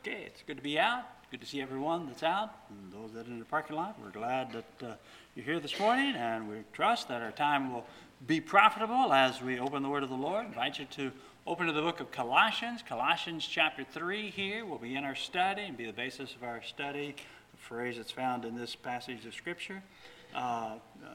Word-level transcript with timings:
Okay, 0.00 0.22
it's 0.26 0.42
good 0.46 0.58
to 0.58 0.62
be 0.62 0.78
out. 0.78 1.02
Good 1.32 1.40
to 1.40 1.46
see 1.46 1.60
everyone 1.60 2.06
that's 2.06 2.22
out 2.22 2.54
and 2.70 2.92
those 2.92 3.12
that 3.14 3.26
are 3.26 3.30
in 3.30 3.40
the 3.40 3.44
parking 3.44 3.74
lot. 3.74 3.98
We're 4.00 4.12
glad 4.12 4.52
that 4.52 4.86
uh, 4.86 4.94
you're 5.34 5.44
here 5.44 5.58
this 5.58 5.76
morning, 5.80 6.14
and 6.14 6.48
we 6.48 6.58
trust 6.72 7.08
that 7.08 7.20
our 7.20 7.32
time 7.32 7.72
will 7.72 7.84
be 8.24 8.40
profitable 8.40 9.12
as 9.12 9.42
we 9.42 9.58
open 9.58 9.82
the 9.82 9.88
Word 9.88 10.04
of 10.04 10.08
the 10.08 10.14
Lord. 10.14 10.44
I 10.44 10.48
invite 10.50 10.78
you 10.78 10.84
to 10.84 11.10
open 11.48 11.66
to 11.66 11.72
the 11.72 11.82
book 11.82 11.98
of 11.98 12.12
Colossians, 12.12 12.80
Colossians 12.88 13.44
chapter 13.44 13.82
3 13.82 14.30
here 14.30 14.64
we'll 14.64 14.78
be 14.78 14.94
in 14.94 15.02
our 15.02 15.16
study 15.16 15.62
and 15.62 15.76
be 15.76 15.86
the 15.86 15.92
basis 15.92 16.32
of 16.36 16.44
our 16.44 16.62
study, 16.62 17.16
the 17.50 17.58
phrase 17.58 17.96
that's 17.96 18.12
found 18.12 18.44
in 18.44 18.54
this 18.54 18.76
passage 18.76 19.26
of 19.26 19.34
Scripture. 19.34 19.82
Uh, 20.32 20.38
uh, 20.38 21.08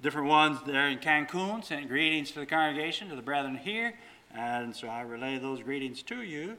different 0.00 0.28
ones 0.28 0.60
there 0.66 0.88
in 0.88 0.96
Cancun 0.98 1.62
sent 1.62 1.88
greetings 1.88 2.30
to 2.30 2.40
the 2.40 2.46
congregation, 2.46 3.10
to 3.10 3.16
the 3.16 3.22
brethren 3.22 3.58
here, 3.58 3.92
and 4.34 4.74
so 4.74 4.88
I 4.88 5.02
relay 5.02 5.38
those 5.38 5.62
greetings 5.62 6.02
to 6.04 6.22
you. 6.22 6.56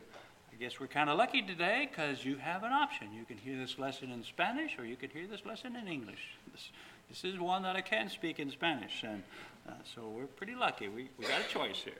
I 0.56 0.58
guess 0.58 0.80
we're 0.80 0.88
kind 0.88 1.10
of 1.10 1.18
lucky 1.18 1.42
today 1.42 1.90
because 1.92 2.24
you 2.24 2.38
have 2.38 2.64
an 2.64 2.72
option. 2.72 3.08
You 3.14 3.26
can 3.26 3.36
hear 3.36 3.58
this 3.58 3.77
lesson 3.77 4.09
in 4.09 4.23
Spanish 4.23 4.80
or 4.80 4.86
you 4.86 4.95
can 4.95 5.09
hear 5.09 5.28
this 5.28 5.45
lesson 5.45 5.76
in 5.76 5.86
English. 5.86 6.38
This, 6.54 6.70
this 7.09 7.26
is 7.26 7.38
one 7.38 7.64
that 7.64 7.76
I 7.76 7.81
can 7.81 8.09
speak 8.09 8.40
in 8.40 8.50
Spanish, 8.50 9.04
and 9.04 9.22
uh, 9.68 9.73
so 9.84 10.08
we're 10.08 10.28
pretty 10.28 10.55
lucky. 10.55 10.88
We, 10.88 11.09
we 11.18 11.26
got 11.26 11.41
a 11.41 11.50
choice 11.50 11.81
here. 11.84 12.00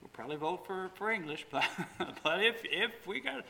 We'll 0.00 0.10
probably 0.12 0.34
vote 0.34 0.66
for, 0.66 0.90
for 0.96 1.12
English, 1.12 1.46
but, 1.52 1.64
but 2.24 2.42
if, 2.42 2.62
if 2.64 3.06
we 3.06 3.20
got 3.20 3.44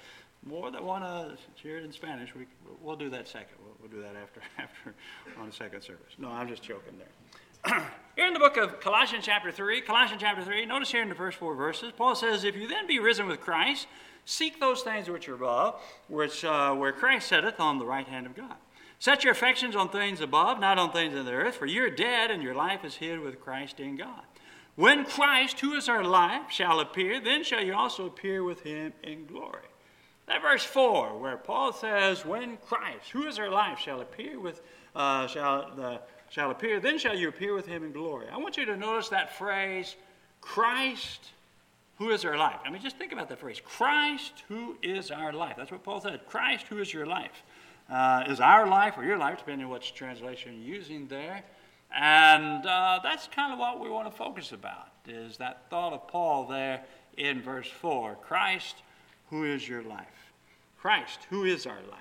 more 0.44 0.70
that 0.70 0.84
want 0.84 1.02
to 1.02 1.38
hear 1.54 1.78
it 1.78 1.84
in 1.84 1.92
Spanish, 1.92 2.34
we, 2.34 2.44
we'll 2.82 2.96
do 2.96 3.08
that 3.08 3.28
second. 3.28 3.56
We'll, 3.64 3.76
we'll 3.80 3.90
do 3.90 4.02
that 4.02 4.20
after, 4.20 4.42
after 4.58 4.94
on 5.40 5.46
the 5.46 5.52
second 5.52 5.80
service. 5.80 6.12
No, 6.18 6.28
I'm 6.28 6.48
just 6.48 6.62
joking 6.62 6.98
there. 6.98 7.86
here 8.16 8.26
in 8.26 8.34
the 8.34 8.38
book 8.38 8.58
of 8.58 8.80
Colossians 8.80 9.24
chapter 9.24 9.50
3, 9.50 9.80
Colossians 9.80 10.20
chapter 10.20 10.44
3, 10.44 10.66
notice 10.66 10.90
here 10.90 11.00
in 11.00 11.08
the 11.08 11.14
first 11.14 11.38
four 11.38 11.54
verses, 11.54 11.90
Paul 11.96 12.14
says, 12.14 12.44
If 12.44 12.54
you 12.54 12.68
then 12.68 12.86
be 12.86 12.98
risen 12.98 13.26
with 13.26 13.40
Christ, 13.40 13.86
Seek 14.24 14.60
those 14.60 14.82
things 14.82 15.08
which 15.08 15.28
are 15.28 15.34
above, 15.34 15.80
which, 16.08 16.44
uh, 16.44 16.74
where 16.74 16.92
Christ 16.92 17.28
sitteth 17.28 17.58
on 17.58 17.78
the 17.78 17.86
right 17.86 18.06
hand 18.06 18.26
of 18.26 18.36
God. 18.36 18.54
Set 18.98 19.24
your 19.24 19.32
affections 19.32 19.74
on 19.74 19.88
things 19.88 20.20
above, 20.20 20.60
not 20.60 20.78
on 20.78 20.92
things 20.92 21.14
of 21.14 21.24
the 21.24 21.32
earth, 21.32 21.56
for 21.56 21.66
you're 21.66 21.90
dead 21.90 22.30
and 22.30 22.42
your 22.42 22.54
life 22.54 22.84
is 22.84 22.96
hid 22.96 23.18
with 23.18 23.40
Christ 23.40 23.80
in 23.80 23.96
God. 23.96 24.22
When 24.76 25.04
Christ, 25.04 25.60
who 25.60 25.74
is 25.74 25.88
our 25.88 26.04
life, 26.04 26.50
shall 26.50 26.80
appear, 26.80 27.20
then 27.20 27.42
shall 27.42 27.62
you 27.62 27.74
also 27.74 28.06
appear 28.06 28.44
with 28.44 28.62
him 28.62 28.92
in 29.02 29.26
glory. 29.26 29.66
That 30.26 30.40
verse 30.40 30.62
4, 30.64 31.18
where 31.18 31.36
Paul 31.36 31.72
says, 31.72 32.24
When 32.24 32.56
Christ, 32.58 33.10
who 33.10 33.26
is 33.26 33.38
our 33.38 33.50
life, 33.50 33.78
shall 33.80 34.00
appear 34.00 34.38
with 34.38 34.62
uh, 34.94 35.26
shall, 35.26 36.00
shall 36.30 36.50
appear, 36.50 36.80
then 36.80 36.98
shall 36.98 37.16
you 37.16 37.28
appear 37.28 37.54
with 37.54 37.66
him 37.66 37.82
in 37.82 37.92
glory. 37.92 38.26
I 38.30 38.36
want 38.36 38.56
you 38.56 38.64
to 38.66 38.76
notice 38.76 39.08
that 39.08 39.36
phrase, 39.36 39.96
Christ 40.40 41.30
who 41.96 42.10
is 42.10 42.24
our 42.24 42.36
life? 42.36 42.60
I 42.64 42.70
mean, 42.70 42.82
just 42.82 42.96
think 42.96 43.12
about 43.12 43.28
that 43.28 43.38
phrase 43.38 43.60
Christ, 43.64 44.44
who 44.48 44.76
is 44.82 45.10
our 45.10 45.32
life? 45.32 45.54
That's 45.56 45.70
what 45.70 45.82
Paul 45.82 46.00
said. 46.00 46.26
Christ, 46.26 46.66
who 46.68 46.78
is 46.78 46.92
your 46.92 47.06
life? 47.06 47.42
Uh, 47.90 48.24
is 48.28 48.40
our 48.40 48.66
life 48.66 48.94
or 48.96 49.04
your 49.04 49.18
life, 49.18 49.38
depending 49.38 49.66
on 49.66 49.72
which 49.72 49.94
translation 49.94 50.62
you're 50.62 50.76
using 50.76 51.06
there. 51.08 51.42
And 51.94 52.64
uh, 52.64 53.00
that's 53.02 53.28
kind 53.28 53.52
of 53.52 53.58
what 53.58 53.80
we 53.80 53.90
want 53.90 54.10
to 54.10 54.16
focus 54.16 54.52
about, 54.52 54.88
is 55.06 55.36
that 55.36 55.68
thought 55.68 55.92
of 55.92 56.08
Paul 56.08 56.46
there 56.46 56.82
in 57.16 57.42
verse 57.42 57.68
4 57.68 58.16
Christ, 58.22 58.76
who 59.28 59.44
is 59.44 59.68
your 59.68 59.82
life? 59.82 60.32
Christ, 60.78 61.26
who 61.28 61.44
is 61.44 61.66
our 61.66 61.80
life? 61.90 62.00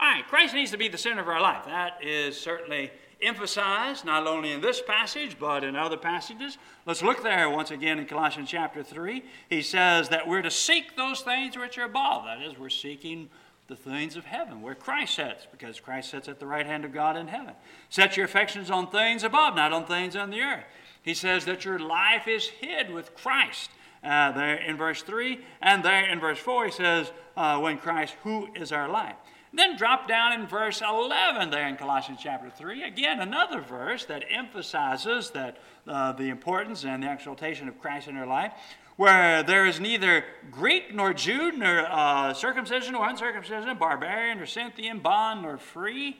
All 0.00 0.08
right, 0.08 0.26
Christ 0.26 0.54
needs 0.54 0.70
to 0.72 0.76
be 0.76 0.88
the 0.88 0.98
center 0.98 1.22
of 1.22 1.28
our 1.28 1.40
life. 1.40 1.64
That 1.66 2.04
is 2.04 2.38
certainly 2.38 2.90
emphasized 3.20 4.04
not 4.04 4.26
only 4.26 4.52
in 4.52 4.60
this 4.60 4.80
passage 4.80 5.36
but 5.38 5.64
in 5.64 5.76
other 5.76 5.96
passages. 5.96 6.58
Let's 6.86 7.02
look 7.02 7.22
there 7.22 7.50
once 7.50 7.70
again 7.70 7.98
in 7.98 8.06
Colossians 8.06 8.50
chapter 8.50 8.82
3. 8.82 9.24
He 9.48 9.62
says 9.62 10.08
that 10.10 10.28
we're 10.28 10.42
to 10.42 10.50
seek 10.50 10.96
those 10.96 11.20
things 11.20 11.56
which 11.56 11.78
are 11.78 11.84
above. 11.84 12.24
That 12.24 12.42
is, 12.42 12.58
we're 12.58 12.70
seeking 12.70 13.28
the 13.68 13.76
things 13.76 14.16
of 14.16 14.24
heaven, 14.24 14.62
where 14.62 14.74
Christ 14.74 15.14
sits, 15.16 15.46
because 15.50 15.78
Christ 15.78 16.10
sits 16.10 16.26
at 16.26 16.40
the 16.40 16.46
right 16.46 16.66
hand 16.66 16.86
of 16.86 16.92
God 16.92 17.16
in 17.16 17.28
heaven. 17.28 17.52
Set 17.90 18.16
your 18.16 18.24
affections 18.24 18.70
on 18.70 18.90
things 18.90 19.22
above, 19.22 19.54
not 19.54 19.72
on 19.74 19.84
things 19.84 20.16
on 20.16 20.30
the 20.30 20.40
earth. 20.40 20.64
He 21.02 21.12
says 21.12 21.44
that 21.44 21.66
your 21.66 21.78
life 21.78 22.26
is 22.26 22.46
hid 22.46 22.90
with 22.90 23.14
Christ. 23.14 23.70
Uh, 24.02 24.32
there 24.32 24.54
in 24.56 24.76
verse 24.76 25.02
3, 25.02 25.40
and 25.60 25.84
there 25.84 26.08
in 26.08 26.18
verse 26.18 26.38
4, 26.38 26.66
he 26.66 26.70
says, 26.70 27.12
uh, 27.36 27.58
When 27.58 27.78
Christ, 27.78 28.14
who 28.22 28.48
is 28.54 28.72
our 28.72 28.88
life. 28.88 29.16
Then 29.52 29.76
drop 29.76 30.06
down 30.06 30.32
in 30.32 30.46
verse 30.46 30.82
11 30.82 31.50
there 31.50 31.66
in 31.66 31.76
Colossians 31.76 32.20
chapter 32.22 32.50
3. 32.50 32.82
Again, 32.82 33.20
another 33.20 33.60
verse 33.60 34.04
that 34.06 34.24
emphasizes 34.30 35.30
that 35.30 35.56
uh, 35.86 36.12
the 36.12 36.28
importance 36.28 36.84
and 36.84 37.02
the 37.02 37.10
exaltation 37.10 37.68
of 37.68 37.80
Christ 37.80 38.08
in 38.08 38.16
our 38.16 38.26
life, 38.26 38.52
where 38.96 39.42
there 39.42 39.64
is 39.64 39.80
neither 39.80 40.24
Greek 40.50 40.94
nor 40.94 41.14
Jew, 41.14 41.52
nor 41.52 41.86
uh, 41.90 42.34
circumcision 42.34 42.94
or 42.94 43.08
uncircumcision, 43.08 43.78
barbarian 43.78 44.38
or 44.38 44.46
Scythian, 44.46 44.98
bond 44.98 45.42
nor 45.42 45.56
free, 45.56 46.18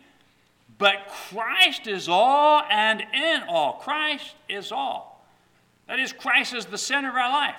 but 0.78 1.08
Christ 1.08 1.86
is 1.86 2.08
all 2.08 2.62
and 2.70 3.02
in 3.12 3.42
all. 3.48 3.74
Christ 3.74 4.36
is 4.48 4.70
all. 4.72 5.26
That 5.88 5.98
is, 5.98 6.12
Christ 6.12 6.54
is 6.54 6.66
the 6.66 6.78
center 6.78 7.08
of 7.08 7.16
our 7.16 7.30
life. 7.30 7.56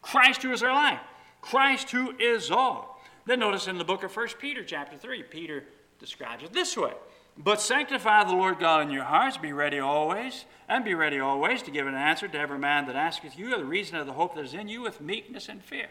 Christ 0.00 0.42
who 0.42 0.52
is 0.52 0.62
our 0.62 0.72
life. 0.72 1.00
Christ 1.40 1.90
who 1.90 2.16
is 2.18 2.50
all. 2.50 2.93
Then 3.26 3.40
notice 3.40 3.66
in 3.66 3.78
the 3.78 3.84
book 3.84 4.02
of 4.02 4.14
1 4.14 4.28
Peter, 4.38 4.62
chapter 4.62 4.96
3, 4.96 5.22
Peter 5.24 5.64
describes 5.98 6.42
it 6.44 6.52
this 6.52 6.76
way 6.76 6.92
But 7.38 7.60
sanctify 7.60 8.24
the 8.24 8.34
Lord 8.34 8.58
God 8.58 8.82
in 8.82 8.90
your 8.90 9.04
hearts, 9.04 9.36
be 9.36 9.52
ready 9.52 9.78
always, 9.78 10.44
and 10.68 10.84
be 10.84 10.94
ready 10.94 11.18
always 11.18 11.62
to 11.62 11.70
give 11.70 11.86
an 11.86 11.94
answer 11.94 12.28
to 12.28 12.38
every 12.38 12.58
man 12.58 12.86
that 12.86 12.96
asketh 12.96 13.38
you 13.38 13.56
the 13.56 13.64
reason 13.64 13.96
of 13.96 14.06
the 14.06 14.12
hope 14.12 14.34
that 14.34 14.44
is 14.44 14.54
in 14.54 14.68
you 14.68 14.82
with 14.82 15.00
meekness 15.00 15.48
and 15.48 15.62
fear. 15.62 15.88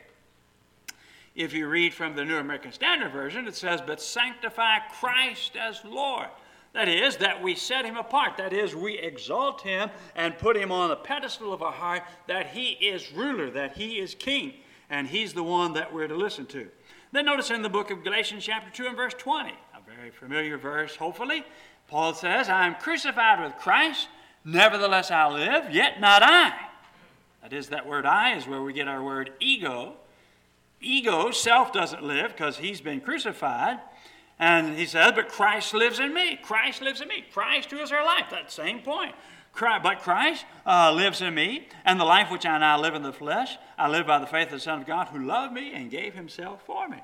If 1.35 1.53
you 1.53 1.67
read 1.67 1.95
from 1.95 2.16
the 2.16 2.25
New 2.25 2.38
American 2.38 2.72
Standard 2.72 3.11
Version, 3.11 3.47
it 3.47 3.55
says, 3.55 3.81
But 3.81 3.99
sanctify 3.99 4.79
Christ 4.99 5.55
as 5.55 5.81
Lord. 5.83 6.27
That 6.73 6.88
is, 6.88 7.17
that 7.17 7.41
we 7.41 7.55
set 7.55 7.85
him 7.85 7.97
apart. 7.97 8.38
That 8.38 8.51
is, 8.51 8.75
we 8.75 8.97
exalt 8.97 9.61
him 9.61 9.89
and 10.16 10.38
put 10.38 10.57
him 10.57 10.72
on 10.72 10.89
the 10.89 10.95
pedestal 10.95 11.53
of 11.53 11.61
our 11.61 11.72
heart, 11.72 12.03
that 12.27 12.47
he 12.47 12.72
is 12.72 13.11
ruler, 13.11 13.49
that 13.51 13.77
he 13.77 13.99
is 13.99 14.16
king, 14.16 14.53
and 14.93 15.07
he's 15.07 15.33
the 15.33 15.43
one 15.43 15.73
that 15.73 15.91
we're 15.91 16.07
to 16.07 16.15
listen 16.15 16.45
to. 16.45 16.67
Then 17.11 17.25
notice 17.25 17.49
in 17.49 17.63
the 17.63 17.69
book 17.69 17.89
of 17.89 18.03
Galatians, 18.03 18.45
chapter 18.45 18.69
2, 18.69 18.85
and 18.89 18.95
verse 18.95 19.15
20, 19.17 19.49
a 19.49 19.91
very 19.91 20.11
familiar 20.11 20.55
verse, 20.55 20.95
hopefully, 20.95 21.43
Paul 21.87 22.13
says, 22.13 22.47
I 22.47 22.67
am 22.67 22.75
crucified 22.75 23.43
with 23.43 23.57
Christ, 23.57 24.07
nevertheless 24.45 25.09
I 25.09 25.27
live, 25.29 25.73
yet 25.73 25.99
not 25.99 26.21
I. 26.21 26.53
That 27.41 27.53
is, 27.53 27.69
that 27.69 27.87
word 27.87 28.05
I 28.05 28.35
is 28.35 28.45
where 28.45 28.61
we 28.61 28.71
get 28.71 28.87
our 28.87 29.03
word 29.03 29.31
ego. 29.39 29.95
Ego, 30.79 31.31
self 31.31 31.73
doesn't 31.73 32.03
live 32.03 32.33
because 32.33 32.57
he's 32.57 32.79
been 32.79 33.01
crucified. 33.01 33.79
And 34.37 34.77
he 34.77 34.85
says, 34.85 35.13
but 35.15 35.27
Christ 35.27 35.73
lives 35.73 35.99
in 35.99 36.13
me. 36.13 36.37
Christ 36.41 36.83
lives 36.83 37.01
in 37.01 37.07
me. 37.07 37.25
Christ 37.33 37.71
who 37.71 37.79
is 37.79 37.91
our 37.91 38.05
life. 38.05 38.25
That 38.29 38.51
same 38.51 38.81
point. 38.81 39.15
But 39.59 40.00
Christ 40.00 40.46
uh, 40.66 40.91
lives 40.94 41.22
in 41.22 41.36
me, 41.36 41.68
and 41.86 42.00
the 42.00 42.06
life 42.06 42.31
which 42.31 42.46
I 42.46 42.58
now 42.58 42.80
live 42.80 42.96
in 42.96 43.03
the 43.03 43.14
flesh, 43.14 43.58
I 43.78 43.88
live 43.88 44.08
by 44.08 44.19
the 44.19 44.25
faith 44.25 44.47
of 44.47 44.53
the 44.53 44.59
Son 44.59 44.81
of 44.81 44.88
God 44.88 45.08
who 45.09 45.24
loved 45.24 45.53
me 45.53 45.74
and 45.74 45.91
gave 45.91 46.14
himself 46.14 46.66
for 46.66 46.88
me. 46.88 46.97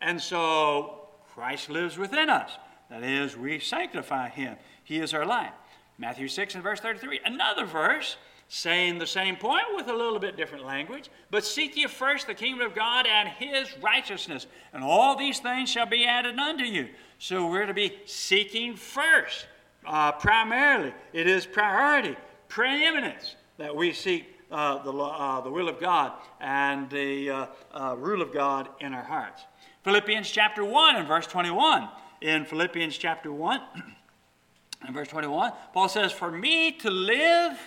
And 0.00 0.20
so 0.20 1.08
Christ 1.32 1.70
lives 1.70 1.96
within 1.96 2.28
us. 2.28 2.50
That 2.90 3.02
is, 3.02 3.36
we 3.36 3.58
sanctify 3.58 4.28
him. 4.28 4.56
He 4.84 5.00
is 5.00 5.14
our 5.14 5.24
life. 5.24 5.52
Matthew 5.98 6.28
6 6.28 6.54
and 6.54 6.62
verse 6.62 6.80
33. 6.80 7.20
Another 7.24 7.64
verse 7.64 8.16
saying 8.48 8.98
the 8.98 9.06
same 9.06 9.36
point 9.36 9.64
with 9.74 9.88
a 9.88 9.92
little 9.92 10.18
bit 10.18 10.36
different 10.36 10.64
language. 10.64 11.08
But 11.30 11.44
seek 11.44 11.76
ye 11.76 11.86
first 11.86 12.26
the 12.26 12.34
kingdom 12.34 12.66
of 12.66 12.74
God 12.74 13.06
and 13.06 13.28
his 13.28 13.68
righteousness, 13.82 14.46
and 14.72 14.84
all 14.84 15.16
these 15.16 15.40
things 15.40 15.70
shall 15.70 15.86
be 15.86 16.04
added 16.04 16.38
unto 16.38 16.64
you. 16.64 16.88
So 17.18 17.48
we're 17.48 17.66
to 17.66 17.74
be 17.74 17.98
seeking 18.04 18.76
first 18.76 19.46
uh, 19.86 20.12
primarily, 20.12 20.92
it 21.12 21.26
is 21.26 21.46
priority, 21.46 22.16
preeminence 22.48 23.36
that 23.58 23.74
we 23.74 23.92
seek 23.92 24.26
uh, 24.50 24.82
the, 24.82 24.92
uh, 24.92 25.40
the 25.40 25.50
will 25.50 25.68
of 25.68 25.80
God 25.80 26.12
and 26.40 26.88
the 26.90 27.30
uh, 27.30 27.46
uh, 27.72 27.96
rule 27.98 28.22
of 28.22 28.32
God 28.32 28.68
in 28.80 28.94
our 28.94 29.02
hearts. 29.02 29.42
Philippians 29.82 30.30
chapter 30.30 30.64
1 30.64 30.96
and 30.96 31.08
verse 31.08 31.26
21. 31.26 31.88
In 32.20 32.44
Philippians 32.44 32.96
chapter 32.96 33.32
1 33.32 33.60
and 34.86 34.94
verse 34.94 35.08
21, 35.08 35.52
Paul 35.72 35.88
says, 35.88 36.12
For 36.12 36.30
me 36.30 36.72
to 36.72 36.90
live 36.90 37.58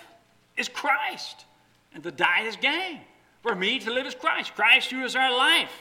is 0.55 0.69
Christ, 0.69 1.45
and 1.93 2.01
to 2.03 2.11
die 2.11 2.41
is 2.41 2.55
gain. 2.55 3.01
For 3.43 3.53
me 3.53 3.79
to 3.79 3.91
live 3.91 4.05
is 4.05 4.15
Christ. 4.15 4.55
Christ 4.55 4.91
who 4.91 5.03
is 5.03 5.15
our 5.15 5.35
life. 5.35 5.71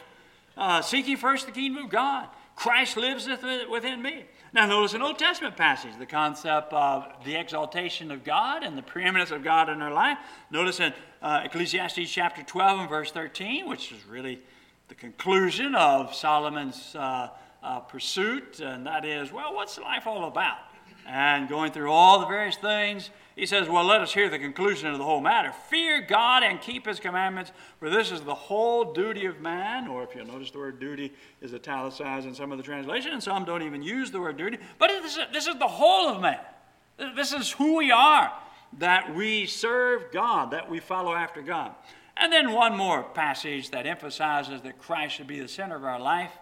Uh, 0.56 0.82
seeking 0.82 1.16
first 1.16 1.46
the 1.46 1.52
kingdom 1.52 1.84
of 1.84 1.90
God. 1.90 2.28
Christ 2.54 2.96
lives 2.96 3.28
within 3.70 4.02
me. 4.02 4.24
Now, 4.52 4.66
notice 4.66 4.94
an 4.94 5.02
Old 5.02 5.18
Testament 5.18 5.56
passage, 5.56 5.92
the 5.98 6.06
concept 6.06 6.72
of 6.72 7.06
the 7.24 7.34
exaltation 7.34 8.10
of 8.10 8.24
God 8.24 8.62
and 8.62 8.78
the 8.78 8.82
preeminence 8.82 9.30
of 9.30 9.42
God 9.42 9.68
in 9.68 9.82
our 9.82 9.92
life. 9.92 10.18
Notice 10.50 10.80
in 10.80 10.92
uh, 11.20 11.42
Ecclesiastes 11.44 12.10
chapter 12.10 12.42
12 12.42 12.80
and 12.80 12.88
verse 12.88 13.10
13, 13.10 13.68
which 13.68 13.92
is 13.92 14.04
really 14.06 14.40
the 14.88 14.94
conclusion 14.94 15.74
of 15.74 16.14
Solomon's 16.14 16.94
uh, 16.94 17.30
uh, 17.62 17.80
pursuit, 17.80 18.60
and 18.60 18.86
that 18.86 19.04
is, 19.04 19.32
well, 19.32 19.54
what's 19.54 19.78
life 19.78 20.06
all 20.06 20.28
about? 20.28 20.58
and 21.06 21.48
going 21.48 21.72
through 21.72 21.90
all 21.90 22.20
the 22.20 22.26
various 22.26 22.56
things, 22.56 23.10
he 23.36 23.44
says, 23.44 23.68
Well, 23.68 23.84
let 23.84 24.00
us 24.00 24.14
hear 24.14 24.30
the 24.30 24.38
conclusion 24.38 24.88
of 24.90 24.96
the 24.96 25.04
whole 25.04 25.20
matter. 25.20 25.52
Fear 25.68 26.06
God 26.08 26.42
and 26.42 26.58
keep 26.58 26.86
his 26.86 26.98
commandments, 26.98 27.52
for 27.78 27.90
this 27.90 28.10
is 28.10 28.22
the 28.22 28.34
whole 28.34 28.94
duty 28.94 29.26
of 29.26 29.42
man. 29.42 29.86
Or 29.86 30.02
if 30.02 30.14
you'll 30.14 30.26
notice, 30.26 30.50
the 30.50 30.58
word 30.58 30.80
duty 30.80 31.12
is 31.42 31.52
italicized 31.52 32.26
in 32.26 32.34
some 32.34 32.50
of 32.50 32.56
the 32.56 32.64
translations, 32.64 33.12
and 33.12 33.22
some 33.22 33.44
don't 33.44 33.62
even 33.62 33.82
use 33.82 34.10
the 34.10 34.20
word 34.20 34.38
duty. 34.38 34.56
But 34.78 34.88
this 34.88 35.18
is, 35.18 35.24
this 35.34 35.46
is 35.46 35.56
the 35.56 35.68
whole 35.68 36.08
of 36.08 36.22
man. 36.22 36.40
This 37.14 37.34
is 37.34 37.52
who 37.52 37.76
we 37.76 37.90
are, 37.90 38.32
that 38.78 39.14
we 39.14 39.44
serve 39.44 40.10
God, 40.12 40.50
that 40.52 40.70
we 40.70 40.80
follow 40.80 41.14
after 41.14 41.42
God. 41.42 41.74
And 42.16 42.32
then 42.32 42.52
one 42.52 42.74
more 42.74 43.02
passage 43.02 43.70
that 43.70 43.86
emphasizes 43.86 44.62
that 44.62 44.78
Christ 44.78 45.16
should 45.16 45.26
be 45.26 45.40
the 45.40 45.48
center 45.48 45.76
of 45.76 45.84
our 45.84 46.00
life. 46.00 46.32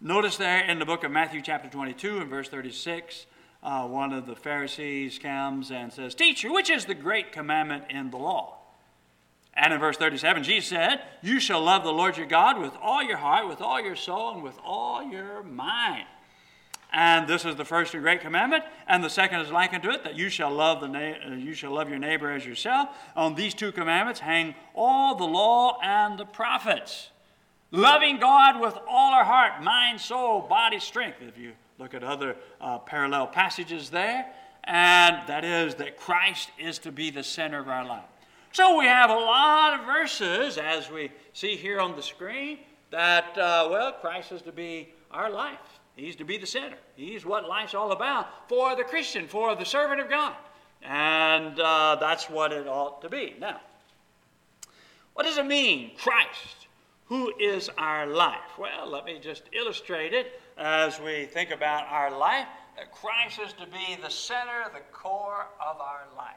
Notice 0.00 0.36
there 0.36 0.64
in 0.64 0.80
the 0.80 0.84
book 0.84 1.04
of 1.04 1.12
Matthew, 1.12 1.40
chapter 1.40 1.68
22, 1.68 2.18
and 2.18 2.28
verse 2.28 2.48
36, 2.48 3.26
uh, 3.64 3.86
one 3.86 4.12
of 4.12 4.26
the 4.26 4.36
Pharisees 4.36 5.18
comes 5.18 5.70
and 5.70 5.92
says, 5.92 6.14
Teacher, 6.14 6.52
which 6.52 6.68
is 6.68 6.84
the 6.84 6.94
great 6.94 7.32
commandment 7.32 7.84
in 7.88 8.10
the 8.10 8.18
law? 8.18 8.58
And 9.54 9.72
in 9.72 9.80
verse 9.80 9.96
37, 9.96 10.42
Jesus 10.44 10.68
said, 10.68 11.00
You 11.22 11.40
shall 11.40 11.62
love 11.62 11.82
the 11.82 11.92
Lord 11.92 12.16
your 12.16 12.26
God 12.26 12.60
with 12.60 12.74
all 12.82 13.02
your 13.02 13.16
heart, 13.16 13.48
with 13.48 13.60
all 13.60 13.80
your 13.80 13.96
soul, 13.96 14.34
and 14.34 14.42
with 14.42 14.58
all 14.64 15.02
your 15.02 15.42
mind. 15.42 16.04
And 16.92 17.26
this 17.26 17.44
is 17.44 17.56
the 17.56 17.64
first 17.64 17.94
and 17.94 18.02
great 18.02 18.20
commandment, 18.20 18.64
and 18.86 19.02
the 19.02 19.10
second 19.10 19.40
is 19.40 19.50
like 19.50 19.72
unto 19.72 19.90
it, 19.90 20.04
that 20.04 20.16
you 20.16 20.28
shall 20.28 20.50
love 20.50 20.80
the 20.80 20.86
na- 20.86 21.14
uh, 21.26 21.34
you 21.34 21.52
shall 21.54 21.72
love 21.72 21.88
your 21.88 21.98
neighbor 21.98 22.30
as 22.30 22.46
yourself. 22.46 22.88
On 23.16 23.34
these 23.34 23.54
two 23.54 23.72
commandments 23.72 24.20
hang 24.20 24.54
all 24.74 25.16
the 25.16 25.24
law 25.24 25.78
and 25.82 26.18
the 26.18 26.24
prophets. 26.24 27.08
Loving 27.72 28.18
God 28.18 28.60
with 28.60 28.76
all 28.88 29.12
our 29.12 29.24
heart, 29.24 29.62
mind, 29.62 30.00
soul, 30.00 30.42
body, 30.42 30.78
strength. 30.78 31.18
If 31.20 31.36
you 31.36 31.54
look 31.78 31.94
at 31.94 32.04
other 32.04 32.36
uh, 32.60 32.78
parallel 32.78 33.26
passages 33.26 33.90
there, 33.90 34.26
and 34.64 35.16
that 35.26 35.44
is 35.44 35.74
that 35.76 35.96
Christ 35.96 36.50
is 36.58 36.78
to 36.80 36.92
be 36.92 37.10
the 37.10 37.22
center 37.22 37.58
of 37.58 37.68
our 37.68 37.84
life. 37.84 38.04
So 38.52 38.78
we 38.78 38.86
have 38.86 39.10
a 39.10 39.14
lot 39.14 39.80
of 39.80 39.86
verses, 39.86 40.58
as 40.58 40.90
we 40.90 41.10
see 41.32 41.56
here 41.56 41.80
on 41.80 41.96
the 41.96 42.02
screen, 42.02 42.58
that, 42.90 43.36
uh, 43.36 43.68
well, 43.70 43.92
Christ 43.92 44.30
is 44.30 44.42
to 44.42 44.52
be 44.52 44.90
our 45.10 45.28
life. 45.30 45.58
He's 45.96 46.16
to 46.16 46.24
be 46.24 46.38
the 46.38 46.46
center. 46.46 46.76
He's 46.96 47.26
what 47.26 47.48
life's 47.48 47.74
all 47.74 47.92
about 47.92 48.48
for 48.48 48.76
the 48.76 48.84
Christian, 48.84 49.26
for 49.26 49.54
the 49.54 49.64
servant 49.64 50.00
of 50.00 50.08
God. 50.08 50.34
And 50.82 51.58
uh, 51.58 51.96
that's 52.00 52.30
what 52.30 52.52
it 52.52 52.66
ought 52.68 53.02
to 53.02 53.08
be. 53.08 53.34
Now, 53.40 53.60
what 55.14 55.24
does 55.24 55.38
it 55.38 55.46
mean, 55.46 55.92
Christ? 55.96 56.68
Who 57.06 57.32
is 57.38 57.70
our 57.76 58.06
life? 58.06 58.58
Well, 58.58 58.88
let 58.90 59.04
me 59.04 59.18
just 59.20 59.44
illustrate 59.52 60.12
it 60.12 60.40
as 60.58 61.00
we 61.00 61.26
think 61.26 61.50
about 61.50 61.86
our 61.90 62.16
life. 62.16 62.46
That 62.76 62.92
Christ 62.92 63.38
is 63.44 63.52
to 63.54 63.66
be 63.66 63.96
the 64.02 64.10
center, 64.10 64.64
the 64.72 64.80
core 64.92 65.46
of 65.60 65.80
our 65.80 66.06
life. 66.16 66.34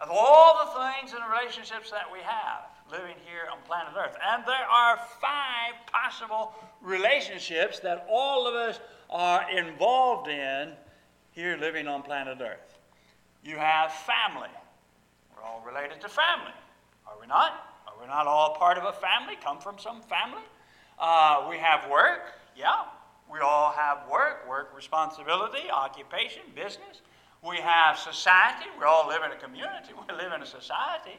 Of 0.00 0.08
all 0.10 0.64
the 0.64 0.80
things 0.80 1.12
and 1.12 1.22
relationships 1.30 1.90
that 1.90 2.10
we 2.12 2.20
have, 2.20 2.64
living 2.90 3.16
here 3.26 3.48
on 3.50 3.58
planet 3.66 3.92
Earth. 3.96 4.16
And 4.32 4.44
there 4.46 4.66
are 4.70 4.98
five 5.20 5.74
possible 5.90 6.54
relationships 6.82 7.80
that 7.80 8.06
all 8.10 8.46
of 8.46 8.54
us 8.54 8.80
are 9.10 9.50
involved 9.50 10.28
in 10.28 10.72
here 11.32 11.56
living 11.56 11.86
on 11.86 12.02
planet 12.02 12.38
Earth. 12.40 12.78
You 13.44 13.56
have 13.56 13.92
family. 13.92 14.48
We're 15.36 15.42
all 15.42 15.62
related 15.66 16.00
to 16.00 16.08
family, 16.08 16.52
are 17.06 17.14
we 17.20 17.26
not? 17.26 17.52
Are 17.86 17.94
we 18.00 18.06
not 18.06 18.26
all 18.26 18.54
part 18.54 18.78
of 18.78 18.84
a 18.84 18.92
family, 18.92 19.36
come 19.42 19.58
from 19.58 19.78
some 19.78 20.00
family? 20.02 20.42
Uh, 20.98 21.46
we 21.50 21.58
have 21.58 21.90
work, 21.90 22.32
yeah. 22.56 22.84
We 23.30 23.40
all 23.40 23.72
have 23.72 24.08
work, 24.10 24.48
work 24.48 24.72
responsibility, 24.76 25.70
occupation, 25.72 26.42
business. 26.54 27.00
We 27.46 27.56
have 27.56 27.98
society. 27.98 28.66
We 28.78 28.84
all 28.84 29.08
live 29.08 29.22
in 29.24 29.32
a 29.32 29.36
community. 29.36 29.92
We 30.08 30.14
live 30.14 30.32
in 30.32 30.42
a 30.42 30.46
society. 30.46 31.18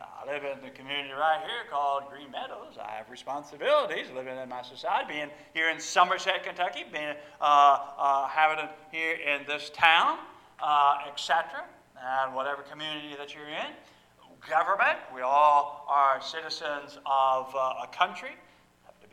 I 0.00 0.26
live 0.26 0.44
in 0.44 0.62
the 0.62 0.70
community 0.70 1.12
right 1.12 1.40
here 1.40 1.70
called 1.70 2.04
Green 2.10 2.30
Meadows. 2.30 2.78
I 2.80 2.96
have 2.96 3.10
responsibilities 3.10 4.06
living 4.14 4.36
in 4.36 4.48
my 4.48 4.62
society, 4.62 5.06
being 5.08 5.30
here 5.54 5.70
in 5.70 5.78
Somerset, 5.78 6.42
Kentucky, 6.42 6.84
being 6.90 7.14
uh, 7.40 7.78
uh, 7.98 8.28
having 8.28 8.66
here 8.90 9.14
in 9.14 9.46
this 9.46 9.70
town, 9.74 10.18
uh, 10.62 10.98
etc., 11.10 11.64
and 12.02 12.34
whatever 12.34 12.62
community 12.62 13.14
that 13.18 13.34
you're 13.34 13.48
in. 13.48 13.72
Government, 14.48 14.98
we 15.14 15.22
all 15.22 15.86
are 15.88 16.20
citizens 16.20 16.98
of 17.06 17.54
uh, 17.54 17.84
a 17.84 17.88
country. 17.92 18.30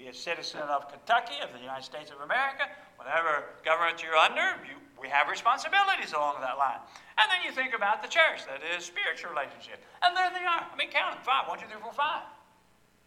Be 0.03 0.09
a 0.09 0.13
citizen 0.13 0.59
of 0.67 0.91
Kentucky, 0.91 1.39
of 1.41 1.53
the 1.53 1.63
United 1.63 1.87
States 1.87 2.11
of 2.11 2.19
America. 2.19 2.67
Whatever 2.97 3.55
government 3.63 4.03
you're 4.03 4.19
under, 4.19 4.59
you, 4.67 4.75
we 4.99 5.07
have 5.07 5.29
responsibilities 5.29 6.11
along 6.11 6.41
that 6.41 6.57
line. 6.57 6.83
And 7.15 7.31
then 7.31 7.39
you 7.47 7.55
think 7.55 7.73
about 7.73 8.03
the 8.03 8.09
church, 8.09 8.43
that 8.51 8.59
is 8.75 8.83
spiritual 8.83 9.31
relationship. 9.31 9.79
And 10.03 10.11
there 10.11 10.27
they 10.35 10.43
are. 10.43 10.67
I 10.67 10.75
mean, 10.75 10.91
count 10.91 11.15
them. 11.15 11.23
Five. 11.23 11.47
One, 11.47 11.57
two, 11.57 11.71
three, 11.71 11.79
four, 11.79 11.93
five. 11.93 12.27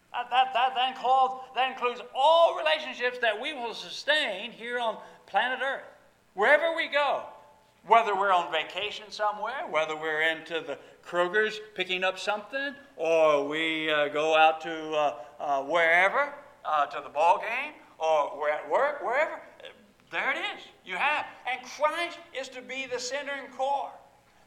That, 0.09 0.31
that, 0.31 0.57
that, 0.57 0.73
that, 0.73 0.97
includes, 0.97 1.45
that 1.53 1.69
includes 1.69 2.01
all 2.17 2.57
relationships 2.57 3.19
that 3.21 3.39
we 3.39 3.53
will 3.53 3.75
sustain 3.75 4.49
here 4.49 4.79
on 4.79 4.97
planet 5.27 5.59
Earth. 5.61 5.85
Wherever 6.33 6.75
we 6.75 6.87
go, 6.87 7.29
whether 7.85 8.15
we're 8.15 8.33
on 8.33 8.51
vacation 8.51 9.05
somewhere, 9.11 9.69
whether 9.69 9.95
we're 9.95 10.23
into 10.33 10.65
the 10.65 10.79
Kroger's 11.05 11.61
picking 11.75 12.03
up 12.03 12.17
something, 12.17 12.73
or 12.95 13.47
we 13.47 13.91
uh, 13.91 14.07
go 14.07 14.35
out 14.35 14.61
to 14.61 14.93
uh, 14.93 15.15
uh, 15.39 15.61
wherever, 15.61 16.33
uh, 16.67 16.85
to 16.87 17.01
the 17.01 17.09
ball 17.09 17.39
game, 17.39 17.73
or 17.97 18.37
we're 18.37 18.49
at 18.49 18.69
work, 18.69 19.03
wherever, 19.03 19.41
there 20.11 20.31
it 20.31 20.37
is. 20.37 20.63
You 20.85 20.95
have. 20.95 21.25
And 21.51 21.65
Christ 21.65 22.19
is 22.39 22.47
to 22.49 22.61
be 22.61 22.85
the 22.91 22.99
center 22.99 23.31
and 23.31 23.51
core. 23.53 23.91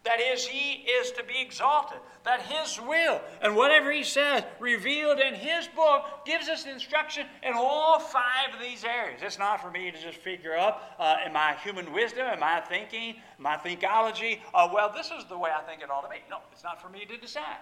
That 0.05 0.19
is, 0.19 0.47
He 0.47 0.83
is 0.89 1.11
to 1.13 1.25
be 1.25 1.39
exalted. 1.39 1.99
That 2.25 2.41
His 2.41 2.81
will 2.81 3.21
and 3.43 3.55
whatever 3.55 3.93
He 3.93 4.03
says, 4.03 4.45
revealed 4.59 5.19
in 5.19 5.35
His 5.35 5.69
book, 5.69 6.25
gives 6.25 6.49
us 6.49 6.65
instruction 6.65 7.27
in 7.43 7.53
all 7.55 7.99
five 7.99 8.55
of 8.55 8.61
these 8.61 8.83
areas. 8.85 9.21
It's 9.23 9.39
not 9.39 9.61
for 9.61 9.71
me 9.71 9.91
to 9.91 10.01
just 10.01 10.17
figure 10.19 10.57
up 10.57 10.97
uh, 10.99 11.17
in 11.27 11.35
my 11.35 11.55
human 11.63 11.93
wisdom, 11.93 12.27
in 12.33 12.41
my 12.41 12.61
thinking, 12.61 13.17
my 13.39 13.57
thinkology, 13.57 14.39
uh, 14.55 14.69
well, 14.73 14.91
this 14.95 15.11
is 15.11 15.27
the 15.29 15.37
way 15.37 15.51
I 15.55 15.61
think 15.63 15.83
it 15.83 15.91
ought 15.91 16.03
to 16.03 16.09
be. 16.09 16.23
No, 16.31 16.39
it's 16.51 16.65
not 16.65 16.81
for 16.81 16.89
me 16.89 17.05
to 17.05 17.19
decide. 17.19 17.59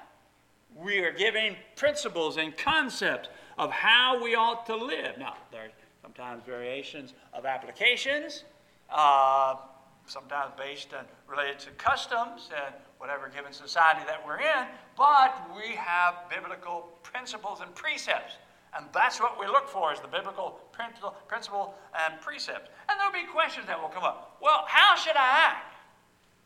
We 0.76 0.98
are 1.00 1.12
giving 1.12 1.56
principles 1.74 2.36
and 2.36 2.56
concepts 2.56 3.30
of 3.58 3.70
how 3.70 4.22
we 4.22 4.34
ought 4.34 4.64
to 4.66 4.76
live. 4.76 5.18
Now, 5.18 5.34
there's 5.50 5.72
sometimes 6.00 6.42
variations 6.46 7.14
of 7.34 7.44
applications, 7.44 8.44
uh, 8.90 9.56
sometimes 10.06 10.52
based 10.56 10.92
and 10.96 11.06
related 11.28 11.58
to 11.60 11.70
customs 11.72 12.50
and 12.64 12.74
whatever 12.98 13.28
given 13.28 13.52
society 13.52 14.00
that 14.06 14.24
we're 14.24 14.38
in, 14.38 14.66
but 14.96 15.34
we 15.54 15.74
have 15.74 16.14
biblical 16.30 16.88
principles 17.02 17.60
and 17.60 17.74
precepts. 17.74 18.34
And 18.76 18.86
that's 18.92 19.20
what 19.20 19.38
we 19.40 19.46
look 19.46 19.68
for 19.68 19.92
is 19.92 20.00
the 20.00 20.08
biblical 20.08 20.60
principle 20.72 21.74
and 21.94 22.20
precepts. 22.20 22.68
And 22.88 22.98
there'll 23.00 23.12
be 23.12 23.24
questions 23.32 23.66
that 23.66 23.80
will 23.80 23.88
come 23.88 24.04
up. 24.04 24.36
Well, 24.42 24.64
how 24.66 24.94
should 24.94 25.16
I 25.16 25.50
act? 25.50 25.74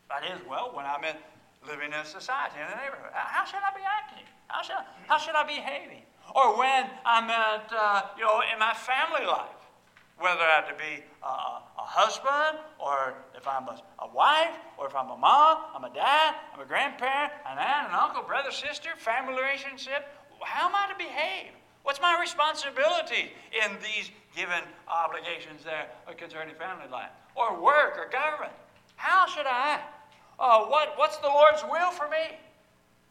That 0.09 0.25
is, 0.25 0.39
well, 0.49 0.71
when 0.73 0.87
I'm 0.87 1.03
in, 1.05 1.17
living 1.67 1.89
in 1.89 1.99
a 1.99 2.05
society, 2.05 2.57
in 2.57 2.67
a 2.67 2.77
neighborhood, 2.77 3.11
how 3.13 3.45
should 3.45 3.61
I 3.65 3.75
be 3.75 3.83
acting? 3.83 4.25
How 4.49 4.63
should 4.63 4.77
how 5.09 5.19
should 5.19 5.35
I 5.35 5.47
be 5.47 5.57
behaving? 5.57 6.03
Or 6.35 6.57
when 6.57 6.87
I'm 7.05 7.29
at, 7.31 7.71
uh, 7.75 8.03
you 8.17 8.25
know, 8.25 8.41
in 8.53 8.59
my 8.59 8.75
family 8.75 9.27
life, 9.27 9.51
whether 10.19 10.41
I 10.41 10.63
have 10.63 10.69
to 10.69 10.75
be 10.75 11.03
a, 11.23 11.27
a 11.27 11.87
husband, 11.87 12.63
or 12.79 13.15
if 13.37 13.47
I'm 13.47 13.69
a, 13.69 13.81
a, 13.99 14.09
wife, 14.15 14.55
or 14.79 14.87
if 14.87 14.95
I'm 14.95 15.11
a 15.11 15.17
mom, 15.17 15.59
I'm 15.75 15.85
a 15.85 15.93
dad, 15.93 16.35
I'm 16.55 16.61
a 16.61 16.65
grandparent, 16.65 17.33
an 17.47 17.59
aunt, 17.59 17.89
an 17.89 17.95
uncle, 17.95 18.23
brother, 18.23 18.51
sister, 18.51 18.91
family 18.97 19.35
relationship. 19.35 20.07
How 20.41 20.69
am 20.69 20.75
I 20.75 20.93
to 20.93 20.97
behave? 20.97 21.51
What's 21.83 22.01
my 22.01 22.17
responsibility 22.21 23.33
in 23.51 23.77
these 23.83 24.11
given 24.37 24.63
obligations 24.87 25.65
there 25.65 25.91
concerning 26.17 26.55
family 26.55 26.87
life, 26.91 27.11
or 27.35 27.61
work, 27.61 27.99
or 27.99 28.09
government? 28.09 28.53
How 28.95 29.27
should 29.27 29.47
I 29.47 29.75
act? 29.75 30.15
Uh, 30.39 30.65
what, 30.67 30.95
what's 30.97 31.19
the 31.19 31.27
Lord's 31.27 31.63
will 31.69 31.91
for 31.91 32.09
me? 32.09 32.39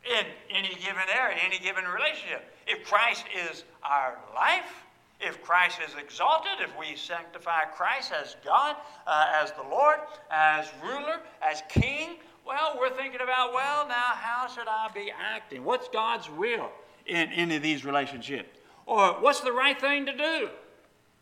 in 0.06 0.25
any 0.50 0.74
given 0.82 1.06
area, 1.13 1.38
any 1.46 1.60
given 1.60 1.86
relationship. 1.86 2.50
If 2.68 2.86
Christ 2.86 3.25
is 3.50 3.63
our 3.84 4.18
life, 4.36 4.84
if 5.20 5.41
Christ 5.44 5.80
is 5.88 5.96
exalted, 5.96 6.53
if 6.62 6.77
we 6.77 6.96
sanctify 6.96 7.65
Christ 7.75 8.12
as 8.12 8.36
God, 8.44 8.75
uh, 9.06 9.27
as 9.41 9.51
the 9.51 9.63
Lord, 9.63 10.00
as 10.32 10.72
ruler, 10.84 11.20
as 11.41 11.62
king, 11.70 12.18
well, 12.46 12.75
we're 12.80 12.89
thinking 12.89 13.22
about, 13.22 13.53
well, 13.53 13.88
now 13.88 14.12
how 14.13 14.48
should 14.48 14.68
I 14.68 14.89
be 14.94 15.12
acting? 15.12 15.63
What's 15.63 15.88
God's 15.89 16.30
will 16.30 16.72
in 17.06 17.32
any 17.32 17.56
of 17.56 17.62
these 17.62 17.86
relationships? 17.86 18.60
Or 18.86 19.13
what's 19.20 19.41
the 19.41 19.51
right 19.51 19.80
thing 19.80 20.08
to 20.08 20.18
do? 20.18 20.50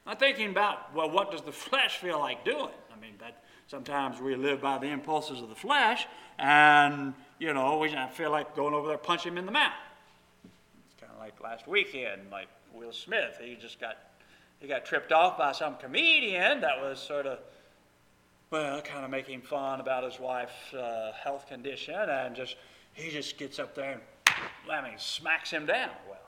I'm 0.08 0.17
thinking 0.17 0.50
about, 0.50 0.96
well, 0.96 1.10
what 1.10 1.31
does 1.31 1.41
the 1.41 1.51
flesh 1.51 1.98
feel 1.98 2.19
like 2.19 2.46
doing? 2.46 2.69
I 2.91 3.00
mean, 3.00 3.15
that 3.19 3.43
sometimes 3.67 4.22
we 4.22 4.36
live 4.36 4.62
by 4.62 4.77
the 4.77 4.88
impulses 4.88 5.41
of 5.41 5.50
the 5.50 5.55
flesh, 5.55 6.08
and 6.38 7.13
you 7.38 7.53
know, 7.53 7.77
we 7.77 7.93
feel 8.13 8.31
like 8.31 8.55
going 8.55 8.74
over 8.74 8.88
there 8.88 8.98
punch 8.98 9.25
him 9.25 9.38
in 9.38 9.46
the 9.46 9.51
mouth. 9.51 9.74
Like 11.19 11.39
last 11.43 11.67
weekend, 11.67 12.21
like 12.31 12.47
Will 12.73 12.93
Smith. 12.93 13.38
He 13.41 13.55
just 13.55 13.79
got 13.79 13.97
he 14.59 14.67
got 14.67 14.85
tripped 14.85 15.11
off 15.11 15.38
by 15.38 15.51
some 15.51 15.75
comedian 15.75 16.61
that 16.61 16.81
was 16.81 16.97
sort 16.99 17.27
of 17.27 17.39
well, 18.51 18.81
kind 18.81 19.05
of 19.05 19.11
making 19.11 19.41
fun 19.41 19.79
about 19.79 20.03
his 20.03 20.19
wife's 20.19 20.73
uh, 20.73 21.11
health 21.21 21.47
condition, 21.47 21.93
and 21.93 22.35
just 22.35 22.55
he 22.93 23.11
just 23.11 23.38
gets 23.38 23.59
up 23.59 23.75
there 23.75 23.91
and 23.91 24.01
I 24.71 24.81
mean, 24.81 24.97
smacks 24.97 25.51
him 25.51 25.65
down. 25.65 25.89
Well, 26.07 26.19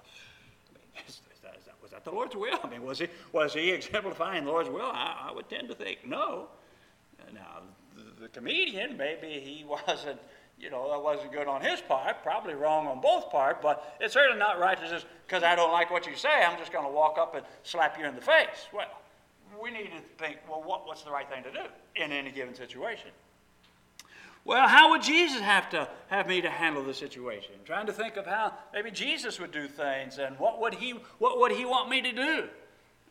I 0.70 0.74
mean, 0.74 1.04
is 1.08 1.22
that, 1.44 1.56
is 1.58 1.66
that, 1.66 1.76
was 1.82 1.92
that 1.92 2.04
the 2.04 2.12
Lord's 2.12 2.36
will? 2.36 2.60
I 2.64 2.70
mean, 2.70 2.84
was 2.84 3.00
he 3.00 3.08
was 3.32 3.54
he 3.54 3.72
exemplifying 3.72 4.46
the 4.46 4.52
Lord's 4.52 4.70
will? 4.70 4.82
I, 4.82 5.30
I 5.30 5.32
would 5.34 5.50
tend 5.50 5.70
to 5.70 5.76
think 5.76 6.06
no. 6.06 6.48
Now, 7.34 7.62
the, 7.96 8.24
the 8.24 8.28
comedian 8.30 8.98
maybe 8.98 9.40
he 9.40 9.64
wasn't. 9.88 10.20
You 10.62 10.70
know, 10.70 10.92
that 10.92 11.02
wasn't 11.02 11.32
good 11.32 11.48
on 11.48 11.62
his 11.62 11.82
part, 11.82 12.22
probably 12.22 12.54
wrong 12.54 12.86
on 12.86 13.02
both 13.02 13.32
parts, 13.32 13.60
but 13.64 13.98
it's 14.00 14.14
certainly 14.14 14.38
not 14.38 14.60
right 14.60 14.80
to 14.80 14.88
just, 14.88 15.08
because 15.26 15.42
I 15.42 15.56
don't 15.56 15.72
like 15.72 15.90
what 15.90 16.06
you 16.06 16.16
say, 16.16 16.44
I'm 16.46 16.58
just 16.60 16.72
going 16.72 16.86
to 16.86 16.92
walk 16.92 17.18
up 17.18 17.34
and 17.34 17.44
slap 17.64 17.98
you 17.98 18.06
in 18.06 18.14
the 18.14 18.22
face. 18.22 18.68
Well, 18.72 18.86
we 19.62 19.72
need 19.72 19.86
to 19.86 20.24
think, 20.24 20.38
well, 20.48 20.62
what, 20.64 20.86
what's 20.86 21.02
the 21.02 21.10
right 21.10 21.28
thing 21.28 21.44
to 21.44 21.52
do 21.52 21.66
in 21.96 22.12
any 22.12 22.32
given 22.32 22.54
situation? 22.54 23.10
Well, 24.46 24.68
how 24.68 24.92
would 24.92 25.02
Jesus 25.02 25.42
have 25.42 25.68
to 25.72 25.88
have 26.10 26.28
me 26.28 26.42
to 26.42 26.50
handle 26.50 26.84
the 26.84 26.94
situation? 26.94 27.54
I'm 27.58 27.66
trying 27.66 27.88
to 27.88 27.94
think 27.94 28.16
of 28.18 28.28
how 28.28 28.54
maybe 28.72 28.92
Jesus 28.92 29.40
would 29.40 29.52
do 29.52 29.68
things 29.68 30.20
and 30.20 30.38
what 30.40 30.60
would 30.62 30.76
he 30.76 30.96
what 31.20 31.40
would 31.40 31.52
he 31.52 31.64
want 31.64 31.90
me 31.90 32.02
to 32.02 32.12
do? 32.12 32.48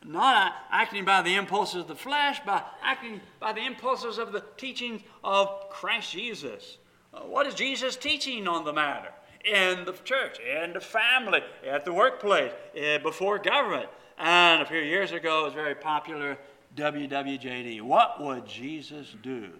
Not 0.04 0.54
acting 0.72 1.04
by 1.04 1.22
the 1.22 1.36
impulses 1.36 1.82
of 1.82 1.88
the 1.88 1.94
flesh, 1.94 2.40
but 2.44 2.66
acting 2.82 3.20
by 3.38 3.52
the 3.52 3.64
impulses 3.64 4.18
of 4.18 4.32
the 4.32 4.42
teachings 4.56 5.02
of 5.22 5.70
Christ 5.70 6.10
Jesus. 6.10 6.78
Uh, 7.12 7.20
what 7.20 7.46
is 7.46 7.54
Jesus 7.54 7.96
teaching 7.96 8.46
on 8.46 8.64
the 8.64 8.72
matter? 8.72 9.10
In 9.44 9.84
the 9.84 9.94
church, 10.04 10.38
in 10.40 10.74
the 10.74 10.80
family, 10.80 11.40
at 11.66 11.84
the 11.84 11.92
workplace, 11.92 12.52
uh, 12.76 12.98
before 12.98 13.38
government. 13.38 13.88
And 14.18 14.60
a 14.60 14.66
few 14.66 14.80
years 14.80 15.12
ago, 15.12 15.42
it 15.42 15.44
was 15.46 15.54
very 15.54 15.74
popular 15.74 16.36
WWJD. 16.76 17.80
What 17.80 18.22
would 18.22 18.46
Jesus 18.46 19.16
do? 19.22 19.50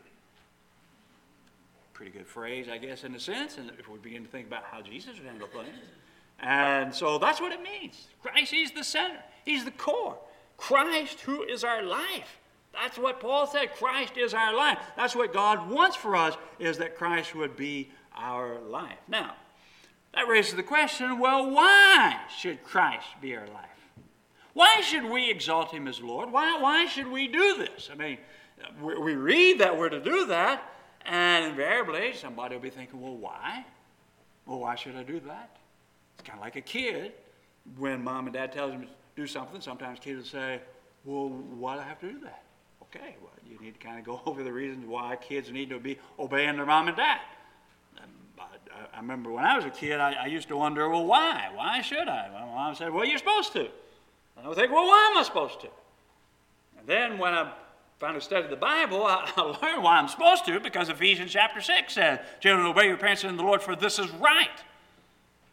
pretty 2.00 2.16
good 2.16 2.26
phrase, 2.26 2.66
I 2.66 2.78
guess, 2.78 3.04
in 3.04 3.14
a 3.14 3.20
sense, 3.20 3.58
and 3.58 3.70
if 3.78 3.86
we 3.86 3.98
begin 3.98 4.24
to 4.24 4.28
think 4.30 4.46
about 4.46 4.64
how 4.64 4.80
Jesus 4.80 5.18
would 5.18 5.26
handle 5.26 5.48
things. 5.48 5.68
And 6.38 6.94
so 6.94 7.18
that's 7.18 7.42
what 7.42 7.52
it 7.52 7.60
means. 7.60 8.06
Christ, 8.22 8.50
He's 8.50 8.70
the 8.70 8.82
center, 8.82 9.18
He's 9.44 9.66
the 9.66 9.70
core. 9.70 10.16
Christ, 10.56 11.20
who 11.20 11.42
is 11.42 11.62
our 11.62 11.82
life. 11.82 12.39
That's 12.72 12.98
what 12.98 13.20
Paul 13.20 13.46
said. 13.46 13.74
Christ 13.74 14.16
is 14.16 14.34
our 14.34 14.54
life. 14.54 14.78
That's 14.96 15.16
what 15.16 15.32
God 15.32 15.70
wants 15.70 15.96
for 15.96 16.16
us, 16.16 16.36
is 16.58 16.78
that 16.78 16.96
Christ 16.96 17.34
would 17.34 17.56
be 17.56 17.90
our 18.16 18.60
life. 18.60 18.98
Now, 19.08 19.34
that 20.14 20.28
raises 20.28 20.54
the 20.54 20.62
question 20.62 21.18
well, 21.18 21.50
why 21.50 22.20
should 22.38 22.62
Christ 22.64 23.06
be 23.20 23.36
our 23.36 23.46
life? 23.48 23.66
Why 24.52 24.80
should 24.80 25.04
we 25.04 25.30
exalt 25.30 25.72
him 25.72 25.86
as 25.86 26.00
Lord? 26.00 26.32
Why, 26.32 26.58
why 26.60 26.86
should 26.86 27.06
we 27.06 27.28
do 27.28 27.56
this? 27.56 27.88
I 27.92 27.94
mean, 27.94 28.18
we 28.80 29.14
read 29.14 29.60
that 29.60 29.76
we're 29.76 29.88
to 29.88 30.00
do 30.00 30.26
that, 30.26 30.62
and 31.06 31.46
invariably, 31.46 32.12
somebody 32.14 32.56
will 32.56 32.62
be 32.62 32.70
thinking, 32.70 33.00
well, 33.00 33.16
why? 33.16 33.64
Well, 34.46 34.60
why 34.60 34.74
should 34.74 34.96
I 34.96 35.02
do 35.02 35.20
that? 35.20 35.56
It's 36.18 36.26
kind 36.28 36.38
of 36.38 36.44
like 36.44 36.56
a 36.56 36.60
kid. 36.60 37.12
When 37.78 38.02
mom 38.02 38.26
and 38.26 38.34
dad 38.34 38.52
tells 38.52 38.72
him 38.72 38.82
to 38.82 38.88
do 39.14 39.26
something, 39.26 39.60
sometimes 39.60 40.00
kids 40.00 40.18
will 40.18 40.40
say, 40.40 40.60
well, 41.04 41.28
why 41.28 41.76
do 41.76 41.80
I 41.80 41.84
have 41.84 42.00
to 42.00 42.12
do 42.12 42.20
that? 42.20 42.42
Okay, 42.94 43.16
well, 43.22 43.30
you 43.48 43.58
need 43.60 43.78
to 43.78 43.86
kind 43.86 43.98
of 43.98 44.04
go 44.04 44.20
over 44.26 44.42
the 44.42 44.52
reasons 44.52 44.86
why 44.86 45.16
kids 45.16 45.50
need 45.50 45.70
to 45.70 45.78
be 45.78 45.98
obeying 46.18 46.56
their 46.56 46.66
mom 46.66 46.88
and 46.88 46.96
dad. 46.96 47.20
I 48.92 48.96
remember 49.00 49.30
when 49.30 49.44
I 49.44 49.56
was 49.56 49.64
a 49.64 49.70
kid, 49.70 50.00
I, 50.00 50.12
I, 50.12 50.26
used 50.26 50.48
to 50.48 50.56
wonder, 50.56 50.88
well, 50.88 51.06
why? 51.06 51.48
Why 51.54 51.80
should 51.80 52.08
I? 52.08 52.28
My 52.32 52.40
mom 52.40 52.74
said, 52.74 52.92
well, 52.92 53.04
you're 53.04 53.18
supposed 53.18 53.52
to. 53.52 53.60
And 53.60 54.44
I 54.44 54.48
would 54.48 54.56
think, 54.56 54.72
well, 54.72 54.86
why 54.86 55.10
am 55.10 55.18
I 55.18 55.22
supposed 55.22 55.60
to? 55.60 55.68
And 56.78 56.86
then 56.86 57.18
when 57.18 57.32
I 57.32 57.52
finally 57.98 58.20
studied 58.20 58.50
the 58.50 58.56
Bible, 58.56 59.04
I, 59.06 59.30
I 59.36 59.42
learned 59.42 59.82
why 59.82 59.98
I'm 59.98 60.08
supposed 60.08 60.44
to 60.46 60.60
because 60.60 60.88
Ephesians 60.88 61.32
chapter 61.32 61.60
6 61.60 61.92
says, 61.92 62.18
Children, 62.40 62.66
obey 62.66 62.86
your 62.86 62.96
parents 62.96 63.24
in 63.24 63.36
the 63.36 63.42
Lord, 63.42 63.62
for 63.62 63.76
this 63.76 63.98
is 63.98 64.10
right. 64.12 64.48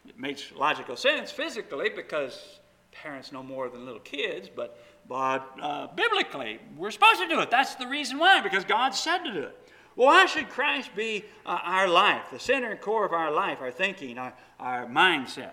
It 0.06 0.18
makes 0.18 0.52
logical 0.52 0.96
sense 0.96 1.30
physically 1.30 1.90
because 1.90 2.58
parents 3.02 3.32
know 3.32 3.42
more 3.42 3.68
than 3.68 3.84
little 3.84 4.00
kids, 4.00 4.48
but, 4.54 4.78
but 5.08 5.48
uh, 5.60 5.88
biblically, 5.94 6.58
we're 6.76 6.90
supposed 6.90 7.20
to 7.20 7.28
do 7.28 7.40
it. 7.40 7.50
That's 7.50 7.74
the 7.76 7.86
reason 7.86 8.18
why, 8.18 8.40
because 8.40 8.64
God 8.64 8.90
said 8.94 9.18
to 9.18 9.32
do 9.32 9.42
it. 9.42 9.70
Well, 9.96 10.08
why 10.08 10.26
should 10.26 10.48
Christ 10.48 10.90
be 10.94 11.24
uh, 11.44 11.58
our 11.62 11.88
life, 11.88 12.26
the 12.32 12.38
center 12.38 12.70
and 12.70 12.80
core 12.80 13.04
of 13.04 13.12
our 13.12 13.32
life, 13.32 13.58
our 13.60 13.72
thinking, 13.72 14.18
our, 14.18 14.32
our 14.60 14.86
mindset? 14.86 15.52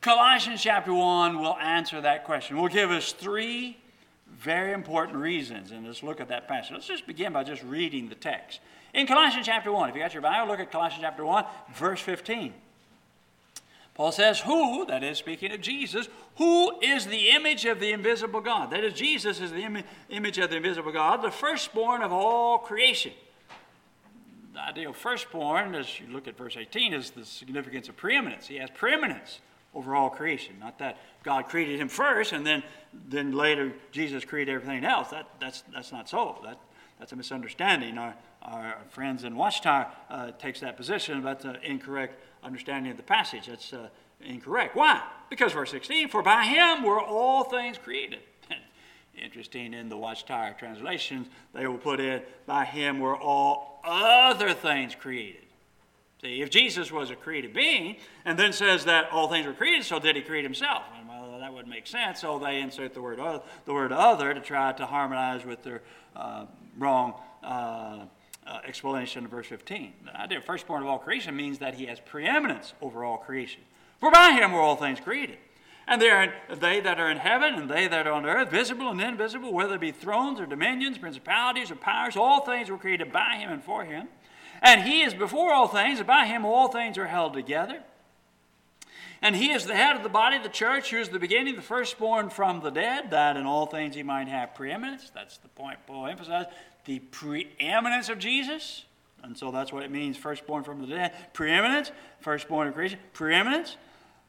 Colossians 0.00 0.62
chapter 0.62 0.94
1 0.94 1.40
will 1.40 1.56
answer 1.56 2.00
that 2.00 2.24
question. 2.24 2.56
Will 2.56 2.68
give 2.68 2.90
us 2.90 3.12
three 3.12 3.76
very 4.36 4.72
important 4.72 5.18
reasons. 5.18 5.72
And 5.72 5.86
let's 5.86 6.02
look 6.02 6.20
at 6.20 6.28
that 6.28 6.46
passage. 6.46 6.72
Let's 6.72 6.86
just 6.86 7.06
begin 7.06 7.32
by 7.32 7.44
just 7.44 7.62
reading 7.62 8.08
the 8.08 8.14
text. 8.14 8.60
In 8.94 9.06
Colossians 9.06 9.46
chapter 9.46 9.72
1, 9.72 9.90
if 9.90 9.94
you 9.94 10.00
got 10.00 10.14
your 10.14 10.22
Bible, 10.22 10.48
look 10.48 10.60
at 10.60 10.70
Colossians 10.70 11.02
chapter 11.02 11.24
1, 11.24 11.44
verse 11.74 12.00
15. 12.00 12.54
Paul 13.98 14.12
says, 14.12 14.38
Who, 14.40 14.86
that 14.86 15.02
is 15.02 15.18
speaking 15.18 15.50
of 15.50 15.60
Jesus, 15.60 16.08
who 16.36 16.80
is 16.80 17.06
the 17.06 17.30
image 17.30 17.64
of 17.64 17.80
the 17.80 17.90
invisible 17.90 18.40
God? 18.40 18.70
That 18.70 18.84
is, 18.84 18.94
Jesus 18.94 19.40
is 19.40 19.50
the 19.50 19.62
Im- 19.62 19.82
image 20.08 20.38
of 20.38 20.50
the 20.50 20.56
invisible 20.56 20.92
God, 20.92 21.20
the 21.20 21.32
firstborn 21.32 22.02
of 22.02 22.12
all 22.12 22.58
creation. 22.58 23.12
The 24.54 24.60
idea 24.60 24.88
of 24.88 24.96
firstborn, 24.96 25.74
as 25.74 25.98
you 25.98 26.06
look 26.12 26.28
at 26.28 26.38
verse 26.38 26.56
18, 26.56 26.94
is 26.94 27.10
the 27.10 27.24
significance 27.24 27.88
of 27.88 27.96
preeminence. 27.96 28.46
He 28.46 28.58
has 28.58 28.70
preeminence 28.70 29.40
over 29.74 29.96
all 29.96 30.10
creation. 30.10 30.54
Not 30.60 30.78
that 30.78 30.98
God 31.24 31.46
created 31.46 31.80
him 31.80 31.88
first 31.88 32.32
and 32.32 32.46
then, 32.46 32.62
then 33.08 33.32
later 33.32 33.72
Jesus 33.90 34.24
created 34.24 34.54
everything 34.54 34.84
else. 34.84 35.08
That, 35.08 35.26
that's, 35.40 35.64
that's 35.74 35.90
not 35.90 36.08
so. 36.08 36.38
That, 36.44 36.58
that's 37.00 37.10
a 37.10 37.16
misunderstanding. 37.16 37.98
Our, 37.98 38.14
our 38.42 38.76
friends 38.90 39.24
in 39.24 39.34
Watchtower 39.34 39.88
uh, 40.08 40.30
takes 40.38 40.60
that 40.60 40.76
position, 40.76 41.20
but 41.20 41.40
that's 41.40 41.56
an 41.56 41.64
incorrect 41.64 42.22
understanding 42.42 42.90
of 42.90 42.96
the 42.96 43.02
passage. 43.02 43.46
That's 43.46 43.72
uh, 43.72 43.88
incorrect. 44.20 44.76
Why? 44.76 45.02
Because 45.30 45.52
verse 45.52 45.70
16, 45.70 46.08
for 46.08 46.22
by 46.22 46.44
him 46.44 46.82
were 46.82 47.00
all 47.00 47.44
things 47.44 47.78
created. 47.78 48.20
Interesting, 49.22 49.74
in 49.74 49.88
the 49.88 49.96
Watchtower 49.96 50.54
translations, 50.58 51.28
they 51.54 51.66
will 51.66 51.78
put 51.78 52.00
in, 52.00 52.22
by 52.46 52.64
him 52.64 53.00
were 53.00 53.16
all 53.16 53.80
other 53.84 54.54
things 54.54 54.94
created. 54.94 55.42
See, 56.22 56.42
if 56.42 56.50
Jesus 56.50 56.90
was 56.90 57.10
a 57.10 57.16
created 57.16 57.54
being 57.54 57.96
and 58.24 58.36
then 58.36 58.52
says 58.52 58.84
that 58.86 59.10
all 59.12 59.28
things 59.28 59.46
were 59.46 59.52
created, 59.52 59.84
so 59.84 60.00
did 60.00 60.16
he 60.16 60.22
create 60.22 60.42
himself? 60.42 60.82
Well, 61.08 61.38
that 61.38 61.52
wouldn't 61.52 61.68
make 61.68 61.86
sense. 61.86 62.20
So 62.20 62.40
they 62.40 62.60
insert 62.60 62.92
the 62.92 63.00
word 63.00 63.20
other, 63.20 63.42
the 63.66 63.72
word 63.72 63.92
other 63.92 64.34
to 64.34 64.40
try 64.40 64.72
to 64.72 64.86
harmonize 64.86 65.44
with 65.44 65.62
their 65.62 65.80
uh, 66.16 66.46
wrong 66.76 67.14
uh, 67.44 68.06
uh, 68.48 68.60
explanation 68.66 69.24
of 69.24 69.30
verse 69.30 69.46
15. 69.46 69.92
The 70.04 70.20
idea 70.20 70.38
of 70.38 70.44
firstborn 70.44 70.82
of 70.82 70.88
all 70.88 70.98
creation 70.98 71.36
means 71.36 71.58
that 71.58 71.74
he 71.74 71.86
has 71.86 72.00
preeminence 72.00 72.72
over 72.80 73.04
all 73.04 73.18
creation. 73.18 73.60
For 74.00 74.10
by 74.10 74.32
him 74.32 74.52
were 74.52 74.60
all 74.60 74.76
things 74.76 75.00
created. 75.00 75.38
And 75.86 76.02
they, 76.02 76.10
are, 76.10 76.32
they 76.54 76.80
that 76.80 77.00
are 77.00 77.10
in 77.10 77.16
heaven 77.16 77.54
and 77.54 77.70
they 77.70 77.88
that 77.88 78.06
are 78.06 78.12
on 78.12 78.26
earth, 78.26 78.50
visible 78.50 78.90
and 78.90 79.00
invisible, 79.00 79.52
whether 79.52 79.74
it 79.74 79.80
be 79.80 79.90
thrones 79.90 80.38
or 80.38 80.46
dominions, 80.46 80.98
principalities 80.98 81.70
or 81.70 81.76
powers, 81.76 82.16
all 82.16 82.40
things 82.44 82.70
were 82.70 82.76
created 82.76 83.12
by 83.12 83.36
him 83.36 83.50
and 83.50 83.62
for 83.62 83.84
him. 83.84 84.08
And 84.60 84.82
he 84.82 85.02
is 85.02 85.14
before 85.14 85.52
all 85.52 85.68
things, 85.68 85.98
and 85.98 86.06
by 86.06 86.26
him 86.26 86.44
all 86.44 86.68
things 86.68 86.98
are 86.98 87.06
held 87.06 87.32
together. 87.32 87.82
And 89.22 89.34
he 89.34 89.50
is 89.50 89.66
the 89.66 89.74
head 89.74 89.96
of 89.96 90.02
the 90.02 90.08
body, 90.08 90.36
of 90.36 90.42
the 90.42 90.48
church, 90.48 90.90
who 90.90 90.98
is 90.98 91.08
the 91.08 91.18
beginning, 91.18 91.56
the 91.56 91.62
firstborn 91.62 92.30
from 92.30 92.60
the 92.60 92.70
dead, 92.70 93.10
that 93.10 93.36
in 93.36 93.46
all 93.46 93.66
things 93.66 93.94
he 93.94 94.02
might 94.02 94.28
have 94.28 94.54
preeminence. 94.54 95.10
That's 95.12 95.38
the 95.38 95.48
point 95.48 95.78
Paul 95.86 96.06
emphasized. 96.06 96.50
The 96.88 97.00
preeminence 97.00 98.08
of 98.08 98.18
Jesus. 98.18 98.86
And 99.22 99.36
so 99.36 99.50
that's 99.50 99.72
what 99.72 99.82
it 99.82 99.90
means, 99.90 100.16
firstborn 100.16 100.64
from 100.64 100.80
the 100.80 100.86
dead. 100.86 101.12
Preeminence, 101.34 101.92
firstborn 102.20 102.68
of 102.68 102.74
creation, 102.74 102.98
preeminence. 103.12 103.76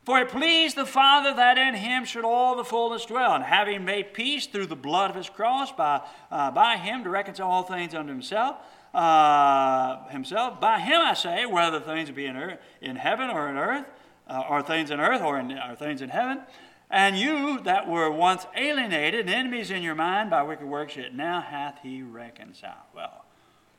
For 0.04 0.20
it 0.20 0.28
pleased 0.28 0.76
the 0.76 0.86
Father 0.86 1.34
that 1.34 1.58
in 1.58 1.74
him 1.74 2.04
should 2.04 2.26
all 2.26 2.58
the 2.58 2.66
fullness 2.66 3.06
dwell, 3.06 3.34
and 3.34 3.44
having 3.44 3.86
made 3.86 4.14
peace 4.14 4.46
through 4.46 4.66
the 4.66 4.76
blood 4.76 5.10
of 5.10 5.16
his 5.16 5.30
cross, 5.30 5.72
by, 5.72 6.02
uh, 6.32 6.52
by 6.52 6.76
him 6.76 7.04
to 7.06 7.10
reconcile 7.10 7.48
all 7.48 7.64
things 7.64 7.96
unto 7.96 8.12
himself 8.12 8.58
uh, 8.94 10.08
himself. 10.10 10.60
By 10.60 10.80
him 10.80 11.00
I 11.00 11.14
say, 11.14 11.46
whether 11.46 11.80
things 11.80 12.12
be 12.12 12.26
in, 12.26 12.36
earth, 12.36 12.60
in 12.82 12.96
heaven 12.96 13.30
or 13.30 13.50
in 13.50 13.58
earth, 13.58 13.86
uh, 14.28 14.44
or 14.50 14.62
things 14.62 14.92
in 14.92 15.00
earth 15.00 15.22
or, 15.22 15.40
in, 15.40 15.52
or 15.52 15.76
things 15.76 16.02
in 16.02 16.10
heaven. 16.10 16.42
And 16.90 17.18
you 17.18 17.60
that 17.62 17.88
were 17.88 18.10
once 18.10 18.48
alienated 18.56 19.22
and 19.22 19.30
enemies 19.30 19.70
in 19.70 19.84
your 19.84 19.96
mind 19.96 20.30
by 20.30 20.42
wicked 20.42 20.66
works, 20.66 20.96
yet 20.96 21.14
now 21.14 21.40
hath 21.42 21.80
he 21.84 22.02
reconciled. 22.02 22.76
Well, 22.96 23.26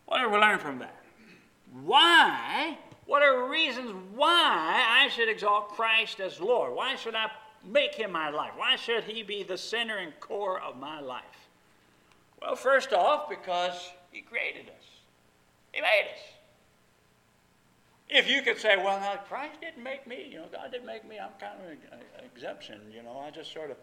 what 0.07 0.23
do 0.23 0.29
we 0.29 0.39
learn 0.39 0.59
from 0.59 0.79
that? 0.79 0.95
Why? 1.83 2.79
What 3.07 3.23
are 3.23 3.49
reasons 3.49 3.93
why 4.15 4.85
I 4.89 5.09
should 5.09 5.29
exalt 5.29 5.71
Christ 5.71 6.21
as 6.21 6.41
Lord? 6.41 6.75
Why 6.75 6.95
should 6.95 7.17
I 7.17 7.31
make 7.65 7.95
him 7.95 8.13
my 8.13 8.31
life? 8.31 8.53
Why 8.57 8.77
should 8.77 9.05
he 9.05 9.25
be 9.25 9.43
the 9.43 9.59
center 9.59 9.97
and 9.97 10.13
core 10.21 10.61
of 10.61 10.79
my 10.79 11.01
life? 11.01 11.25
Well, 12.41 12.55
first 12.55 12.93
off, 12.93 13.29
because 13.29 13.91
he 14.13 14.21
created 14.21 14.69
us. 14.69 14.87
He 15.73 15.81
made 15.81 16.07
us. 16.15 16.21
If 18.11 18.29
you 18.29 18.43
could 18.43 18.59
say, 18.59 18.77
well, 18.77 18.99
now 18.99 19.17
Christ 19.29 19.61
didn't 19.61 19.83
make 19.83 20.07
me, 20.07 20.29
you 20.31 20.39
know, 20.39 20.47
God 20.51 20.73
didn't 20.73 20.87
make 20.87 21.09
me, 21.09 21.19
I'm 21.19 21.31
kind 21.41 21.55
of 21.65 21.71
an 21.71 22.25
exemption, 22.25 22.81
you 22.93 23.03
know, 23.03 23.23
I 23.25 23.31
just 23.31 23.53
sort 23.53 23.71
of, 23.71 23.77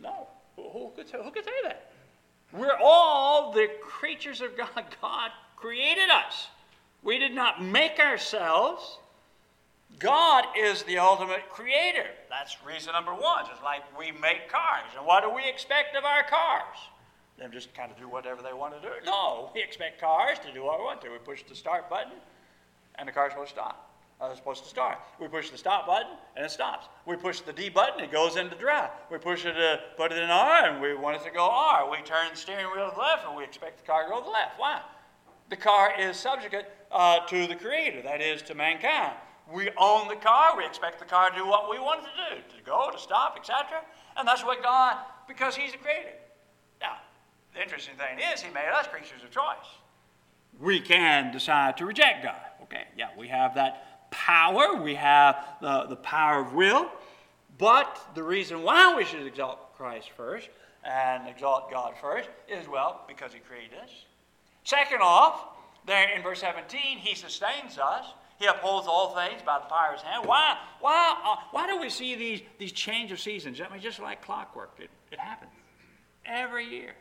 no. 0.00 0.28
Who, 0.56 0.92
could, 0.96 1.08
say, 1.08 1.18
who 1.22 1.30
could 1.30 1.44
say 1.44 1.50
that? 1.64 1.90
We're 2.52 2.78
all 2.80 3.52
the 3.52 3.68
creatures 3.82 4.40
of 4.40 4.56
God. 4.56 4.68
God 5.02 5.30
created 5.56 6.10
us. 6.10 6.48
We 7.02 7.18
did 7.18 7.34
not 7.34 7.62
make 7.62 7.98
ourselves. 7.98 8.98
God 9.98 10.44
is 10.56 10.82
the 10.84 10.98
ultimate 10.98 11.48
creator. 11.50 12.06
That's 12.30 12.56
reason 12.64 12.92
number 12.92 13.12
one. 13.12 13.46
Just 13.46 13.62
like 13.62 13.82
we 13.98 14.12
make 14.12 14.48
cars. 14.48 14.90
And 14.96 15.06
what 15.06 15.22
do 15.22 15.30
we 15.30 15.48
expect 15.48 15.96
of 15.96 16.04
our 16.04 16.22
cars? 16.22 16.78
Them 17.38 17.50
just 17.52 17.74
kind 17.74 17.90
of 17.90 17.98
do 17.98 18.08
whatever 18.08 18.42
they 18.42 18.52
want 18.52 18.80
to 18.80 18.80
do. 18.80 18.94
No, 19.04 19.50
we 19.54 19.62
expect 19.62 20.00
cars 20.00 20.38
to 20.40 20.52
do 20.52 20.64
what 20.64 20.78
we 20.78 20.84
want 20.84 21.00
to. 21.02 21.10
We 21.10 21.18
push 21.18 21.42
the 21.42 21.56
start 21.56 21.90
button, 21.90 22.12
and 22.96 23.08
the 23.08 23.12
car's 23.12 23.32
supposed 23.32 23.50
to 23.50 23.56
stop. 23.56 23.90
Uh, 24.20 24.28
it's 24.30 24.38
supposed 24.38 24.62
to 24.62 24.68
start. 24.68 24.98
We 25.20 25.26
push 25.26 25.50
the 25.50 25.58
stop 25.58 25.86
button, 25.86 26.12
and 26.36 26.46
it 26.46 26.50
stops. 26.50 26.86
We 27.04 27.16
push 27.16 27.40
the 27.40 27.52
D 27.52 27.68
button, 27.68 28.02
it 28.02 28.12
goes 28.12 28.36
into 28.36 28.54
drive. 28.56 28.90
We 29.10 29.18
push 29.18 29.44
it 29.44 29.54
to 29.54 29.80
put 29.96 30.12
it 30.12 30.18
in 30.18 30.30
R, 30.30 30.66
and 30.66 30.80
we 30.80 30.94
want 30.94 31.16
it 31.16 31.24
to 31.24 31.30
go 31.30 31.48
R. 31.50 31.90
We 31.90 31.98
turn 31.98 32.28
the 32.30 32.36
steering 32.36 32.66
wheel 32.66 32.88
to 32.88 32.94
the 32.94 33.00
left, 33.00 33.26
and 33.26 33.36
we 33.36 33.42
expect 33.42 33.78
the 33.80 33.86
car 33.86 34.04
to 34.04 34.10
go 34.10 34.20
to 34.20 34.24
the 34.24 34.30
left. 34.30 34.58
Why? 34.58 34.80
The 35.50 35.56
car 35.56 35.92
is 35.98 36.16
subject 36.16 36.54
uh, 36.92 37.26
to 37.26 37.46
the 37.46 37.56
Creator, 37.56 38.02
that 38.02 38.20
is, 38.20 38.40
to 38.42 38.54
mankind. 38.54 39.14
We 39.52 39.70
own 39.76 40.08
the 40.08 40.16
car. 40.16 40.56
We 40.56 40.64
expect 40.64 41.00
the 41.00 41.04
car 41.04 41.30
to 41.30 41.36
do 41.36 41.46
what 41.46 41.68
we 41.68 41.78
want 41.78 42.00
it 42.00 42.04
to 42.04 42.36
do, 42.36 42.56
to 42.56 42.64
go, 42.64 42.90
to 42.90 42.98
stop, 42.98 43.36
etc. 43.36 43.82
And 44.16 44.26
that's 44.26 44.44
what 44.44 44.62
God, 44.62 44.96
because 45.28 45.56
He's 45.56 45.72
the 45.72 45.78
Creator. 45.78 46.14
Now, 46.80 46.96
the 47.52 47.60
interesting 47.60 47.94
thing 47.96 48.20
is, 48.32 48.40
He 48.40 48.52
made 48.54 48.70
us 48.72 48.86
creatures 48.86 49.22
of 49.22 49.30
choice. 49.30 49.68
We 50.60 50.80
can 50.80 51.32
decide 51.32 51.76
to 51.78 51.84
reject 51.84 52.22
God. 52.22 52.40
Okay, 52.64 52.84
yeah, 52.96 53.08
we 53.16 53.28
have 53.28 53.54
that 53.54 54.10
power. 54.10 54.76
We 54.76 54.94
have 54.94 55.44
the, 55.60 55.86
the 55.88 55.96
power 55.96 56.40
of 56.40 56.54
will. 56.54 56.90
But 57.58 58.00
the 58.14 58.22
reason 58.22 58.62
why 58.62 58.94
we 58.96 59.04
should 59.04 59.26
exalt 59.26 59.76
Christ 59.76 60.10
first 60.16 60.48
and 60.82 61.28
exalt 61.28 61.70
God 61.70 61.94
first 62.00 62.28
is, 62.48 62.68
well, 62.68 63.02
because 63.06 63.32
He 63.32 63.40
created 63.40 63.78
us. 63.82 63.90
Second 64.64 65.00
off, 65.02 65.44
there 65.86 66.08
in 66.16 66.22
verse 66.22 66.40
17, 66.40 66.98
He 66.98 67.14
sustains 67.14 67.78
us. 67.78 68.06
He 68.38 68.46
upholds 68.46 68.88
all 68.88 69.14
things 69.14 69.42
by 69.42 69.60
the 69.60 69.66
power 69.66 69.90
of 69.90 69.94
his 69.94 70.02
hand. 70.02 70.26
Why, 70.26 70.58
why, 70.80 71.16
uh, 71.24 71.36
why 71.52 71.68
do 71.68 71.80
we 71.80 71.88
see 71.88 72.16
these, 72.16 72.40
these 72.58 72.72
change 72.72 73.12
of 73.12 73.20
seasons? 73.20 73.60
I 73.60 73.72
mean, 73.72 73.80
just 73.80 74.00
like 74.00 74.22
clockwork, 74.22 74.72
it, 74.78 74.90
it 75.12 75.20
happens 75.20 75.52
every 76.26 76.66
year. 76.66 76.94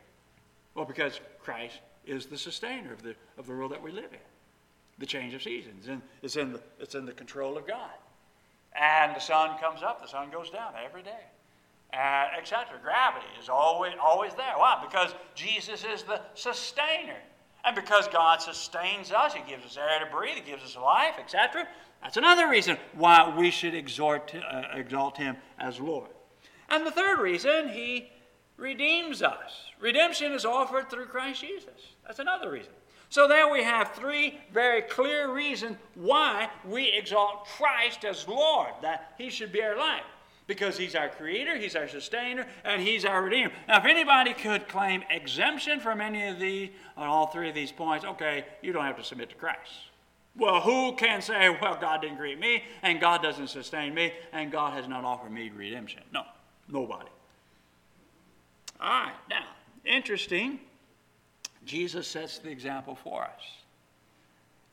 Well, 0.76 0.86
because 0.86 1.20
Christ 1.40 1.80
is 2.06 2.28
the 2.28 2.38
sustainer 2.38 2.94
of 2.94 3.02
the, 3.02 3.16
of 3.38 3.48
the 3.48 3.54
world 3.54 3.72
that 3.72 3.82
we 3.82 3.92
live 3.92 4.12
in. 4.12 4.20
The 5.00 5.06
change 5.06 5.34
of 5.34 5.42
seasons. 5.42 5.88
And 5.88 6.02
it's 6.22 6.36
in 6.36 6.54
the, 6.54 6.62
it's 6.80 6.96
in 6.96 7.06
the 7.06 7.14
control 7.14 7.58
of 7.58 7.68
God. 7.68 7.92
And 8.80 9.16
the 9.16 9.20
sun 9.20 9.58
comes 9.60 9.84
up, 9.84 10.02
the 10.02 10.08
sun 10.08 10.30
goes 10.32 10.50
down 10.50 10.74
every 10.84 11.04
day. 11.04 11.26
Uh, 11.94 12.26
etc. 12.40 12.80
Gravity 12.82 13.28
is 13.40 13.50
always, 13.50 13.94
always 14.02 14.34
there. 14.34 14.54
Why? 14.58 14.84
Because 14.84 15.14
Jesus 15.36 15.84
is 15.84 16.02
the 16.02 16.22
sustainer. 16.34 17.18
And 17.66 17.76
because 17.76 18.08
God 18.08 18.42
sustains 18.42 19.12
us, 19.12 19.36
He 19.36 19.42
gives 19.48 19.64
us 19.64 19.78
air 19.78 20.04
to 20.04 20.12
breathe, 20.12 20.36
He 20.36 20.42
gives 20.42 20.64
us 20.64 20.76
life, 20.76 21.16
etc. 21.20 21.68
That's 22.02 22.18
another 22.18 22.50
reason 22.50 22.78
why 22.94 23.34
we 23.38 23.52
should 23.52 23.76
exhort, 23.76 24.34
uh, 24.36 24.64
exalt 24.74 25.18
Him 25.18 25.38
as 25.60 25.80
Lord. 25.80 26.10
And 26.68 26.84
the 26.84 26.92
third 26.92 27.20
reason, 27.20 27.70
He 27.70 28.10
redeems 28.58 29.22
us. 29.22 29.66
Redemption 29.80 30.32
is 30.32 30.46
offered 30.46 30.90
through 30.90 31.06
Christ 31.06 31.42
Jesus. 31.42 31.94
That's 32.06 32.20
another 32.20 32.50
reason. 32.50 32.74
So 33.14 33.28
there 33.28 33.48
we 33.48 33.62
have 33.62 33.92
three 33.92 34.40
very 34.52 34.82
clear 34.82 35.32
reasons 35.32 35.78
why 35.94 36.50
we 36.68 36.92
exalt 36.92 37.46
Christ 37.46 38.04
as 38.06 38.28
Lord, 38.28 38.72
that 38.82 39.14
He 39.20 39.30
should 39.30 39.52
be 39.52 39.62
our 39.62 39.78
life 39.78 40.02
because 40.48 40.80
he's 40.80 40.96
our 40.96 41.10
creator, 41.10 41.56
he's 41.56 41.76
our 41.76 41.88
sustainer, 41.88 42.48
and 42.66 42.82
he's 42.82 43.06
our 43.06 43.22
redeemer. 43.22 43.52
Now, 43.68 43.78
if 43.78 43.86
anybody 43.86 44.34
could 44.34 44.68
claim 44.68 45.04
exemption 45.12 45.80
from 45.80 46.02
any 46.02 46.28
of 46.28 46.40
these, 46.40 46.72
on 46.98 47.06
all 47.06 47.28
three 47.28 47.50
of 47.50 47.54
these 47.54 47.72
points, 47.72 48.04
okay, 48.04 48.46
you 48.64 48.74
don't 48.74 48.84
have 48.84 48.98
to 48.98 49.04
submit 49.04 49.30
to 49.30 49.36
Christ. 49.36 49.72
Well, 50.36 50.62
who 50.62 50.96
can 50.96 51.22
say, 51.22 51.56
well, 51.62 51.78
God 51.80 52.02
didn't 52.02 52.18
create 52.18 52.40
me, 52.40 52.64
and 52.82 53.00
God 53.00 53.22
doesn't 53.22 53.50
sustain 53.50 53.94
me, 53.94 54.12
and 54.32 54.52
God 54.52 54.74
has 54.74 54.88
not 54.88 55.06
offered 55.06 55.32
me 55.32 55.52
redemption? 55.56 56.02
No, 56.12 56.24
nobody. 56.68 57.10
All 58.82 58.90
right, 58.90 59.14
now, 59.30 59.46
interesting. 59.86 60.60
Jesus 61.66 62.08
sets 62.08 62.40
the 62.40 62.50
example 62.50 62.96
for 62.96 63.24
us. 63.24 63.42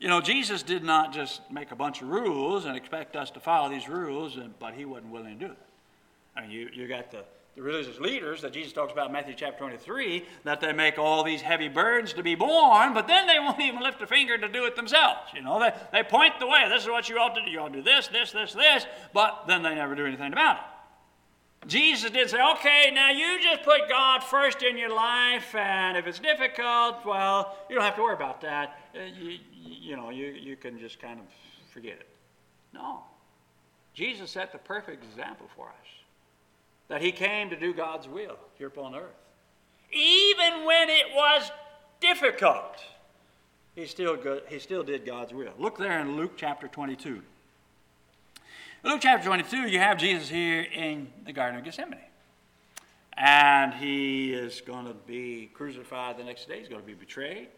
You 0.01 0.07
know, 0.07 0.19
Jesus 0.19 0.63
did 0.63 0.83
not 0.83 1.13
just 1.13 1.41
make 1.51 1.71
a 1.71 1.75
bunch 1.75 2.01
of 2.01 2.07
rules 2.07 2.65
and 2.65 2.75
expect 2.75 3.15
us 3.15 3.29
to 3.31 3.39
follow 3.39 3.69
these 3.69 3.87
rules, 3.87 4.37
but 4.59 4.73
he 4.73 4.83
wasn't 4.83 5.11
willing 5.11 5.37
to 5.37 5.47
do 5.47 5.53
that. 5.53 5.67
I 6.35 6.41
mean, 6.41 6.49
you, 6.49 6.69
you 6.73 6.87
got 6.87 7.11
the, 7.11 7.23
the 7.55 7.61
religious 7.61 7.99
leaders 7.99 8.41
that 8.41 8.51
Jesus 8.51 8.73
talks 8.73 8.91
about 8.91 9.07
in 9.07 9.13
Matthew 9.13 9.35
chapter 9.35 9.59
23, 9.59 10.25
that 10.43 10.59
they 10.59 10.73
make 10.73 10.97
all 10.97 11.23
these 11.23 11.41
heavy 11.41 11.67
burdens 11.67 12.13
to 12.13 12.23
be 12.23 12.33
borne, 12.33 12.95
but 12.95 13.07
then 13.07 13.27
they 13.27 13.37
won't 13.39 13.59
even 13.59 13.83
lift 13.83 14.01
a 14.01 14.07
finger 14.07 14.39
to 14.39 14.47
do 14.47 14.65
it 14.65 14.75
themselves. 14.75 15.31
You 15.35 15.43
know, 15.43 15.59
they, 15.59 15.71
they 15.91 16.01
point 16.01 16.39
the 16.39 16.47
way. 16.47 16.67
This 16.67 16.81
is 16.81 16.89
what 16.89 17.07
you 17.07 17.19
ought 17.19 17.35
to 17.35 17.45
do. 17.45 17.51
You 17.51 17.59
ought 17.59 17.73
to 17.73 17.75
do 17.75 17.83
this, 17.83 18.07
this, 18.07 18.31
this, 18.31 18.53
this, 18.53 18.87
but 19.13 19.43
then 19.47 19.61
they 19.61 19.75
never 19.75 19.93
do 19.93 20.07
anything 20.07 20.33
about 20.33 20.55
it. 20.55 20.63
Jesus 21.67 22.09
did 22.09 22.29
say, 22.29 22.39
okay, 22.53 22.91
now 22.93 23.11
you 23.11 23.39
just 23.41 23.63
put 23.63 23.87
God 23.87 24.23
first 24.23 24.63
in 24.63 24.77
your 24.77 24.93
life, 24.93 25.53
and 25.53 25.95
if 25.95 26.07
it's 26.07 26.17
difficult, 26.17 27.05
well, 27.05 27.55
you 27.69 27.75
don't 27.75 27.83
have 27.83 27.95
to 27.95 28.01
worry 28.01 28.15
about 28.15 28.41
that. 28.41 28.79
Uh, 28.95 29.03
you, 29.19 29.37
you 29.53 29.95
know, 29.95 30.09
you, 30.09 30.27
you 30.27 30.55
can 30.55 30.79
just 30.79 30.99
kind 30.99 31.19
of 31.19 31.25
forget 31.71 31.93
it. 31.93 32.07
No. 32.73 33.01
Jesus 33.93 34.31
set 34.31 34.51
the 34.51 34.57
perfect 34.57 35.03
example 35.03 35.47
for 35.55 35.67
us 35.67 35.87
that 36.87 37.01
he 37.01 37.11
came 37.11 37.49
to 37.49 37.55
do 37.55 37.73
God's 37.73 38.07
will 38.07 38.37
here 38.57 38.67
upon 38.67 38.95
earth. 38.95 39.15
Even 39.91 40.65
when 40.65 40.89
it 40.89 41.05
was 41.13 41.51
difficult, 41.99 42.83
he 43.75 43.85
still, 43.85 44.17
good, 44.17 44.43
he 44.47 44.59
still 44.59 44.83
did 44.83 45.05
God's 45.05 45.33
will. 45.33 45.53
Look 45.59 45.77
there 45.77 45.99
in 45.99 46.15
Luke 46.15 46.33
chapter 46.35 46.67
22. 46.67 47.21
Luke 48.83 48.99
chapter 48.99 49.27
22, 49.27 49.67
you 49.67 49.77
have 49.77 49.99
Jesus 49.99 50.27
here 50.27 50.65
in 50.73 51.07
the 51.23 51.31
Garden 51.31 51.59
of 51.59 51.63
Gethsemane. 51.63 51.99
And 53.15 53.75
he 53.75 54.33
is 54.33 54.59
going 54.61 54.87
to 54.87 54.95
be 55.05 55.51
crucified 55.53 56.17
the 56.17 56.23
next 56.23 56.47
day. 56.47 56.57
He's 56.57 56.67
going 56.67 56.81
to 56.81 56.87
be 56.87 56.95
betrayed. 56.95 57.49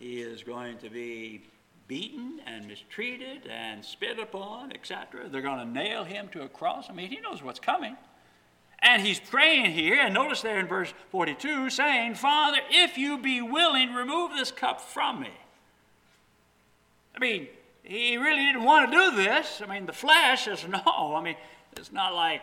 He 0.00 0.20
is 0.20 0.42
going 0.42 0.78
to 0.78 0.90
be 0.90 1.42
beaten 1.86 2.40
and 2.44 2.66
mistreated 2.66 3.46
and 3.48 3.84
spit 3.84 4.18
upon, 4.18 4.72
etc. 4.72 5.28
They're 5.28 5.42
going 5.42 5.64
to 5.64 5.72
nail 5.72 6.02
him 6.02 6.26
to 6.30 6.42
a 6.42 6.48
cross. 6.48 6.86
I 6.90 6.92
mean, 6.92 7.08
he 7.08 7.20
knows 7.20 7.40
what's 7.40 7.60
coming. 7.60 7.96
And 8.80 9.00
he's 9.00 9.20
praying 9.20 9.70
here, 9.70 10.00
and 10.00 10.12
notice 10.12 10.42
there 10.42 10.58
in 10.58 10.66
verse 10.66 10.92
42, 11.10 11.70
saying, 11.70 12.16
Father, 12.16 12.58
if 12.68 12.98
you 12.98 13.16
be 13.16 13.40
willing, 13.40 13.94
remove 13.94 14.32
this 14.32 14.50
cup 14.50 14.80
from 14.80 15.20
me. 15.20 15.30
I 17.14 17.20
mean, 17.20 17.46
he 17.82 18.16
really 18.16 18.44
didn't 18.44 18.64
want 18.64 18.90
to 18.90 18.96
do 18.96 19.16
this. 19.16 19.62
I 19.62 19.66
mean, 19.66 19.86
the 19.86 19.92
flesh 19.92 20.44
says 20.44 20.66
no. 20.68 21.14
I 21.14 21.22
mean, 21.22 21.36
it's 21.76 21.92
not 21.92 22.14
like, 22.14 22.42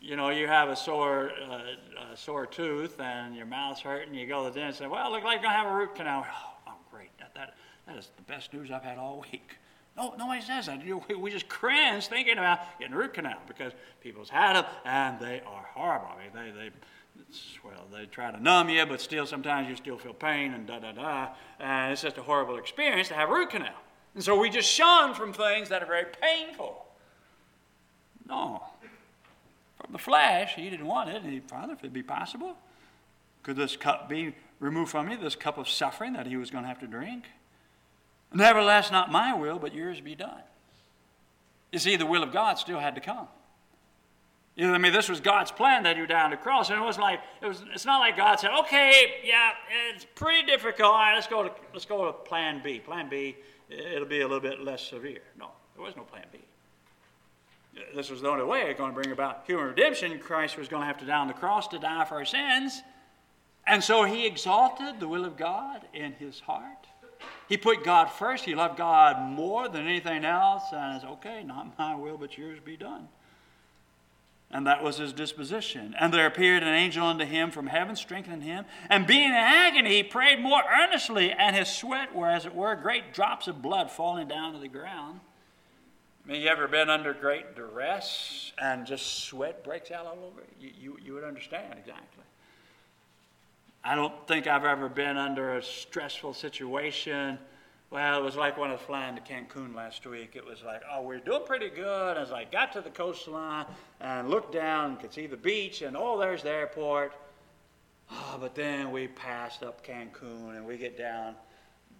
you 0.00 0.16
know, 0.16 0.30
you 0.30 0.46
have 0.46 0.68
a 0.68 0.76
sore, 0.76 1.30
uh, 1.48 2.12
a 2.12 2.16
sore 2.16 2.46
tooth 2.46 3.00
and 3.00 3.34
your 3.34 3.46
mouth's 3.46 3.80
hurting. 3.80 4.14
You 4.14 4.26
go 4.26 4.44
to 4.44 4.50
the 4.50 4.60
dentist 4.60 4.80
and 4.80 4.90
say, 4.90 4.92
well, 4.92 5.10
look 5.10 5.24
like 5.24 5.40
you're 5.40 5.50
going 5.50 5.54
to 5.54 5.58
have 5.58 5.72
a 5.72 5.74
root 5.74 5.94
canal. 5.94 6.26
Oh, 6.28 6.50
oh, 6.68 6.74
great. 6.90 7.16
That, 7.18 7.34
that, 7.34 7.54
that 7.86 7.96
is 7.96 8.10
the 8.16 8.22
best 8.22 8.52
news 8.52 8.70
I've 8.70 8.82
had 8.82 8.98
all 8.98 9.24
week. 9.32 9.56
No, 9.96 10.14
nobody 10.18 10.42
says 10.42 10.66
that. 10.66 10.82
We 11.18 11.30
just 11.30 11.48
cringe 11.48 12.08
thinking 12.08 12.36
about 12.36 12.60
getting 12.78 12.94
a 12.94 12.98
root 12.98 13.14
canal 13.14 13.38
because 13.48 13.72
people's 14.02 14.28
had 14.28 14.54
them 14.54 14.66
and 14.84 15.18
they 15.18 15.40
are 15.46 15.66
horrible. 15.72 16.08
I 16.08 16.22
mean, 16.22 16.52
they, 16.54 16.60
they, 16.60 16.70
well, 17.64 17.86
they 17.92 18.04
try 18.04 18.30
to 18.30 18.42
numb 18.42 18.68
you, 18.68 18.84
but 18.84 19.00
still 19.00 19.24
sometimes 19.24 19.68
you 19.70 19.76
still 19.76 19.96
feel 19.96 20.12
pain 20.12 20.52
and 20.52 20.66
da 20.66 20.80
da 20.80 20.92
da. 20.92 21.28
And 21.58 21.92
it's 21.92 22.02
just 22.02 22.18
a 22.18 22.22
horrible 22.22 22.58
experience 22.58 23.08
to 23.08 23.14
have 23.14 23.30
a 23.30 23.32
root 23.32 23.50
canal. 23.50 23.72
And 24.16 24.24
so 24.24 24.40
we 24.40 24.48
just 24.48 24.68
shun 24.68 25.12
from 25.12 25.34
things 25.34 25.68
that 25.68 25.82
are 25.82 25.86
very 25.86 26.06
painful. 26.06 26.86
No. 28.26 28.62
From 29.78 29.92
the 29.92 29.98
flesh, 29.98 30.54
he 30.54 30.70
didn't 30.70 30.86
want 30.86 31.10
it. 31.10 31.22
And 31.22 31.30
he, 31.30 31.40
Father, 31.40 31.74
if 31.74 31.84
it 31.84 31.92
be 31.92 32.02
possible, 32.02 32.56
could 33.42 33.56
this 33.56 33.76
cup 33.76 34.08
be 34.08 34.34
removed 34.58 34.90
from 34.90 35.08
me, 35.08 35.16
this 35.16 35.36
cup 35.36 35.58
of 35.58 35.68
suffering 35.68 36.14
that 36.14 36.26
he 36.26 36.38
was 36.38 36.50
going 36.50 36.64
to 36.64 36.68
have 36.68 36.80
to 36.80 36.86
drink? 36.86 37.24
Nevertheless, 38.32 38.90
not 38.90 39.12
my 39.12 39.34
will, 39.34 39.58
but 39.58 39.74
yours 39.74 40.00
be 40.00 40.14
done. 40.14 40.42
You 41.70 41.78
see, 41.78 41.96
the 41.96 42.06
will 42.06 42.22
of 42.22 42.32
God 42.32 42.54
still 42.58 42.78
had 42.78 42.94
to 42.94 43.02
come. 43.02 43.28
You 44.54 44.66
know, 44.66 44.72
I 44.72 44.78
mean, 44.78 44.94
this 44.94 45.10
was 45.10 45.20
God's 45.20 45.50
plan 45.50 45.82
that 45.82 45.96
he 45.96 46.02
you 46.02 46.14
on 46.14 46.30
the 46.30 46.38
cross, 46.38 46.70
and 46.70 46.80
it 46.80 46.82
was 46.82 46.98
like 46.98 47.20
it 47.42 47.46
was. 47.46 47.62
It's 47.74 47.84
not 47.84 47.98
like 47.98 48.16
God 48.16 48.40
said, 48.40 48.52
"Okay, 48.60 49.20
yeah, 49.22 49.50
it's 49.94 50.06
pretty 50.14 50.46
difficult. 50.46 50.92
All 50.92 50.94
right, 50.94 51.14
let's 51.14 51.26
go 51.26 51.42
to 51.42 51.50
let's 51.74 51.84
go 51.84 52.06
to 52.06 52.12
Plan 52.14 52.62
B. 52.64 52.80
Plan 52.80 53.10
B 53.10 53.36
it'll 53.68 54.06
be 54.06 54.20
a 54.20 54.26
little 54.26 54.40
bit 54.40 54.60
less 54.62 54.82
severe. 54.82 55.22
No, 55.38 55.50
there 55.74 55.84
was 55.84 55.96
no 55.96 56.02
plan 56.02 56.24
B. 56.32 56.38
This 57.94 58.10
was 58.10 58.22
the 58.22 58.28
only 58.28 58.44
way 58.44 58.72
going 58.74 58.90
to 58.90 58.94
bring 58.94 59.12
about 59.12 59.44
human 59.46 59.66
redemption. 59.66 60.18
Christ 60.18 60.56
was 60.56 60.68
going 60.68 60.82
to 60.82 60.86
have 60.86 60.98
to 60.98 61.04
die 61.04 61.18
on 61.18 61.28
the 61.28 61.34
cross 61.34 61.68
to 61.68 61.78
die 61.78 62.04
for 62.04 62.14
our 62.14 62.24
sins. 62.24 62.82
And 63.66 63.82
so 63.82 64.04
he 64.04 64.26
exalted 64.26 65.00
the 65.00 65.08
will 65.08 65.24
of 65.24 65.36
God 65.36 65.82
in 65.92 66.12
his 66.12 66.40
heart. 66.40 66.86
He 67.48 67.56
put 67.56 67.84
God 67.84 68.06
first. 68.06 68.44
He 68.44 68.54
loved 68.54 68.78
God 68.78 69.20
more 69.20 69.68
than 69.68 69.86
anything 69.86 70.24
else. 70.24 70.64
And 70.72 70.96
it's 70.96 71.04
okay, 71.04 71.42
not 71.42 71.78
my 71.78 71.94
will, 71.94 72.16
but 72.16 72.38
yours 72.38 72.58
be 72.64 72.76
done. 72.76 73.08
And 74.50 74.66
that 74.66 74.82
was 74.82 74.98
his 74.98 75.12
disposition. 75.12 75.94
And 75.98 76.14
there 76.14 76.26
appeared 76.26 76.62
an 76.62 76.68
angel 76.68 77.06
unto 77.06 77.24
him 77.24 77.50
from 77.50 77.66
heaven, 77.66 77.96
strengthening 77.96 78.42
him. 78.42 78.64
And 78.88 79.06
being 79.06 79.24
in 79.28 79.32
agony, 79.32 79.96
he 79.96 80.02
prayed 80.04 80.40
more 80.40 80.62
earnestly, 80.82 81.32
and 81.32 81.56
his 81.56 81.68
sweat 81.68 82.14
were, 82.14 82.28
as 82.28 82.46
it 82.46 82.54
were, 82.54 82.74
great 82.76 83.12
drops 83.12 83.48
of 83.48 83.60
blood 83.60 83.90
falling 83.90 84.28
down 84.28 84.52
to 84.52 84.60
the 84.60 84.68
ground. 84.68 85.20
I 86.24 86.32
mean, 86.32 86.42
you 86.42 86.48
ever 86.48 86.68
been 86.68 86.90
under 86.90 87.12
great 87.12 87.54
duress 87.54 88.52
and 88.60 88.86
just 88.86 89.24
sweat 89.24 89.62
breaks 89.64 89.90
out 89.90 90.06
all 90.06 90.24
over? 90.24 90.42
You, 90.60 90.70
you, 90.78 90.98
you 91.04 91.14
would 91.14 91.24
understand 91.24 91.74
exactly. 91.78 92.24
I 93.84 93.94
don't 93.94 94.26
think 94.26 94.48
I've 94.48 94.64
ever 94.64 94.88
been 94.88 95.16
under 95.16 95.56
a 95.58 95.62
stressful 95.62 96.34
situation 96.34 97.38
well, 97.90 98.18
it 98.18 98.24
was 98.24 98.36
like 98.36 98.58
when 98.58 98.70
I 98.70 98.74
was 98.74 98.82
flying 98.82 99.14
to 99.16 99.22
Cancun 99.22 99.74
last 99.74 100.06
week. 100.06 100.32
It 100.34 100.44
was 100.44 100.62
like, 100.64 100.82
oh, 100.90 101.02
we're 101.02 101.18
doing 101.18 101.42
pretty 101.46 101.70
good. 101.70 102.16
As 102.16 102.32
I 102.32 102.44
got 102.44 102.72
to 102.72 102.80
the 102.80 102.90
coastline 102.90 103.66
and 104.00 104.28
looked 104.28 104.52
down 104.52 104.90
and 104.90 105.00
could 105.00 105.12
see 105.12 105.26
the 105.26 105.36
beach, 105.36 105.82
and 105.82 105.96
oh, 105.96 106.18
there's 106.18 106.42
the 106.42 106.50
airport. 106.50 107.12
Oh, 108.10 108.38
but 108.40 108.54
then 108.54 108.90
we 108.90 109.08
passed 109.08 109.62
up 109.62 109.86
Cancun 109.86 110.56
and 110.56 110.66
we 110.66 110.76
get 110.76 110.96
down 110.96 111.34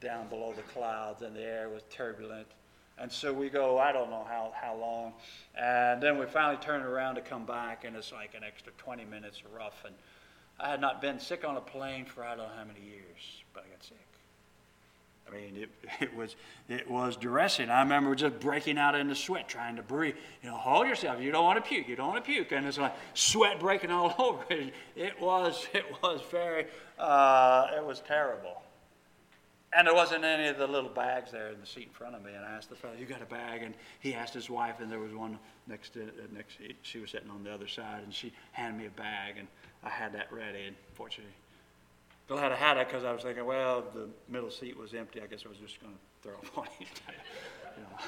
down 0.00 0.28
below 0.28 0.52
the 0.54 0.62
clouds, 0.62 1.22
and 1.22 1.34
the 1.34 1.42
air 1.42 1.68
was 1.68 1.82
turbulent. 1.90 2.46
And 2.98 3.10
so 3.12 3.32
we 3.32 3.48
go, 3.48 3.78
I 3.78 3.92
don't 3.92 4.10
know 4.10 4.26
how, 4.28 4.52
how 4.54 4.74
long. 4.76 5.12
And 5.58 6.02
then 6.02 6.18
we 6.18 6.26
finally 6.26 6.58
turn 6.62 6.82
around 6.82 7.16
to 7.16 7.20
come 7.20 7.44
back, 7.44 7.84
and 7.84 7.94
it's 7.96 8.12
like 8.12 8.34
an 8.34 8.42
extra 8.44 8.72
20 8.78 9.04
minutes 9.04 9.42
rough. 9.54 9.84
And 9.84 9.94
I 10.58 10.70
had 10.70 10.80
not 10.80 11.00
been 11.00 11.18
sick 11.18 11.44
on 11.44 11.56
a 11.56 11.60
plane 11.60 12.04
for 12.06 12.24
I 12.24 12.30
don't 12.30 12.38
know 12.38 12.52
how 12.56 12.64
many 12.64 12.80
years, 12.80 13.42
but 13.52 13.64
I 13.66 13.70
got 13.70 13.84
sick. 13.84 14.15
I 15.28 15.34
mean, 15.34 15.56
it, 15.56 15.70
it 16.00 16.16
was 16.16 16.36
it 16.68 16.90
was 16.90 17.16
dressing. 17.16 17.70
I 17.70 17.80
remember 17.80 18.14
just 18.14 18.38
breaking 18.40 18.78
out 18.78 18.94
into 18.94 19.14
sweat, 19.14 19.48
trying 19.48 19.76
to 19.76 19.82
breathe. 19.82 20.14
You 20.42 20.50
know, 20.50 20.56
hold 20.56 20.86
yourself. 20.86 21.20
You 21.20 21.32
don't 21.32 21.44
want 21.44 21.62
to 21.62 21.68
puke. 21.68 21.88
You 21.88 21.96
don't 21.96 22.08
want 22.08 22.24
to 22.24 22.30
puke, 22.30 22.52
and 22.52 22.66
it's 22.66 22.78
like 22.78 22.94
sweat 23.14 23.60
breaking 23.60 23.90
all 23.90 24.14
over. 24.18 24.44
It, 24.50 24.74
it 24.94 25.20
was 25.20 25.66
it 25.72 25.84
was 26.02 26.20
very 26.30 26.66
uh, 26.98 27.68
it 27.76 27.84
was 27.84 28.00
terrible. 28.00 28.62
And 29.76 29.86
there 29.86 29.94
wasn't 29.94 30.24
any 30.24 30.48
of 30.48 30.56
the 30.56 30.66
little 30.66 30.88
bags 30.88 31.32
there 31.32 31.48
in 31.48 31.60
the 31.60 31.66
seat 31.66 31.88
in 31.88 31.92
front 31.92 32.14
of 32.14 32.24
me. 32.24 32.32
And 32.32 32.42
I 32.42 32.52
asked 32.52 32.70
the 32.70 32.76
fellow, 32.76 32.94
"You 32.98 33.04
got 33.04 33.20
a 33.20 33.26
bag?" 33.26 33.62
And 33.62 33.74
he 34.00 34.14
asked 34.14 34.32
his 34.32 34.48
wife, 34.48 34.80
and 34.80 34.90
there 34.90 35.00
was 35.00 35.12
one 35.12 35.38
next 35.66 35.92
to 35.94 36.04
uh, 36.04 36.06
next. 36.32 36.58
She 36.82 36.98
was 36.98 37.10
sitting 37.10 37.30
on 37.30 37.44
the 37.44 37.52
other 37.52 37.68
side, 37.68 38.02
and 38.04 38.14
she 38.14 38.32
handed 38.52 38.78
me 38.80 38.86
a 38.86 38.90
bag, 38.90 39.34
and 39.38 39.48
I 39.82 39.90
had 39.90 40.14
that 40.14 40.32
ready. 40.32 40.66
And 40.66 40.76
fortunately, 40.94 41.34
glad 42.28 42.52
I 42.52 42.56
had 42.56 42.76
it 42.76 42.88
because 42.88 43.04
I 43.04 43.12
was 43.12 43.22
thinking, 43.22 43.44
well, 43.44 43.84
the 43.94 44.08
middle 44.28 44.50
seat 44.50 44.76
was 44.76 44.94
empty. 44.94 45.20
I 45.20 45.26
guess 45.26 45.42
I 45.44 45.48
was 45.48 45.58
just 45.58 45.80
going 45.80 45.92
to 45.92 46.28
throw 46.28 46.36
up 46.38 46.58
on 46.58 46.66
you 46.80 46.86
know, 47.82 47.98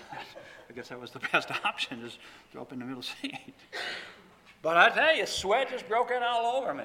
I 0.68 0.72
guess 0.72 0.88
that 0.88 1.00
was 1.00 1.10
the 1.10 1.20
best 1.32 1.50
option, 1.64 2.00
just 2.02 2.18
throw 2.52 2.62
up 2.62 2.72
in 2.72 2.78
the 2.78 2.84
middle 2.84 3.02
seat. 3.02 3.38
But 4.60 4.76
I 4.76 4.88
tell 4.90 5.14
you, 5.14 5.24
sweat 5.24 5.70
just 5.70 5.86
broke 5.88 6.10
in 6.10 6.20
all 6.20 6.56
over 6.56 6.74
me. 6.74 6.84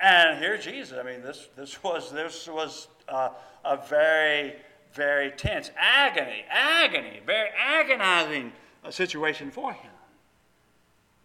And 0.00 0.38
here 0.38 0.56
Jesus, 0.56 0.96
I 0.98 1.02
mean, 1.02 1.20
this, 1.20 1.48
this 1.54 1.82
was, 1.82 2.10
this 2.10 2.48
was 2.48 2.88
uh, 3.08 3.28
a 3.62 3.76
very, 3.76 4.54
very 4.94 5.32
tense 5.32 5.70
agony, 5.76 6.44
agony, 6.48 7.20
very 7.26 7.50
agonizing 7.58 8.52
uh, 8.82 8.90
situation 8.90 9.50
for 9.50 9.74
him. 9.74 9.90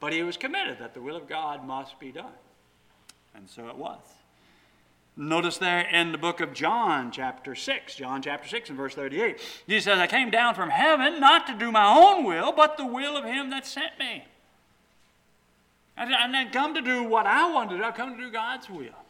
But 0.02 0.12
he 0.12 0.22
was 0.24 0.36
committed 0.36 0.80
that 0.80 0.94
the 0.94 1.02
will 1.02 1.16
of 1.16 1.30
God 1.30 1.66
must 1.66 1.98
be 1.98 2.12
done. 2.12 2.34
And 3.34 3.50
so 3.50 3.70
it 3.70 3.78
was. 3.78 4.00
Notice 5.18 5.58
there 5.58 5.82
in 5.82 6.12
the 6.12 6.18
book 6.18 6.42
of 6.42 6.54
John, 6.54 7.10
chapter 7.10 7.56
6, 7.56 7.96
John 7.96 8.22
chapter 8.22 8.50
6 8.50 8.70
and 8.70 8.78
verse 8.78 8.96
38, 8.96 9.40
Jesus 9.68 9.86
says, 9.86 9.98
I 9.98 10.08
came 10.08 10.30
down 10.30 10.56
from 10.56 10.70
heaven 10.70 11.22
not 11.22 11.48
to 11.48 11.54
do 11.54 11.72
my 11.72 11.86
own 11.86 12.26
will, 12.26 12.52
but 12.52 12.76
the 12.76 12.86
will 12.86 13.16
of 13.16 13.24
him 13.24 13.50
that 13.52 13.66
sent 13.66 13.98
me. 13.98 14.26
I 15.96 16.06
didn't 16.06 16.52
come 16.52 16.74
to 16.74 16.82
do 16.82 17.04
what 17.04 17.26
I 17.26 17.50
want 17.50 17.70
to 17.70 17.78
do, 17.78 17.84
I've 17.84 17.96
come 17.96 18.18
to 18.18 18.22
do 18.22 18.30
God's 18.30 18.70
will. 18.70 19.06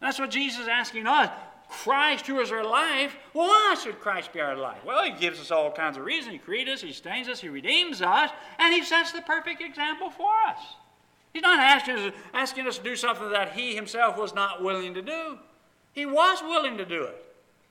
That's 0.00 0.18
what 0.18 0.30
Jesus 0.30 0.62
is 0.62 0.68
asking 0.68 1.06
us. 1.06 1.28
Christ, 1.68 2.26
who 2.26 2.40
is 2.40 2.50
our 2.50 2.64
life, 2.64 3.16
why 3.32 3.76
should 3.82 4.00
Christ 4.00 4.32
be 4.32 4.40
our 4.40 4.56
life? 4.56 4.84
Well, 4.84 5.04
He 5.04 5.12
gives 5.12 5.38
us 5.38 5.50
all 5.50 5.70
kinds 5.70 5.98
of 5.98 6.04
reasons. 6.04 6.32
He 6.32 6.38
created 6.38 6.74
us, 6.74 6.82
He 6.82 6.92
stains 6.92 7.28
us, 7.28 7.40
He 7.40 7.48
redeems 7.48 8.00
us, 8.00 8.30
and 8.58 8.72
He 8.72 8.82
sets 8.82 9.12
the 9.12 9.22
perfect 9.22 9.60
example 9.60 10.08
for 10.08 10.30
us. 10.48 10.60
He's 11.32 11.42
not 11.42 11.58
asking 11.58 11.96
us, 11.96 12.12
asking 12.34 12.66
us 12.66 12.78
to 12.78 12.84
do 12.84 12.96
something 12.96 13.30
that 13.30 13.52
he 13.52 13.74
himself 13.74 14.18
was 14.18 14.34
not 14.34 14.62
willing 14.62 14.94
to 14.94 15.02
do. 15.02 15.38
He 15.92 16.06
was 16.06 16.42
willing 16.42 16.76
to 16.78 16.84
do 16.84 17.04
it, 17.04 17.24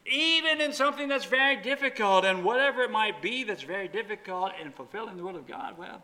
even 0.06 0.62
in 0.62 0.74
something 0.74 1.08
that's 1.08 1.26
very 1.26 1.58
difficult, 1.58 2.26
and 2.26 2.44
whatever 2.44 2.82
it 2.82 2.92
might 2.92 3.22
be 3.22 3.44
that's 3.44 3.64
very 3.64 3.88
difficult 3.88 4.52
in 4.62 4.72
fulfilling 4.72 5.18
the 5.18 5.24
will 5.24 5.36
of 5.36 5.48
God. 5.48 5.78
Well, 5.78 6.02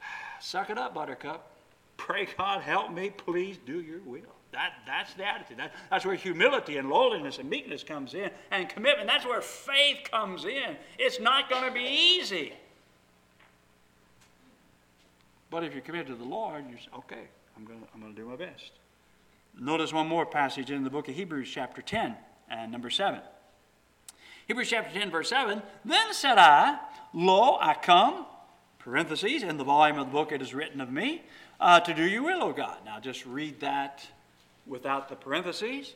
suck 0.40 0.70
it 0.70 0.78
up, 0.78 0.94
Buttercup. 0.94 1.50
Pray 1.96 2.28
God, 2.36 2.62
help 2.62 2.92
me, 2.92 3.10
please 3.10 3.58
do 3.66 3.80
your 3.80 4.00
will. 4.00 4.20
That, 4.52 4.72
that's 4.86 5.12
the 5.14 5.26
attitude. 5.26 5.58
That, 5.58 5.74
that's 5.90 6.06
where 6.06 6.14
humility 6.14 6.78
and 6.78 6.88
lowliness 6.88 7.38
and 7.38 7.50
meekness 7.50 7.82
comes 7.82 8.14
in, 8.14 8.30
and 8.50 8.68
commitment. 8.68 9.06
That's 9.06 9.26
where 9.26 9.42
faith 9.42 10.08
comes 10.10 10.44
in. 10.46 10.76
It's 10.98 11.20
not 11.20 11.50
going 11.50 11.64
to 11.64 11.72
be 11.72 11.84
easy. 11.84 12.54
But 15.50 15.64
if 15.64 15.72
you're 15.72 15.82
committed 15.82 16.08
to 16.08 16.14
the 16.14 16.24
Lord, 16.24 16.64
you 16.70 16.76
say, 16.76 16.88
okay, 16.94 17.28
I'm 17.56 17.64
going 17.64 17.80
to 17.80 17.86
I'm 17.94 18.00
going 18.00 18.14
to 18.14 18.20
do 18.20 18.28
my 18.28 18.36
best. 18.36 18.72
Notice 19.58 19.92
one 19.92 20.06
more 20.06 20.26
passage 20.26 20.70
in 20.70 20.84
the 20.84 20.90
book 20.90 21.08
of 21.08 21.14
Hebrews, 21.14 21.50
chapter 21.50 21.82
10 21.82 22.14
and 22.50 22.70
number 22.70 22.90
7. 22.90 23.20
Hebrews 24.46 24.70
chapter 24.70 24.92
10, 24.96 25.10
verse 25.10 25.30
7 25.30 25.62
Then 25.84 26.12
said 26.12 26.38
I, 26.38 26.78
Lo, 27.12 27.58
I 27.60 27.74
come, 27.74 28.26
parentheses, 28.78 29.42
in 29.42 29.56
the 29.56 29.64
volume 29.64 29.98
of 29.98 30.06
the 30.06 30.12
book 30.12 30.32
it 30.32 30.40
is 30.40 30.54
written 30.54 30.80
of 30.80 30.92
me, 30.92 31.22
uh, 31.60 31.80
to 31.80 31.92
do 31.92 32.04
your 32.04 32.22
will, 32.22 32.42
O 32.42 32.52
God. 32.52 32.78
Now 32.84 33.00
just 33.00 33.26
read 33.26 33.60
that 33.60 34.06
without 34.66 35.08
the 35.08 35.16
parentheses. 35.16 35.94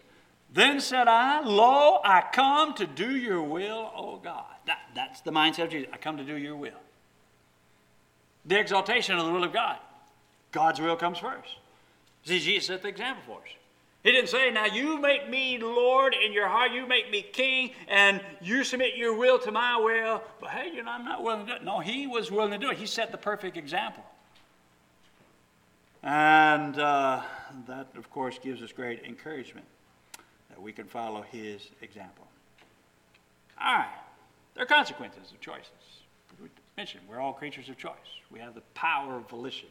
Then 0.52 0.80
said 0.80 1.08
I, 1.08 1.40
Lo, 1.40 2.00
I 2.04 2.24
come 2.32 2.74
to 2.74 2.86
do 2.86 3.16
your 3.16 3.42
will, 3.42 3.92
O 3.94 4.16
God. 4.16 4.44
That, 4.66 4.80
that's 4.94 5.20
the 5.20 5.30
mindset 5.30 5.64
of 5.64 5.70
Jesus. 5.70 5.90
I 5.92 5.98
come 5.98 6.16
to 6.16 6.24
do 6.24 6.36
your 6.36 6.56
will 6.56 6.80
the 8.44 8.58
exaltation 8.58 9.16
of 9.18 9.26
the 9.26 9.32
will 9.32 9.44
of 9.44 9.52
God. 9.52 9.76
God's 10.50 10.80
will 10.80 10.96
comes 10.96 11.18
first. 11.18 11.56
See, 12.24 12.38
Jesus 12.38 12.66
set 12.66 12.82
the 12.82 12.88
example 12.88 13.22
for 13.26 13.38
us. 13.40 13.48
He 14.02 14.10
didn't 14.10 14.28
say, 14.28 14.50
Now 14.50 14.66
you 14.66 14.98
make 14.98 15.28
me 15.30 15.58
Lord 15.58 16.14
in 16.14 16.32
your 16.32 16.48
heart, 16.48 16.72
you 16.72 16.86
make 16.86 17.10
me 17.10 17.22
king, 17.22 17.70
and 17.88 18.20
you 18.40 18.64
submit 18.64 18.96
your 18.96 19.16
will 19.16 19.38
to 19.40 19.52
my 19.52 19.78
will. 19.78 20.22
But 20.40 20.50
hey, 20.50 20.72
you 20.74 20.82
know, 20.82 20.90
I'm 20.90 21.04
not 21.04 21.22
willing 21.22 21.46
to 21.46 21.52
do 21.52 21.56
it. 21.56 21.64
No, 21.64 21.78
he 21.78 22.06
was 22.06 22.30
willing 22.30 22.50
to 22.50 22.58
do 22.58 22.70
it. 22.70 22.78
He 22.78 22.86
set 22.86 23.12
the 23.12 23.18
perfect 23.18 23.56
example. 23.56 24.04
And 26.02 26.78
uh, 26.80 27.22
that, 27.68 27.86
of 27.96 28.10
course, 28.10 28.38
gives 28.42 28.60
us 28.60 28.72
great 28.72 29.04
encouragement 29.04 29.66
that 30.50 30.60
we 30.60 30.72
can 30.72 30.86
follow 30.86 31.22
his 31.22 31.68
example. 31.80 32.26
All 33.64 33.76
right, 33.76 33.88
there 34.54 34.64
are 34.64 34.66
consequences 34.66 35.30
of 35.30 35.40
choices 35.40 35.91
mentioned, 36.76 37.02
we're 37.08 37.20
all 37.20 37.32
creatures 37.32 37.68
of 37.68 37.76
choice. 37.76 37.92
We 38.30 38.38
have 38.40 38.54
the 38.54 38.62
power 38.74 39.16
of 39.16 39.28
volition, 39.28 39.68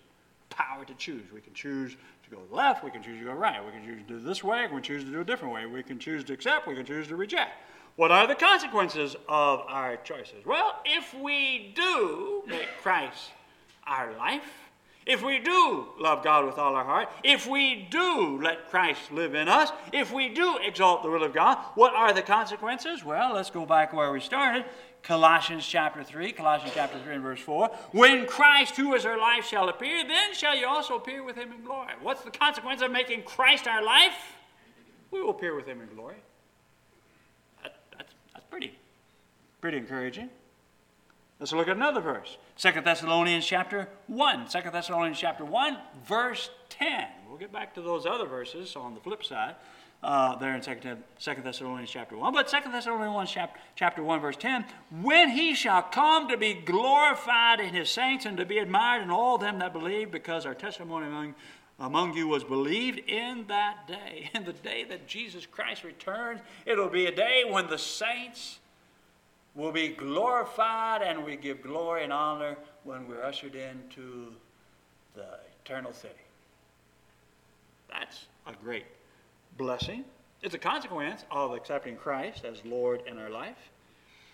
power 0.49 0.85
to 0.85 0.93
choose. 0.95 1.23
We 1.33 1.41
can 1.41 1.53
choose 1.53 1.95
to 2.23 2.35
go 2.35 2.41
left, 2.51 2.83
we 2.83 2.91
can 2.91 3.01
choose 3.01 3.19
to 3.19 3.25
go 3.25 3.33
right, 3.33 3.63
we 3.65 3.71
can 3.71 3.83
choose 3.83 4.01
to 4.01 4.07
do 4.07 4.19
this 4.19 4.43
way, 4.43 4.63
we 4.63 4.75
can 4.75 4.83
choose 4.83 5.03
to 5.03 5.11
do 5.11 5.21
a 5.21 5.25
different 5.25 5.53
way, 5.53 5.65
we 5.65 5.83
can 5.83 5.99
choose 5.99 6.23
to 6.25 6.33
accept, 6.33 6.67
we 6.67 6.75
can 6.75 6.85
choose 6.85 7.07
to 7.07 7.15
reject. 7.15 7.51
What 7.95 8.11
are 8.11 8.27
the 8.27 8.35
consequences 8.35 9.15
of 9.27 9.61
our 9.67 9.97
choices? 9.97 10.45
Well, 10.45 10.79
if 10.85 11.13
we 11.13 11.73
do 11.75 12.43
make 12.47 12.67
Christ 12.81 13.31
our 13.85 14.15
life, 14.15 14.45
if 15.05 15.23
we 15.23 15.39
do 15.39 15.87
love 15.99 16.23
God 16.23 16.45
with 16.45 16.57
all 16.57 16.75
our 16.75 16.85
heart, 16.85 17.09
if 17.23 17.47
we 17.47 17.87
do 17.89 18.39
let 18.41 18.69
Christ 18.69 19.11
live 19.11 19.33
in 19.33 19.47
us, 19.47 19.71
if 19.91 20.13
we 20.13 20.29
do 20.29 20.57
exalt 20.63 21.01
the 21.01 21.09
will 21.09 21.23
of 21.23 21.33
God, 21.33 21.57
what 21.73 21.93
are 21.95 22.13
the 22.13 22.21
consequences? 22.21 23.03
Well, 23.03 23.33
let's 23.33 23.49
go 23.49 23.65
back 23.65 23.93
where 23.93 24.11
we 24.11 24.19
started. 24.19 24.63
Colossians 25.03 25.65
chapter 25.65 26.03
3, 26.03 26.31
Colossians 26.33 26.73
chapter 26.75 26.99
3 26.99 27.15
and 27.15 27.23
verse 27.23 27.39
4. 27.39 27.67
When 27.91 28.27
Christ, 28.27 28.75
who 28.75 28.93
is 28.93 29.05
our 29.05 29.17
life, 29.17 29.45
shall 29.45 29.69
appear, 29.69 30.03
then 30.07 30.33
shall 30.33 30.55
you 30.55 30.67
also 30.67 30.95
appear 30.95 31.23
with 31.23 31.35
him 31.35 31.51
in 31.51 31.63
glory. 31.63 31.93
What's 32.01 32.21
the 32.23 32.31
consequence 32.31 32.81
of 32.81 32.91
making 32.91 33.23
Christ 33.23 33.67
our 33.67 33.83
life? 33.83 34.13
We 35.09 35.21
will 35.21 35.31
appear 35.31 35.55
with 35.55 35.65
him 35.65 35.81
in 35.81 35.93
glory. 35.95 36.17
That, 37.63 37.75
that's, 37.97 38.13
that's 38.33 38.45
pretty, 38.45 38.77
pretty 39.59 39.77
encouraging. 39.77 40.29
Let's 41.39 41.51
look 41.53 41.67
at 41.67 41.75
another 41.75 42.01
verse. 42.01 42.37
2 42.57 42.81
Thessalonians 42.81 43.45
chapter 43.45 43.89
1. 44.05 44.47
2 44.47 44.59
Thessalonians 44.71 45.17
chapter 45.17 45.43
1, 45.43 45.77
verse 46.05 46.51
10. 46.69 47.07
We'll 47.27 47.39
get 47.39 47.51
back 47.51 47.73
to 47.73 47.81
those 47.81 48.05
other 48.05 48.27
verses 48.27 48.75
on 48.75 48.93
the 48.93 48.99
flip 48.99 49.23
side 49.23 49.55
uh, 50.03 50.35
there 50.37 50.55
in 50.55 50.61
2, 50.61 50.75
Thessalonians 51.43 51.89
chapter 51.89 52.17
1. 52.17 52.33
But 52.33 52.47
2 52.47 52.71
Thessalonians 52.71 53.31
chapter, 53.31 53.59
chapter 53.75 54.03
1, 54.03 54.19
verse 54.19 54.37
10, 54.37 54.65
when 55.01 55.29
he 55.29 55.53
shall 55.53 55.83
come 55.83 56.27
to 56.29 56.37
be 56.37 56.53
glorified 56.53 57.59
in 57.59 57.73
his 57.73 57.89
saints 57.89 58.25
and 58.25 58.37
to 58.37 58.45
be 58.45 58.57
admired 58.57 59.03
in 59.03 59.11
all 59.11 59.37
them 59.37 59.59
that 59.59 59.73
believe, 59.73 60.09
because 60.09 60.45
our 60.45 60.55
testimony 60.55 61.05
among, 61.05 61.35
among 61.79 62.15
you 62.15 62.27
was 62.27 62.43
believed 62.43 62.99
in 63.07 63.45
that 63.47 63.87
day. 63.87 64.29
In 64.35 64.43
the 64.43 64.53
day 64.53 64.83
that 64.85 65.07
Jesus 65.07 65.45
Christ 65.45 65.83
returns, 65.83 66.41
it'll 66.65 66.89
be 66.89 67.05
a 67.05 67.15
day 67.15 67.43
when 67.47 67.67
the 67.67 67.77
saints 67.77 68.59
will 69.53 69.71
be 69.71 69.89
glorified 69.89 71.01
and 71.01 71.23
we 71.23 71.35
give 71.35 71.61
glory 71.61 72.03
and 72.03 72.13
honor 72.13 72.57
when 72.83 73.07
we're 73.07 73.23
ushered 73.23 73.53
into 73.53 74.33
the 75.13 75.27
eternal 75.63 75.93
city. 75.93 76.13
That's 77.89 78.25
a 78.47 78.53
great 78.53 78.85
blessing. 79.57 80.05
It's 80.41 80.55
a 80.55 80.59
consequence 80.59 81.23
of 81.29 81.53
accepting 81.53 81.95
Christ 81.95 82.45
as 82.45 82.65
Lord 82.65 83.03
in 83.05 83.17
our 83.17 83.29
life. 83.29 83.69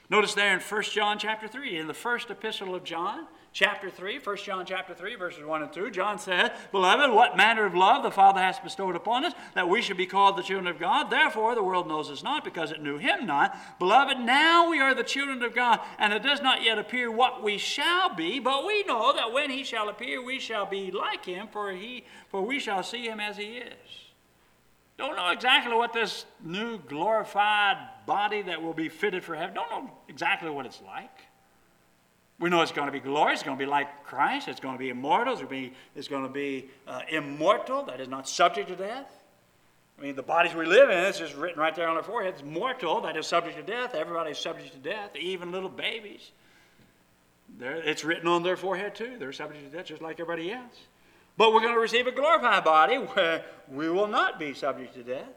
Notice 0.10 0.34
there 0.34 0.54
in 0.54 0.62
1 0.62 0.84
John 0.84 1.20
chapter 1.20 1.50
3, 1.50 1.78
in 1.78 1.88
the 1.88 1.94
first 1.94 2.30
epistle 2.30 2.74
of 2.74 2.86
John, 2.86 3.28
chapter 3.52 3.90
3, 3.90 4.20
1 4.20 4.38
John 4.38 4.66
chapter 4.66 4.94
3, 4.94 5.16
verses 5.16 5.44
1 5.44 5.64
and 5.64 5.74
2, 5.74 5.92
John 5.92 6.18
said, 6.18 6.54
Beloved, 6.72 7.12
what 7.12 7.36
manner 7.36 7.66
of 7.66 7.76
love 7.76 8.04
the 8.04 8.12
Father 8.12 8.40
has 8.40 8.58
bestowed 8.58 8.96
upon 8.96 9.26
us, 9.26 9.34
that 9.54 9.68
we 9.68 9.82
should 9.82 9.98
be 9.98 10.06
called 10.06 10.38
the 10.38 10.44
children 10.44 10.68
of 10.68 10.80
God. 10.80 11.10
Therefore, 11.10 11.56
the 11.56 11.64
world 11.64 11.90
knows 11.90 12.10
us 12.10 12.24
not, 12.24 12.46
because 12.46 12.72
it 12.72 12.82
knew 12.82 12.98
him 12.98 13.26
not. 13.26 13.58
Beloved, 13.80 14.18
now 14.18 14.70
we 14.70 14.80
are 14.80 14.96
the 14.96 15.04
children 15.04 15.44
of 15.44 15.54
God, 15.54 15.82
and 16.00 16.14
it 16.14 16.24
does 16.24 16.42
not 16.42 16.64
yet 16.64 16.80
appear 16.80 17.12
what 17.12 17.44
we 17.44 17.58
shall 17.58 18.16
be, 18.16 18.40
but 18.40 18.66
we 18.66 18.84
know 18.84 19.12
that 19.14 19.34
when 19.34 19.50
he 19.50 19.66
shall 19.66 19.90
appear, 19.90 20.24
we 20.24 20.40
shall 20.40 20.66
be 20.66 20.90
like 20.90 21.26
him, 21.26 21.50
for, 21.52 21.74
he, 21.74 22.06
for 22.30 22.42
we 22.42 22.60
shall 22.60 22.82
see 22.82 23.08
him 23.08 23.20
as 23.20 23.36
he 23.36 23.58
is. 23.58 24.07
Don't 24.98 25.16
know 25.16 25.30
exactly 25.30 25.76
what 25.76 25.94
this 25.94 26.26
new 26.44 26.80
glorified 26.80 27.78
body 28.06 28.42
that 28.44 28.62
will 28.62 28.74
be 28.74 28.90
fitted 28.90 29.24
for 29.24 29.36
heaven, 29.36 29.54
don't 29.54 29.70
know 29.70 29.92
exactly 30.08 30.50
what 30.50 30.66
it's 30.66 30.82
like. 30.82 31.28
We 32.40 32.50
know 32.50 32.62
it's 32.62 32.72
going 32.72 32.88
to 32.88 32.92
be 32.92 33.00
glorious. 33.00 33.40
It's 33.40 33.46
going 33.46 33.58
to 33.58 33.64
be 33.64 33.70
like 33.70 34.04
Christ. 34.04 34.48
It's 34.48 34.60
going 34.60 34.76
to 34.76 34.80
be 34.80 34.90
immortal. 34.90 35.34
It's 35.34 35.42
going 35.42 35.50
to 35.50 35.70
be, 35.70 35.74
it's 35.96 36.08
going 36.08 36.24
to 36.24 36.30
be 36.30 36.70
uh, 36.88 37.02
immortal, 37.10 37.84
that 37.86 38.00
is 38.00 38.08
not 38.08 38.30
subject 38.30 38.70
to 38.70 38.76
death. 38.76 39.12
I 39.98 40.04
mean, 40.04 40.16
the 40.16 40.24
bodies 40.24 40.54
we 40.54 40.68
live 40.68 40.92
in, 40.92 40.98
it's 40.98 41.18
just 41.18 41.36
written 41.36 41.60
right 41.60 41.74
there 41.76 41.88
on 41.88 41.98
our 41.98 42.04
foreheads, 42.04 42.44
mortal, 42.44 43.02
that 43.02 43.18
is 43.18 43.26
subject 43.26 43.58
to 43.58 43.64
death. 43.64 43.96
Everybody's 43.96 44.38
subject 44.38 44.72
to 44.74 44.78
death, 44.78 45.16
even 45.16 45.52
little 45.52 45.70
babies. 45.70 46.32
They're, 47.58 47.78
it's 47.78 48.04
written 48.04 48.28
on 48.28 48.44
their 48.44 48.58
forehead, 48.58 48.94
too. 48.94 49.16
They're 49.18 49.34
subject 49.34 49.72
to 49.72 49.76
death 49.76 49.88
just 49.88 50.04
like 50.04 50.20
everybody 50.20 50.52
else. 50.52 50.76
But 51.38 51.54
we're 51.54 51.62
going 51.62 51.76
to 51.76 51.80
receive 51.80 52.08
a 52.08 52.12
glorified 52.12 52.64
body 52.64 52.96
where 52.96 53.46
we 53.72 53.90
will 53.90 54.08
not 54.08 54.40
be 54.40 54.54
subject 54.54 54.96
to 54.96 55.04
death. 55.04 55.30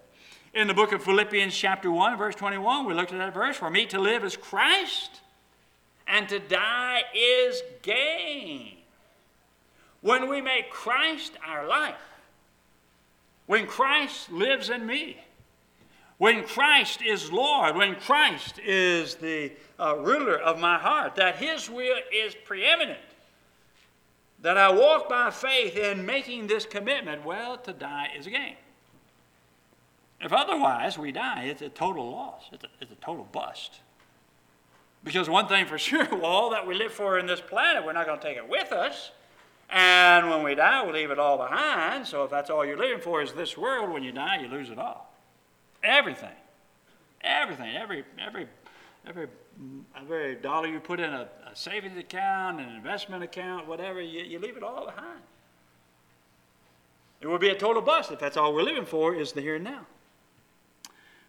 In 0.55 0.67
the 0.67 0.75
book 0.75 0.93
of 0.93 1.05
Philippians, 1.05 1.55
chapter 1.55 1.91
1, 1.91 2.17
verse 2.17 2.35
21, 2.35 2.87
we 2.87 2.95
looked 2.95 3.13
at 3.13 3.19
that 3.19 3.35
verse. 3.35 3.57
For 3.57 3.71
me 3.71 3.87
to 3.87 4.01
live 4.01 4.25
is 4.25 4.37
Christ, 4.37 5.21
and 6.09 6.29
to 6.29 6.41
die 6.41 7.03
is 7.15 7.63
gain. 7.83 8.79
When 10.01 10.29
we 10.29 10.41
make 10.41 10.71
Christ 10.71 11.33
our 11.47 11.69
life, 11.69 11.95
when 13.47 13.67
Christ 13.67 14.33
lives 14.33 14.71
in 14.71 14.87
me, 14.87 15.19
when 16.17 16.45
Christ 16.45 17.03
is 17.03 17.31
Lord, 17.31 17.77
when 17.77 17.95
Christ 17.95 18.59
is 18.59 19.17
the 19.17 19.53
uh, 19.79 19.97
ruler 19.99 20.39
of 20.39 20.59
my 20.59 20.79
heart, 20.79 21.15
that 21.17 21.37
His 21.37 21.71
will 21.71 21.99
is 22.13 22.35
preeminent, 22.45 22.99
that 24.43 24.57
I 24.57 24.71
walk 24.71 25.09
by 25.09 25.31
faith 25.31 25.77
in 25.77 26.07
making 26.07 26.47
this 26.47 26.65
commitment, 26.65 27.25
well, 27.25 27.59
to 27.59 27.73
die 27.73 28.09
is 28.17 28.27
a 28.27 28.31
gain. 28.31 28.57
If 30.21 30.33
otherwise 30.33 30.99
we 30.99 31.13
die, 31.13 31.45
it's 31.45 31.63
a 31.63 31.69
total 31.69 32.11
loss, 32.11 32.45
it's 32.53 32.65
a, 32.65 32.69
it's 32.81 32.93
a 32.93 32.97
total 32.97 33.27
bust. 33.33 33.81
Because 35.03 35.31
one 35.31 35.49
thing 35.49 35.67
for 35.67 35.79
sure, 35.79 36.07
well, 36.11 36.25
all 36.27 36.51
that 36.51 36.67
we 36.67 36.75
live 36.75 36.93
for 36.93 37.19
in 37.19 37.27
this 37.27 37.41
planet, 37.41 37.85
we're 37.85 37.93
not 37.93 38.07
going 38.07 38.19
to 38.19 38.27
take 38.27 38.37
it 38.37 38.49
with 38.49 38.73
us. 38.73 39.13
And 39.71 40.29
when 40.29 40.43
we 40.43 40.55
die, 40.55 40.83
we'll 40.83 40.95
leave 40.95 41.11
it 41.11 41.19
all 41.19 41.39
behind. 41.39 42.07
So 42.07 42.25
if 42.25 42.31
that's 42.31 42.51
all 42.51 42.67
you're 42.67 42.79
living 42.79 43.01
for 43.01 43.23
is 43.23 43.33
this 43.33 43.57
world, 43.57 43.91
when 43.91 44.03
you 44.03 44.11
die, 44.11 44.41
you 44.43 44.49
lose 44.49 44.69
it 44.69 44.79
all. 44.79 45.15
Everything. 45.83 46.29
Everything. 47.23 47.77
Every, 47.77 48.05
every, 48.19 48.49
every, 49.07 49.29
every 49.97 50.37
dollar 50.37 50.69
you 50.69 50.81
put 50.81 51.01
in 51.01 51.13
a, 51.13 51.29
a 51.51 51.55
savings 51.55 51.99
account, 51.99 52.61
an 52.61 52.69
investment 52.75 53.23
account, 53.23 53.67
whatever, 53.67 54.01
you, 54.01 54.23
you 54.23 54.39
leave 54.39 54.57
it 54.57 54.63
all 54.63 54.87
behind. 54.87 55.21
It 57.21 57.27
would 57.27 57.41
be 57.41 57.51
a 57.51 57.59
total 57.59 57.83
bust 57.83 58.11
if 58.11 58.19
that's 58.19 58.37
all 58.37 58.55
we're 58.55 58.63
living 58.63 58.87
for 58.87 59.15
is 59.15 59.33
the 59.33 59.41
here 59.41 59.57
and 59.57 59.65
now. 59.65 59.87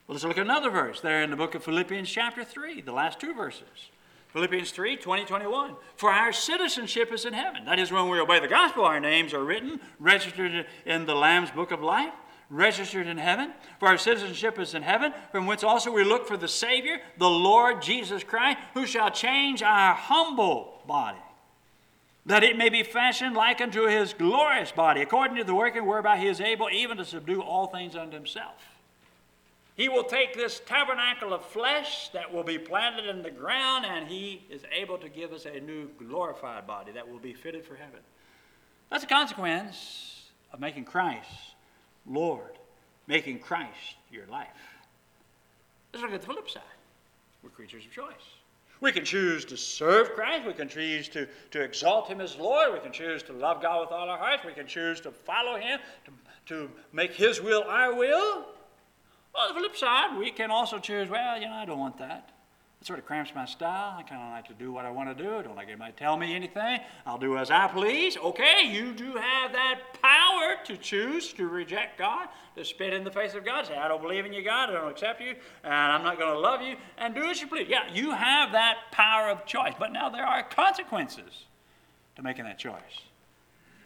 Well, 0.07 0.15
let's 0.15 0.23
look 0.23 0.37
at 0.37 0.45
another 0.45 0.69
verse 0.69 1.01
there 1.01 1.21
in 1.21 1.29
the 1.29 1.35
book 1.35 1.55
of 1.55 1.63
Philippians, 1.63 2.09
chapter 2.09 2.43
3, 2.43 2.81
the 2.81 2.93
last 2.93 3.19
two 3.19 3.33
verses. 3.33 3.91
Philippians 4.29 4.71
3 4.71 4.95
20, 4.95 5.25
21. 5.25 5.75
For 5.97 6.09
our 6.09 6.31
citizenship 6.31 7.11
is 7.11 7.25
in 7.25 7.33
heaven. 7.33 7.65
That 7.65 7.79
is, 7.79 7.91
when 7.91 8.07
we 8.07 8.19
obey 8.19 8.39
the 8.39 8.47
gospel, 8.47 8.85
our 8.85 8.99
names 8.99 9.33
are 9.33 9.43
written, 9.43 9.81
registered 9.99 10.65
in 10.85 11.05
the 11.05 11.15
Lamb's 11.15 11.51
book 11.51 11.71
of 11.71 11.81
life, 11.81 12.13
registered 12.51 13.07
in 13.07 13.17
heaven. 13.17 13.53
For 13.79 13.87
our 13.87 13.97
citizenship 13.97 14.59
is 14.59 14.75
in 14.75 14.83
heaven, 14.83 15.13
from 15.31 15.47
whence 15.47 15.63
also 15.63 15.91
we 15.91 16.03
look 16.03 16.27
for 16.27 16.37
the 16.37 16.47
Savior, 16.47 16.99
the 17.17 17.29
Lord 17.29 17.81
Jesus 17.81 18.23
Christ, 18.23 18.59
who 18.73 18.85
shall 18.85 19.09
change 19.09 19.63
our 19.63 19.95
humble 19.95 20.81
body, 20.85 21.17
that 22.25 22.43
it 22.43 22.57
may 22.57 22.69
be 22.69 22.83
fashioned 22.83 23.35
like 23.35 23.61
unto 23.61 23.87
his 23.87 24.13
glorious 24.13 24.71
body, 24.71 25.01
according 25.01 25.37
to 25.37 25.43
the 25.43 25.55
working 25.55 25.85
whereby 25.85 26.17
he 26.17 26.27
is 26.27 26.41
able 26.41 26.69
even 26.69 26.97
to 26.97 27.05
subdue 27.05 27.41
all 27.41 27.67
things 27.67 27.95
unto 27.95 28.15
himself. 28.15 28.61
He 29.75 29.87
will 29.87 30.03
take 30.03 30.35
this 30.35 30.61
tabernacle 30.65 31.33
of 31.33 31.45
flesh 31.45 32.09
that 32.09 32.31
will 32.31 32.43
be 32.43 32.59
planted 32.59 33.05
in 33.05 33.23
the 33.23 33.31
ground, 33.31 33.85
and 33.85 34.07
He 34.07 34.43
is 34.49 34.61
able 34.71 34.97
to 34.97 35.09
give 35.09 35.31
us 35.31 35.45
a 35.45 35.59
new 35.61 35.89
glorified 35.97 36.67
body 36.67 36.91
that 36.91 37.09
will 37.09 37.19
be 37.19 37.33
fitted 37.33 37.65
for 37.65 37.75
heaven. 37.75 38.01
That's 38.91 39.05
a 39.05 39.07
consequence 39.07 40.29
of 40.51 40.59
making 40.59 40.83
Christ 40.83 41.50
Lord, 42.05 42.57
making 43.07 43.39
Christ 43.39 43.95
your 44.11 44.25
life. 44.27 44.47
Let's 45.93 46.03
look 46.03 46.13
at 46.13 46.21
the 46.21 46.25
flip 46.25 46.49
side. 46.49 46.63
We're 47.43 47.49
creatures 47.49 47.85
of 47.85 47.91
choice. 47.91 48.13
We 48.79 48.91
can 48.91 49.05
choose 49.05 49.45
to 49.45 49.57
serve 49.57 50.13
Christ. 50.13 50.45
We 50.47 50.53
can 50.53 50.67
choose 50.67 51.07
to, 51.09 51.27
to 51.51 51.61
exalt 51.61 52.07
Him 52.07 52.19
as 52.19 52.35
Lord. 52.35 52.73
We 52.73 52.79
can 52.79 52.91
choose 52.91 53.21
to 53.23 53.33
love 53.33 53.61
God 53.61 53.81
with 53.81 53.91
all 53.91 54.09
our 54.09 54.17
hearts. 54.17 54.43
We 54.43 54.53
can 54.53 54.65
choose 54.65 54.99
to 55.01 55.11
follow 55.11 55.57
Him, 55.57 55.79
to, 56.05 56.11
to 56.47 56.71
make 56.91 57.13
His 57.13 57.41
will 57.41 57.63
our 57.63 57.93
will. 57.93 58.45
On 59.35 59.53
the 59.53 59.59
flip 59.59 59.77
side, 59.77 60.17
we 60.17 60.31
can 60.31 60.49
also 60.49 60.79
choose, 60.79 61.09
well, 61.09 61.39
you 61.39 61.47
know, 61.47 61.53
I 61.53 61.65
don't 61.65 61.79
want 61.79 61.97
that. 61.99 62.31
It 62.81 62.87
sort 62.87 62.97
of 62.97 63.05
cramps 63.05 63.31
my 63.35 63.45
style. 63.45 63.95
I 63.99 64.01
kind 64.01 64.23
of 64.23 64.31
like 64.31 64.47
to 64.47 64.55
do 64.55 64.71
what 64.71 64.85
I 64.85 64.89
want 64.89 65.15
to 65.15 65.23
do. 65.23 65.37
I 65.37 65.43
don't 65.43 65.55
like 65.55 65.67
anybody 65.67 65.93
tell 65.95 66.17
me 66.17 66.33
anything. 66.33 66.79
I'll 67.05 67.19
do 67.19 67.37
as 67.37 67.51
I 67.51 67.67
please. 67.67 68.17
Okay, 68.17 68.63
you 68.65 68.91
do 68.93 69.13
have 69.13 69.51
that 69.53 69.81
power 70.01 70.55
to 70.65 70.77
choose 70.77 71.31
to 71.33 71.47
reject 71.47 71.99
God, 71.99 72.29
to 72.55 72.65
spit 72.65 72.91
in 72.91 73.03
the 73.03 73.11
face 73.11 73.35
of 73.35 73.45
God, 73.45 73.67
say, 73.67 73.77
I 73.77 73.87
don't 73.87 74.01
believe 74.01 74.25
in 74.25 74.33
you, 74.33 74.43
God, 74.43 74.71
I 74.71 74.73
don't 74.73 74.89
accept 74.89 75.21
you, 75.21 75.35
and 75.63 75.73
I'm 75.73 76.01
not 76.01 76.17
going 76.17 76.33
to 76.33 76.39
love 76.39 76.63
you, 76.63 76.75
and 76.97 77.13
do 77.13 77.23
as 77.25 77.39
you 77.39 77.45
please. 77.45 77.67
Yeah, 77.69 77.83
you 77.93 78.11
have 78.11 78.51
that 78.53 78.77
power 78.91 79.29
of 79.29 79.45
choice. 79.45 79.73
But 79.77 79.93
now 79.93 80.09
there 80.09 80.25
are 80.25 80.41
consequences 80.41 81.45
to 82.15 82.23
making 82.23 82.45
that 82.45 82.57
choice. 82.57 83.05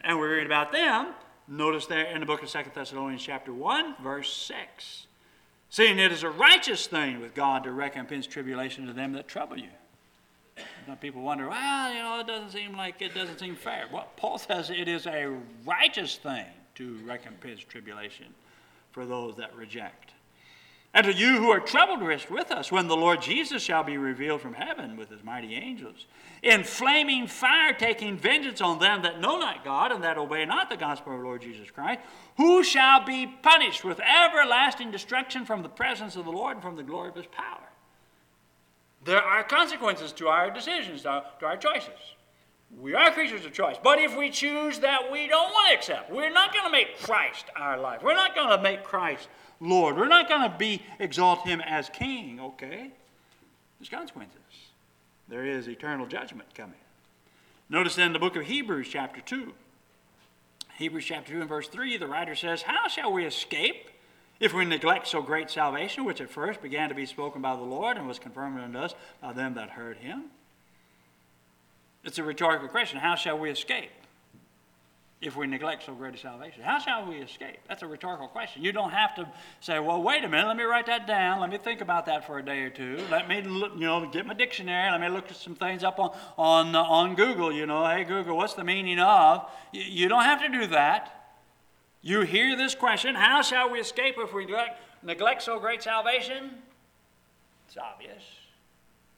And 0.05 0.17
we're 0.17 0.35
reading 0.35 0.45
about 0.45 0.71
them. 0.71 1.07
Notice 1.49 1.85
there 1.85 2.05
in 2.05 2.21
the 2.21 2.25
book 2.25 2.43
of 2.43 2.49
Second 2.49 2.71
Thessalonians, 2.73 3.21
chapter 3.21 3.53
1, 3.53 3.95
verse 4.01 4.31
6. 4.31 5.07
Seeing 5.69 5.99
it 5.99 6.11
is 6.11 6.23
a 6.23 6.29
righteous 6.29 6.87
thing 6.87 7.19
with 7.19 7.33
God 7.33 7.63
to 7.63 7.71
recompense 7.71 8.27
tribulation 8.27 8.87
to 8.87 8.93
them 8.93 9.13
that 9.13 9.27
trouble 9.27 9.57
you. 9.57 9.69
Some 10.85 10.97
people 10.97 11.21
wonder, 11.21 11.49
well, 11.49 11.93
you 11.93 11.99
know, 11.99 12.19
it 12.19 12.27
doesn't 12.27 12.51
seem 12.51 12.77
like 12.77 13.01
it 13.01 13.13
doesn't 13.13 13.39
seem 13.39 13.55
fair. 13.55 13.85
Well, 13.91 14.07
Paul 14.15 14.37
says 14.37 14.69
it 14.69 14.87
is 14.87 15.05
a 15.05 15.35
righteous 15.65 16.15
thing 16.15 16.45
to 16.75 16.97
recompense 17.05 17.61
tribulation 17.61 18.27
for 18.91 19.05
those 19.05 19.35
that 19.35 19.55
reject. 19.55 20.11
And 20.95 21.05
to 21.07 21.13
you 21.13 21.37
who 21.39 21.49
are 21.49 21.59
troubled, 21.59 22.01
with 22.01 22.51
us 22.51 22.71
when 22.71 22.87
the 22.87 22.95
Lord 22.95 23.21
Jesus 23.21 23.61
shall 23.61 23.83
be 23.83 23.97
revealed 23.97 24.39
from 24.39 24.53
heaven 24.53 24.95
with 24.95 25.09
his 25.09 25.25
mighty 25.25 25.53
angels, 25.53 26.05
in 26.41 26.63
flaming 26.63 27.27
fire, 27.27 27.73
taking 27.73 28.17
vengeance 28.17 28.61
on 28.61 28.79
them 28.79 29.01
that 29.01 29.19
know 29.19 29.37
not 29.37 29.65
God 29.65 29.91
and 29.91 30.05
that 30.05 30.17
obey 30.17 30.45
not 30.45 30.69
the 30.69 30.77
gospel 30.77 31.11
of 31.11 31.19
our 31.19 31.25
Lord 31.25 31.41
Jesus 31.41 31.69
Christ, 31.69 31.99
who 32.37 32.63
shall 32.63 33.03
be 33.03 33.27
punished 33.27 33.83
with 33.83 33.99
everlasting 33.99 34.89
destruction 34.89 35.43
from 35.43 35.63
the 35.63 35.69
presence 35.69 36.15
of 36.15 36.23
the 36.23 36.31
Lord 36.31 36.53
and 36.53 36.63
from 36.63 36.77
the 36.77 36.83
glory 36.83 37.09
of 37.09 37.15
his 37.15 37.25
power. 37.25 37.67
There 39.03 39.21
are 39.21 39.43
consequences 39.43 40.13
to 40.13 40.29
our 40.29 40.49
decisions, 40.49 41.01
to 41.01 41.23
our 41.43 41.57
choices. 41.57 41.89
We 42.79 42.95
are 42.95 43.11
creatures 43.11 43.45
of 43.45 43.51
choice. 43.51 43.75
But 43.83 43.99
if 43.99 44.17
we 44.17 44.29
choose 44.29 44.79
that 44.79 45.11
we 45.11 45.27
don't 45.27 45.51
want 45.51 45.67
to 45.69 45.77
accept, 45.77 46.09
we're 46.09 46.31
not 46.31 46.53
going 46.53 46.65
to 46.65 46.71
make 46.71 46.99
Christ 47.01 47.45
our 47.55 47.77
life. 47.77 48.01
We're 48.01 48.15
not 48.15 48.33
going 48.33 48.49
to 48.55 48.63
make 48.63 48.83
Christ 48.83 49.27
Lord. 49.59 49.97
We're 49.97 50.07
not 50.07 50.27
going 50.27 50.49
to 50.49 50.57
be 50.57 50.81
exalt 50.99 51.45
him 51.45 51.61
as 51.61 51.89
king, 51.89 52.39
okay? 52.39 52.91
There's 53.79 53.89
consequences. 53.89 54.39
There 55.27 55.45
is 55.45 55.67
eternal 55.67 56.05
judgment 56.05 56.53
coming. 56.53 56.75
Notice 57.69 57.95
then 57.95 58.13
the 58.13 58.19
book 58.19 58.35
of 58.35 58.43
Hebrews, 58.43 58.87
chapter 58.89 59.21
2. 59.21 59.53
Hebrews 60.77 61.05
chapter 61.05 61.33
2 61.33 61.39
and 61.41 61.49
verse 61.49 61.67
3, 61.67 61.97
the 61.97 62.07
writer 62.07 62.35
says, 62.35 62.63
How 62.63 62.87
shall 62.87 63.11
we 63.11 63.25
escape 63.25 63.89
if 64.39 64.53
we 64.53 64.65
neglect 64.65 65.07
so 65.07 65.21
great 65.21 65.49
salvation, 65.49 66.03
which 66.03 66.21
at 66.21 66.29
first 66.29 66.61
began 66.61 66.89
to 66.89 66.95
be 66.95 67.05
spoken 67.05 67.41
by 67.41 67.55
the 67.55 67.63
Lord 67.63 67.97
and 67.97 68.07
was 68.07 68.19
confirmed 68.19 68.59
unto 68.59 68.77
us 68.77 68.93
by 69.21 69.33
them 69.33 69.55
that 69.55 69.71
heard 69.71 69.97
him? 69.97 70.25
It's 72.03 72.19
a 72.19 72.23
rhetorical 72.23 72.67
question. 72.67 72.99
How 72.99 73.15
shall 73.15 73.39
we 73.39 73.49
escape? 73.49 73.91
If 75.25 75.35
we 75.35 75.47
neglect 75.47 75.85
so 75.85 75.93
great 75.93 76.15
a 76.15 76.17
salvation? 76.17 76.63
How 76.63 76.79
shall 76.79 77.05
we 77.05 77.15
escape? 77.15 77.57
That's 77.67 77.83
a 77.83 77.87
rhetorical 77.87 78.27
question. 78.27 78.63
You 78.63 78.71
don't 78.71 78.91
have 78.91 79.15
to 79.15 79.27
say, 79.59 79.79
well, 79.79 80.01
wait 80.01 80.23
a 80.23 80.29
minute, 80.29 80.47
let 80.47 80.57
me 80.57 80.63
write 80.63 80.85
that 80.87 81.07
down. 81.07 81.39
Let 81.39 81.49
me 81.49 81.57
think 81.57 81.81
about 81.81 82.05
that 82.07 82.25
for 82.25 82.39
a 82.39 82.45
day 82.45 82.61
or 82.61 82.69
two. 82.69 82.99
Let 83.09 83.27
me, 83.27 83.41
look, 83.41 83.73
you 83.73 83.81
know, 83.81 84.09
get 84.09 84.25
my 84.25 84.33
dictionary. 84.33 84.91
Let 84.91 85.01
me 85.01 85.09
look 85.09 85.29
at 85.29 85.35
some 85.35 85.55
things 85.55 85.83
up 85.83 85.99
on, 85.99 86.15
on, 86.37 86.75
on 86.75 87.15
Google. 87.15 87.51
You 87.51 87.65
know, 87.65 87.85
hey, 87.85 88.03
Google, 88.03 88.37
what's 88.37 88.53
the 88.53 88.63
meaning 88.63 88.99
of? 88.99 89.49
You, 89.71 89.83
you 89.83 90.07
don't 90.07 90.23
have 90.23 90.41
to 90.41 90.49
do 90.49 90.67
that. 90.67 91.11
You 92.01 92.21
hear 92.21 92.55
this 92.55 92.75
question, 92.75 93.15
how 93.15 93.41
shall 93.41 93.71
we 93.71 93.79
escape 93.79 94.15
if 94.19 94.31
we 94.31 94.45
neglect, 94.45 94.79
neglect 95.03 95.41
so 95.41 95.59
great 95.59 95.81
salvation? 95.81 96.51
It's 97.67 97.77
obvious. 97.77 98.23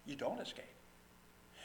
You 0.06 0.16
don't 0.16 0.40
escape. 0.40 0.64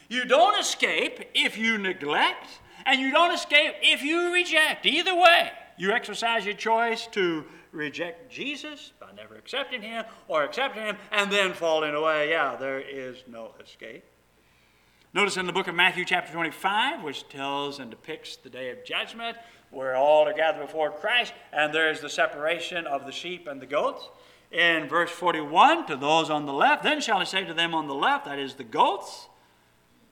You 0.08 0.24
don't 0.24 0.58
escape 0.58 1.30
if 1.32 1.56
you 1.56 1.78
neglect, 1.78 2.48
and 2.86 3.00
you 3.00 3.10
don't 3.10 3.32
escape 3.32 3.74
if 3.82 4.02
you 4.02 4.32
reject. 4.32 4.86
Either 4.86 5.14
way, 5.14 5.50
you 5.76 5.92
exercise 5.92 6.44
your 6.44 6.54
choice 6.54 7.06
to 7.08 7.44
reject 7.72 8.30
Jesus 8.30 8.92
by 9.00 9.08
never 9.16 9.34
accepting 9.34 9.82
him 9.82 10.04
or 10.28 10.44
accepting 10.44 10.82
him 10.82 10.96
and 11.10 11.30
then 11.30 11.52
falling 11.52 11.94
away. 11.94 12.30
Yeah, 12.30 12.56
there 12.56 12.80
is 12.80 13.24
no 13.26 13.52
escape. 13.62 14.04
Notice 15.14 15.36
in 15.36 15.46
the 15.46 15.52
book 15.52 15.68
of 15.68 15.74
Matthew, 15.74 16.06
chapter 16.06 16.32
25, 16.32 17.02
which 17.02 17.28
tells 17.28 17.78
and 17.78 17.90
depicts 17.90 18.36
the 18.36 18.48
day 18.48 18.70
of 18.70 18.82
judgment, 18.82 19.36
where 19.70 19.94
all 19.94 20.26
are 20.26 20.32
gathered 20.32 20.66
before 20.66 20.90
Christ, 20.90 21.34
and 21.52 21.72
there 21.72 21.90
is 21.90 22.00
the 22.00 22.08
separation 22.08 22.86
of 22.86 23.04
the 23.04 23.12
sheep 23.12 23.46
and 23.46 23.60
the 23.60 23.66
goats. 23.66 24.08
In 24.50 24.88
verse 24.88 25.10
41, 25.10 25.86
to 25.86 25.96
those 25.96 26.30
on 26.30 26.46
the 26.46 26.52
left, 26.52 26.82
then 26.82 27.00
shall 27.00 27.18
I 27.18 27.24
say 27.24 27.44
to 27.44 27.54
them 27.54 27.74
on 27.74 27.88
the 27.88 27.94
left, 27.94 28.24
that 28.24 28.38
is 28.38 28.54
the 28.54 28.64
goats, 28.64 29.28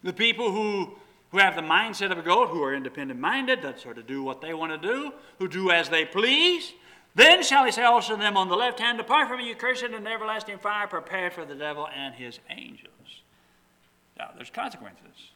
the 0.02 0.12
people 0.12 0.52
who, 0.52 0.98
who 1.30 1.38
have 1.38 1.54
the 1.54 1.62
mindset 1.62 2.10
of 2.10 2.18
a 2.18 2.22
goat, 2.22 2.48
who 2.48 2.62
are 2.62 2.74
independent 2.74 3.20
minded, 3.20 3.62
that 3.62 3.80
sort 3.80 3.98
of 3.98 4.06
do 4.06 4.22
what 4.22 4.40
they 4.40 4.52
want 4.52 4.72
to 4.72 4.88
do, 4.88 5.12
who 5.38 5.48
do 5.48 5.70
as 5.70 5.88
they 5.88 6.04
please. 6.04 6.72
Then 7.14 7.42
shall 7.42 7.64
he 7.64 7.72
say 7.72 7.82
also 7.82 8.14
to 8.14 8.20
them 8.20 8.36
on 8.36 8.48
the 8.48 8.56
left 8.56 8.80
hand, 8.80 8.98
Depart 8.98 9.28
from 9.28 9.38
me, 9.38 9.48
you 9.48 9.54
cursed, 9.54 9.82
into 9.82 10.10
everlasting 10.10 10.58
fire 10.58 10.86
prepared 10.86 11.32
for 11.32 11.44
the 11.44 11.54
devil 11.54 11.88
and 11.94 12.14
his 12.14 12.38
angels. 12.48 12.90
Now, 14.18 14.30
there's 14.36 14.50
consequences. 14.50 15.30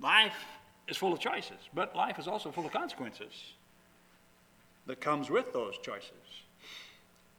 Life 0.00 0.36
is 0.86 0.96
full 0.96 1.12
of 1.12 1.20
choices, 1.20 1.58
but 1.74 1.94
life 1.94 2.18
is 2.18 2.26
also 2.28 2.50
full 2.50 2.66
of 2.66 2.72
consequences 2.72 3.32
that 4.86 5.00
comes 5.00 5.30
with 5.30 5.52
those 5.52 5.76
choices. 5.78 6.12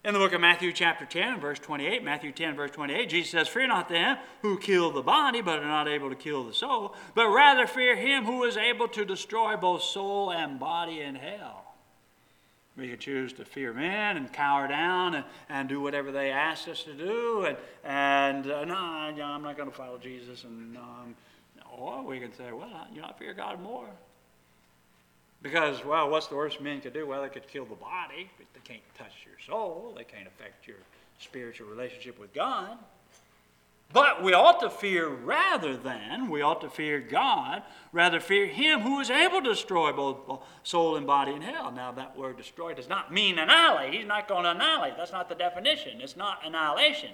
In 0.02 0.14
the 0.14 0.20
book 0.20 0.32
of 0.32 0.40
Matthew, 0.40 0.72
chapter 0.72 1.06
10, 1.06 1.42
verse 1.42 1.60
28, 1.60 2.06
Matthew 2.06 2.32
10, 2.32 2.56
verse 2.56 2.72
28, 2.72 3.10
Jesus 3.10 3.32
says, 3.32 3.50
Fear 3.50 3.68
not 3.68 3.90
them 3.90 4.18
who 4.42 4.58
kill 4.58 4.92
the 4.92 5.02
body, 5.02 5.42
but 5.42 5.60
are 5.60 5.68
not 5.68 5.90
able 5.90 6.10
to 6.10 6.16
kill 6.16 6.46
the 6.46 6.54
soul, 6.54 6.96
but 7.16 7.28
rather 7.28 7.68
fear 7.68 7.98
him 7.98 8.24
who 8.24 8.46
is 8.46 8.56
able 8.56 8.88
to 8.88 9.04
destroy 9.04 9.58
both 9.58 9.84
soul 9.84 10.32
and 10.32 10.58
body 10.58 11.02
in 11.02 11.16
hell. 11.16 11.76
We 12.78 12.88
can 12.88 12.98
choose 12.98 13.34
to 13.34 13.46
fear 13.46 13.74
men 13.74 14.16
and 14.16 14.32
cower 14.32 14.70
down 14.70 15.16
and, 15.16 15.26
and 15.50 15.68
do 15.68 15.82
whatever 15.82 16.14
they 16.14 16.32
ask 16.32 16.70
us 16.70 16.84
to 16.84 16.94
do, 16.94 17.44
and, 17.46 17.58
and 17.84 18.50
uh, 18.50 18.64
no, 18.64 18.76
I'm 18.76 19.44
not 19.44 19.58
going 19.58 19.70
to 19.70 19.76
follow 19.76 19.98
Jesus, 19.98 20.46
and 20.46 20.78
um, 20.78 21.16
or 21.78 22.04
we 22.04 22.22
can 22.22 22.34
say, 22.34 22.54
well, 22.54 22.88
you 22.94 23.02
know, 23.02 23.08
I 23.08 23.20
fear 23.20 23.34
God 23.34 23.62
more. 23.62 23.90
Because, 25.42 25.86
well, 25.86 26.10
what's 26.10 26.28
the 26.28 26.36
worst 26.36 26.60
men 26.60 26.82
could 26.82 26.94
do? 26.94 27.08
Well, 27.08 27.22
they 27.22 27.30
could 27.30 27.48
kill 27.48 27.66
the 27.66 27.76
body, 27.76 28.30
but 28.38 28.48
they 28.54 28.60
can't 28.62 28.84
touch 28.98 29.14
your 29.26 29.40
soul. 29.46 29.94
They 29.96 30.04
can't 30.04 30.28
affect 30.28 30.68
your 30.68 30.78
spiritual 31.18 31.68
relationship 31.68 32.20
with 32.20 32.34
God. 32.34 32.78
But 33.92 34.22
we 34.22 34.34
ought 34.34 34.60
to 34.60 34.70
fear 34.70 35.08
rather 35.08 35.76
than, 35.76 36.30
we 36.30 36.42
ought 36.42 36.62
to 36.62 36.70
fear 36.70 37.00
God, 37.00 37.64
rather 37.92 38.20
fear 38.20 38.46
Him 38.46 38.82
who 38.82 39.00
is 39.00 39.10
able 39.10 39.42
to 39.42 39.50
destroy 39.50 39.92
both 39.92 40.42
soul 40.62 40.96
and 40.96 41.08
body 41.08 41.32
in 41.32 41.42
hell. 41.42 41.72
Now, 41.72 41.92
that 41.94 42.16
word 42.16 42.38
destroy 42.38 42.76
does 42.76 42.88
not 42.88 43.12
mean 43.12 43.40
annihilate. 43.40 43.96
He's 43.96 44.06
not 44.06 44.28
going 44.28 44.44
to 44.44 44.52
annihilate. 44.52 44.96
That's 44.96 45.12
not 45.12 45.28
the 45.28 45.36
definition. 45.36 46.02
It's 46.02 46.16
not 46.16 46.46
annihilation. 46.46 47.12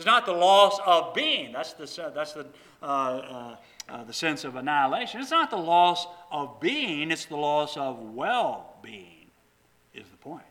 It's 0.00 0.06
not 0.06 0.24
the 0.24 0.32
loss 0.32 0.80
of 0.86 1.12
being. 1.12 1.52
That's 1.52 1.74
the, 1.74 2.10
that's 2.14 2.32
the, 2.32 2.46
uh, 2.82 2.86
uh, 2.86 3.56
uh, 3.86 4.04
the 4.04 4.14
sense 4.14 4.44
of 4.44 4.56
annihilation. 4.56 5.20
It's 5.20 5.30
not 5.30 5.50
the 5.50 5.58
loss 5.58 6.06
of 6.32 6.58
being, 6.58 7.10
it's 7.10 7.26
the 7.26 7.36
loss 7.36 7.76
of 7.76 8.00
well 8.14 8.76
being, 8.82 9.26
is 9.92 10.08
the 10.08 10.16
point. 10.16 10.42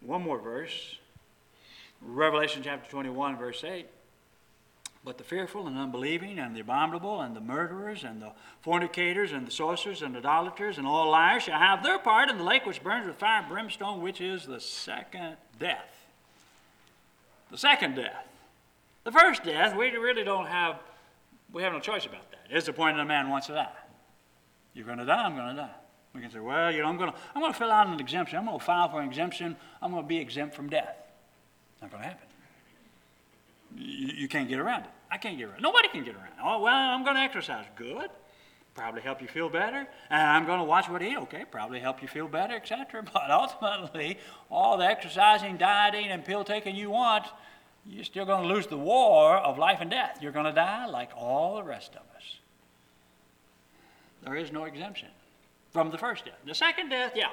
One 0.00 0.22
more 0.22 0.38
verse 0.38 0.98
Revelation 2.00 2.62
chapter 2.62 2.88
21, 2.88 3.36
verse 3.36 3.64
8. 3.64 3.88
But 5.04 5.18
the 5.18 5.24
fearful 5.24 5.66
and 5.66 5.76
unbelieving 5.76 6.38
and 6.38 6.54
the 6.54 6.60
abominable 6.60 7.20
and 7.20 7.34
the 7.34 7.40
murderers 7.40 8.04
and 8.04 8.22
the 8.22 8.30
fornicators 8.60 9.32
and 9.32 9.44
the 9.44 9.50
sorcerers 9.50 10.02
and 10.02 10.16
idolaters 10.16 10.78
and 10.78 10.86
all 10.86 11.10
liars 11.10 11.42
shall 11.42 11.58
have 11.58 11.82
their 11.82 11.98
part 11.98 12.30
in 12.30 12.38
the 12.38 12.44
lake 12.44 12.64
which 12.64 12.80
burns 12.80 13.08
with 13.08 13.16
fire 13.16 13.40
and 13.40 13.48
brimstone, 13.48 14.02
which 14.02 14.20
is 14.20 14.46
the 14.46 14.60
second 14.60 15.36
death 15.58 15.97
the 17.50 17.58
second 17.58 17.96
death. 17.96 18.26
The 19.04 19.12
first 19.12 19.44
death, 19.44 19.76
we 19.76 19.90
really 19.90 20.24
don't 20.24 20.46
have, 20.46 20.76
we 21.52 21.62
have 21.62 21.72
no 21.72 21.80
choice 21.80 22.06
about 22.06 22.30
that. 22.30 22.40
It's 22.50 22.66
the 22.66 22.72
point 22.72 22.96
that 22.96 23.02
a 23.02 23.06
man 23.06 23.30
wants 23.30 23.46
to 23.46 23.54
die. 23.54 23.68
You're 24.74 24.86
going 24.86 24.98
to 24.98 25.04
die, 25.04 25.24
I'm 25.24 25.34
going 25.34 25.56
to 25.56 25.62
die. 25.62 25.70
We 26.14 26.20
can 26.20 26.30
say, 26.30 26.40
well, 26.40 26.72
you 26.72 26.82
know, 26.82 26.88
I'm 26.88 26.96
going 26.96 27.12
to, 27.12 27.18
I'm 27.34 27.40
going 27.40 27.52
to 27.52 27.58
fill 27.58 27.70
out 27.70 27.86
an 27.86 28.00
exemption. 28.00 28.38
I'm 28.38 28.46
going 28.46 28.58
to 28.58 28.64
file 28.64 28.88
for 28.88 29.00
an 29.00 29.06
exemption. 29.06 29.56
I'm 29.80 29.92
going 29.92 30.02
to 30.02 30.08
be 30.08 30.18
exempt 30.18 30.54
from 30.54 30.68
death. 30.68 30.96
Not 31.80 31.90
going 31.90 32.02
to 32.02 32.08
happen. 32.08 32.26
You, 33.76 34.08
you 34.08 34.28
can't 34.28 34.48
get 34.48 34.58
around 34.58 34.84
it. 34.84 34.90
I 35.10 35.18
can't 35.18 35.38
get 35.38 35.44
around 35.44 35.58
it. 35.58 35.62
Nobody 35.62 35.88
can 35.88 36.04
get 36.04 36.14
around 36.14 36.26
it. 36.26 36.42
Oh, 36.42 36.60
well, 36.60 36.74
I'm 36.74 37.04
going 37.04 37.16
to 37.16 37.22
exercise. 37.22 37.66
Good 37.76 38.10
probably 38.78 39.02
help 39.02 39.20
you 39.20 39.26
feel 39.26 39.48
better. 39.48 39.86
And 40.08 40.22
I'm 40.22 40.46
going 40.46 40.60
to 40.60 40.64
watch 40.64 40.88
what 40.88 41.02
I 41.02 41.08
eat. 41.08 41.16
Okay, 41.16 41.44
probably 41.50 41.80
help 41.80 42.00
you 42.00 42.08
feel 42.08 42.28
better, 42.28 42.54
etc. 42.54 43.02
But 43.12 43.30
ultimately, 43.30 44.18
all 44.50 44.78
the 44.78 44.84
exercising, 44.84 45.56
dieting, 45.56 46.06
and 46.06 46.24
pill 46.24 46.44
taking 46.44 46.76
you 46.76 46.90
want, 46.90 47.26
you're 47.84 48.04
still 48.04 48.24
going 48.24 48.46
to 48.46 48.54
lose 48.54 48.66
the 48.68 48.78
war 48.78 49.36
of 49.36 49.58
life 49.58 49.78
and 49.80 49.90
death. 49.90 50.18
You're 50.22 50.32
going 50.32 50.46
to 50.46 50.52
die 50.52 50.86
like 50.86 51.10
all 51.16 51.56
the 51.56 51.64
rest 51.64 51.92
of 51.96 52.02
us. 52.16 52.38
There 54.22 54.36
is 54.36 54.52
no 54.52 54.64
exemption 54.64 55.08
from 55.72 55.90
the 55.90 55.98
first 55.98 56.24
death. 56.24 56.38
The 56.46 56.54
second 56.54 56.90
death, 56.90 57.12
yeah, 57.16 57.30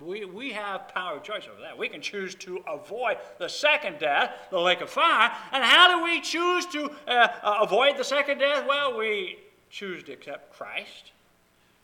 we, 0.00 0.24
we 0.24 0.52
have 0.52 0.88
power 0.88 1.16
of 1.16 1.22
choice 1.22 1.44
over 1.50 1.60
that. 1.60 1.78
We 1.78 1.88
can 1.88 2.00
choose 2.00 2.34
to 2.36 2.62
avoid 2.68 3.18
the 3.38 3.48
second 3.48 3.98
death, 3.98 4.32
the 4.50 4.58
lake 4.58 4.80
of 4.80 4.90
fire. 4.90 5.30
And 5.52 5.62
how 5.62 5.96
do 5.96 6.04
we 6.04 6.20
choose 6.20 6.66
to 6.66 6.90
uh, 7.06 7.28
uh, 7.42 7.58
avoid 7.62 7.96
the 7.96 8.04
second 8.04 8.38
death? 8.38 8.64
Well, 8.66 8.96
we 8.96 9.38
choose 9.70 10.02
to 10.04 10.12
accept 10.12 10.54
Christ. 10.56 11.12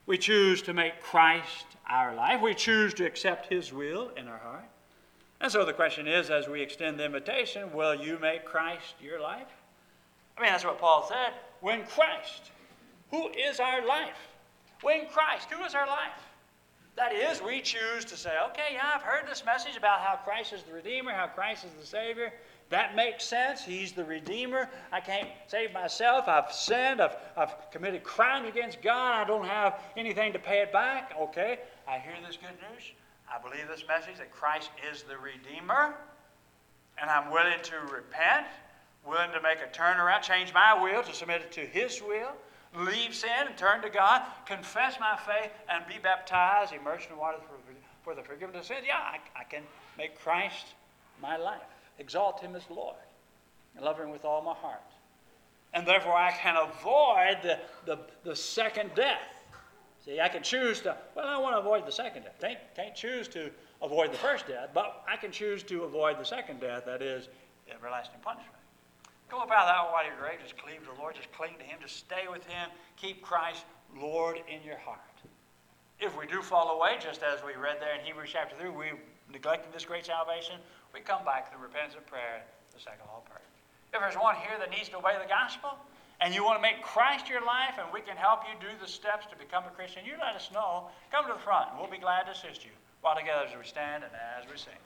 We 0.06 0.18
choose 0.18 0.62
to 0.62 0.74
make 0.74 1.00
Christ 1.00 1.66
our 1.88 2.14
life. 2.14 2.40
We 2.40 2.54
choose 2.54 2.92
to 2.94 3.06
accept 3.06 3.46
His 3.46 3.72
will 3.72 4.10
in 4.16 4.28
our 4.28 4.38
heart. 4.38 4.68
And 5.40 5.50
so 5.50 5.64
the 5.64 5.72
question 5.72 6.06
is 6.06 6.30
as 6.30 6.48
we 6.48 6.62
extend 6.62 6.98
the 6.98 7.04
invitation, 7.04 7.72
will 7.72 7.94
you 7.94 8.18
make 8.18 8.44
Christ 8.44 8.94
your 9.00 9.20
life? 9.20 9.48
I 10.36 10.42
mean, 10.42 10.50
that's 10.50 10.64
what 10.64 10.78
Paul 10.78 11.06
said. 11.08 11.34
When 11.60 11.84
Christ, 11.84 12.50
who 13.10 13.28
is 13.30 13.60
our 13.60 13.86
life? 13.86 14.16
When 14.82 15.06
Christ, 15.06 15.50
who 15.50 15.64
is 15.64 15.74
our 15.74 15.86
life? 15.86 16.20
That 16.96 17.12
is, 17.12 17.42
we 17.42 17.60
choose 17.60 18.04
to 18.06 18.16
say, 18.16 18.32
okay, 18.50 18.74
yeah, 18.74 18.92
I've 18.94 19.02
heard 19.02 19.28
this 19.28 19.44
message 19.44 19.76
about 19.76 20.00
how 20.00 20.16
Christ 20.16 20.52
is 20.52 20.62
the 20.62 20.72
Redeemer, 20.72 21.12
how 21.12 21.26
Christ 21.26 21.64
is 21.64 21.72
the 21.78 21.86
Savior. 21.86 22.32
That 22.70 22.96
makes 22.96 23.24
sense. 23.24 23.62
He's 23.62 23.92
the 23.92 24.04
Redeemer. 24.04 24.68
I 24.90 25.00
can't 25.00 25.28
save 25.48 25.72
myself. 25.72 26.26
I've 26.26 26.52
sinned. 26.52 27.00
I've, 27.00 27.16
I've 27.36 27.70
committed 27.70 28.02
crimes 28.02 28.48
against 28.48 28.82
God. 28.82 29.22
I 29.22 29.24
don't 29.24 29.46
have 29.46 29.80
anything 29.96 30.32
to 30.32 30.38
pay 30.38 30.60
it 30.60 30.72
back. 30.72 31.12
Okay, 31.20 31.58
I 31.86 31.98
hear 31.98 32.14
this 32.26 32.36
good 32.36 32.56
news. 32.70 32.92
I 33.32 33.40
believe 33.40 33.68
this 33.68 33.84
message 33.86 34.16
that 34.18 34.30
Christ 34.30 34.70
is 34.90 35.02
the 35.02 35.16
Redeemer. 35.18 35.94
And 37.00 37.10
I'm 37.10 37.30
willing 37.30 37.60
to 37.62 37.76
repent, 37.92 38.46
willing 39.06 39.32
to 39.32 39.42
make 39.42 39.58
a 39.58 39.76
turnaround, 39.76 40.22
change 40.22 40.54
my 40.54 40.80
will 40.80 41.02
to 41.02 41.12
submit 41.12 41.42
it 41.42 41.52
to 41.52 41.60
His 41.60 42.00
will, 42.00 42.32
leave 42.76 43.14
sin 43.14 43.30
and 43.46 43.56
turn 43.56 43.82
to 43.82 43.90
God, 43.90 44.22
confess 44.46 44.98
my 45.00 45.18
faith, 45.26 45.50
and 45.68 45.84
be 45.86 45.98
baptized, 46.02 46.72
immersed 46.72 47.10
in 47.10 47.16
water 47.16 47.38
for, 47.38 47.56
for 48.04 48.14
the 48.14 48.22
forgiveness 48.22 48.62
of 48.62 48.66
sins. 48.66 48.86
Yeah, 48.86 48.98
I, 48.98 49.18
I 49.38 49.44
can 49.44 49.62
make 49.98 50.18
Christ 50.18 50.66
my 51.20 51.36
life 51.36 51.73
exalt 51.98 52.40
him 52.40 52.54
as 52.54 52.62
Lord, 52.70 52.96
and 53.76 53.84
love 53.84 53.98
him 53.98 54.10
with 54.10 54.24
all 54.24 54.42
my 54.42 54.54
heart. 54.54 54.80
And 55.72 55.86
therefore, 55.86 56.14
I 56.14 56.30
can 56.30 56.56
avoid 56.56 57.38
the, 57.42 57.58
the, 57.84 57.98
the 58.22 58.36
second 58.36 58.92
death. 58.94 59.18
See, 60.04 60.20
I 60.20 60.28
can 60.28 60.42
choose 60.42 60.80
to, 60.82 60.96
well, 61.16 61.26
I 61.26 61.38
want 61.38 61.56
to 61.56 61.60
avoid 61.60 61.86
the 61.86 61.92
second 61.92 62.24
death. 62.24 62.36
Can't, 62.40 62.58
can't 62.76 62.94
choose 62.94 63.26
to 63.28 63.50
avoid 63.82 64.12
the 64.12 64.18
first 64.18 64.46
death, 64.46 64.68
but 64.72 65.02
I 65.08 65.16
can 65.16 65.32
choose 65.32 65.62
to 65.64 65.84
avoid 65.84 66.18
the 66.18 66.24
second 66.24 66.60
death, 66.60 66.84
that 66.86 67.02
is, 67.02 67.28
everlasting 67.72 68.20
punishment. 68.22 68.54
Go 69.30 69.38
up 69.38 69.50
out 69.50 69.66
of 69.66 69.68
that 69.68 69.92
while 69.92 70.04
you're 70.04 70.16
grave, 70.16 70.38
just 70.42 70.56
cleave 70.58 70.80
to 70.80 70.94
the 70.94 71.00
Lord, 71.00 71.16
just 71.16 71.32
cling 71.32 71.54
to 71.58 71.64
Him, 71.64 71.78
just 71.80 71.96
stay 71.96 72.28
with 72.30 72.44
Him, 72.44 72.68
keep 72.96 73.22
Christ 73.22 73.64
Lord 73.98 74.36
in 74.46 74.62
your 74.62 74.78
heart. 74.78 75.00
If 75.98 76.18
we 76.18 76.26
do 76.26 76.42
fall 76.42 76.76
away, 76.78 76.98
just 77.00 77.22
as 77.22 77.40
we 77.44 77.54
read 77.54 77.78
there 77.80 77.98
in 77.98 78.04
Hebrews 78.04 78.30
chapter 78.32 78.54
3, 78.60 78.68
we 78.70 78.86
neglected 79.32 79.72
this 79.72 79.84
great 79.84 80.06
salvation, 80.06 80.56
we 80.94 81.02
come 81.02 81.26
back 81.26 81.50
to 81.50 81.58
repentance 81.58 81.98
and 81.98 82.06
prayer, 82.06 82.46
the 82.70 82.78
second 82.78 83.02
law 83.10 83.20
prayer. 83.26 83.42
If 83.92 83.98
there's 83.98 84.14
one 84.14 84.38
here 84.38 84.54
that 84.62 84.70
needs 84.70 84.88
to 84.94 85.02
obey 85.02 85.18
the 85.18 85.28
gospel, 85.28 85.74
and 86.22 86.30
you 86.32 86.46
want 86.46 86.56
to 86.56 86.62
make 86.62 86.82
Christ 86.82 87.28
your 87.28 87.44
life, 87.44 87.74
and 87.82 87.90
we 87.92 88.00
can 88.00 88.16
help 88.16 88.46
you 88.46 88.54
do 88.62 88.70
the 88.78 88.86
steps 88.86 89.26
to 89.26 89.36
become 89.36 89.66
a 89.66 89.74
Christian, 89.74 90.06
you 90.06 90.14
let 90.22 90.38
us 90.38 90.50
know. 90.54 90.86
Come 91.10 91.26
to 91.26 91.34
the 91.34 91.42
front, 91.42 91.74
and 91.74 91.78
we'll 91.82 91.90
be 91.90 91.98
glad 91.98 92.30
to 92.30 92.32
assist 92.32 92.64
you. 92.64 92.70
While 93.02 93.18
together 93.18 93.44
as 93.50 93.52
we 93.52 93.66
stand 93.66 94.06
and 94.06 94.14
as 94.14 94.48
we 94.48 94.56
sing. 94.56 94.78